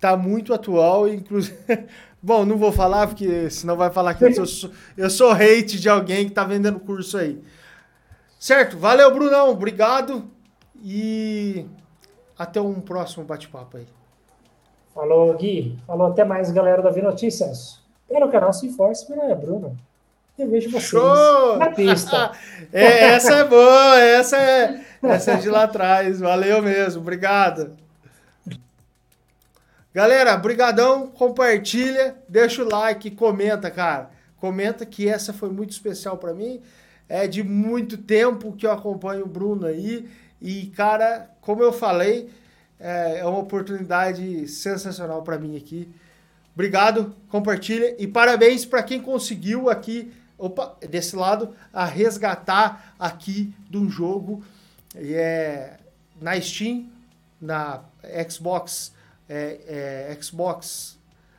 Tá 0.00 0.16
muito 0.16 0.52
atual, 0.52 1.06
inclusive. 1.06 1.56
Bom, 2.20 2.44
não 2.44 2.58
vou 2.58 2.72
falar, 2.72 3.06
porque 3.06 3.48
senão 3.48 3.76
vai 3.76 3.92
falar 3.92 4.14
que 4.14 4.24
eu 4.24 4.44
sou, 4.44 4.72
eu 4.96 5.08
sou 5.08 5.30
hate 5.30 5.78
de 5.78 5.88
alguém 5.88 6.24
que 6.24 6.34
tá 6.34 6.42
vendendo 6.42 6.80
curso 6.80 7.16
aí. 7.16 7.40
Certo? 8.40 8.76
Valeu, 8.76 9.14
Brunão. 9.14 9.50
Obrigado. 9.50 10.28
E 10.82 11.64
até 12.36 12.60
um 12.60 12.80
próximo 12.80 13.24
bate-papo 13.24 13.76
aí. 13.76 13.86
Falou, 14.94 15.34
Gui. 15.36 15.78
Falou 15.86 16.08
até 16.08 16.24
mais, 16.24 16.50
galera 16.50 16.82
da 16.82 16.90
V 16.90 17.02
Notícias. 17.02 17.80
No 18.10 18.28
canal 18.28 18.52
Se 18.52 18.68
Force, 18.70 19.08
meu 19.08 19.18
nome 19.18 19.32
é 19.32 19.36
Bruno. 19.36 19.78
Eu 20.36 20.48
vejo 20.48 20.70
vocês 20.70 20.84
Show! 20.84 21.58
na 21.58 21.70
pista. 21.70 22.32
é, 22.72 23.10
essa 23.10 23.34
é 23.34 23.44
boa, 23.44 24.00
essa 24.00 24.36
é, 24.36 24.80
essa 25.02 25.32
é 25.32 25.36
de 25.36 25.48
lá 25.48 25.64
atrás. 25.64 26.18
Valeu 26.18 26.60
mesmo, 26.62 27.02
obrigado. 27.02 27.76
Galera, 29.92 30.36
brigadão, 30.36 31.08
compartilha, 31.08 32.16
deixa 32.28 32.62
o 32.62 32.68
like, 32.68 33.10
comenta, 33.10 33.70
cara. 33.70 34.10
Comenta 34.38 34.86
que 34.86 35.08
essa 35.08 35.32
foi 35.32 35.50
muito 35.50 35.70
especial 35.70 36.16
para 36.16 36.32
mim. 36.32 36.60
É 37.08 37.26
de 37.26 37.42
muito 37.42 37.98
tempo 37.98 38.52
que 38.52 38.66
eu 38.66 38.72
acompanho 38.72 39.24
o 39.24 39.28
Bruno 39.28 39.66
aí. 39.66 40.08
E, 40.40 40.66
cara, 40.68 41.28
como 41.40 41.62
eu 41.62 41.72
falei, 41.72 42.30
é, 42.80 43.18
é 43.18 43.26
uma 43.26 43.38
oportunidade 43.38 44.48
sensacional 44.48 45.22
para 45.22 45.38
mim 45.38 45.56
aqui. 45.56 45.88
Obrigado, 46.54 47.14
compartilha 47.28 47.94
e 47.98 48.06
parabéns 48.06 48.64
para 48.64 48.82
quem 48.82 49.00
conseguiu 49.00 49.70
aqui, 49.70 50.12
opa, 50.36 50.76
desse 50.88 51.14
lado, 51.14 51.54
a 51.72 51.84
resgatar 51.84 52.94
aqui 52.98 53.54
de 53.68 53.78
um 53.78 53.88
jogo 53.88 54.42
é, 54.96 55.74
na 56.20 56.40
Steam, 56.40 56.88
na 57.40 57.82
Xbox 58.28 58.92
é, 59.30 60.08
é, 60.10 60.18
Xbox 60.20 60.98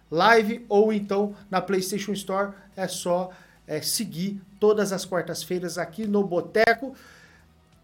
Live 0.10 0.66
ou 0.70 0.94
então 0.94 1.36
na 1.50 1.62
PlayStation 1.62 2.14
Store. 2.14 2.54
É 2.76 2.88
só 2.88 3.32
é, 3.68 3.82
seguir 3.82 4.42
todas 4.60 4.94
as 4.94 5.04
quartas-feiras 5.06 5.78
aqui 5.78 6.08
no 6.08 6.24
Boteco. 6.24 6.96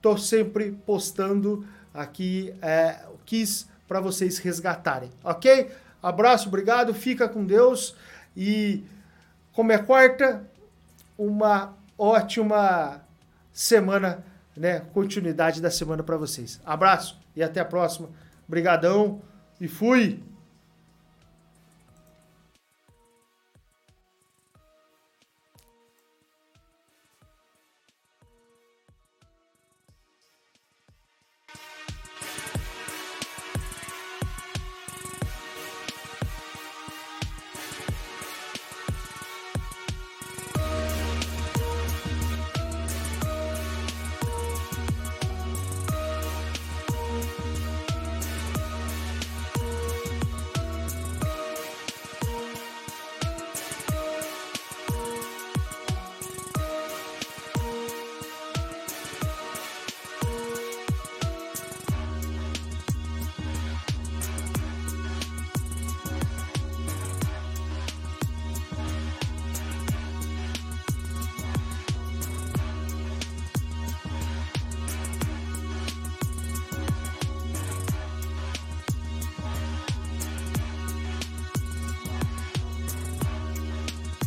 Tô 0.01 0.17
sempre 0.17 0.71
postando 0.85 1.67
aqui 1.93 2.53
é, 2.61 2.99
Kiss 3.27 3.67
para 3.87 3.99
vocês 3.99 4.39
resgatarem, 4.39 5.11
ok? 5.23 5.69
Abraço, 6.01 6.47
obrigado, 6.47 6.93
fica 6.93 7.27
com 7.27 7.45
Deus 7.45 7.95
e 8.35 8.83
como 9.51 9.71
é 9.71 9.77
quarta, 9.77 10.47
uma 11.17 11.75
ótima 11.97 13.01
semana, 13.51 14.23
né? 14.55 14.81
Continuidade 14.93 15.61
da 15.61 15.69
semana 15.69 16.03
para 16.03 16.15
vocês. 16.15 16.61
Abraço 16.65 17.19
e 17.35 17.43
até 17.43 17.59
a 17.59 17.65
próxima. 17.65 18.09
Obrigadão 18.47 19.21
e 19.59 19.67
fui! 19.67 20.23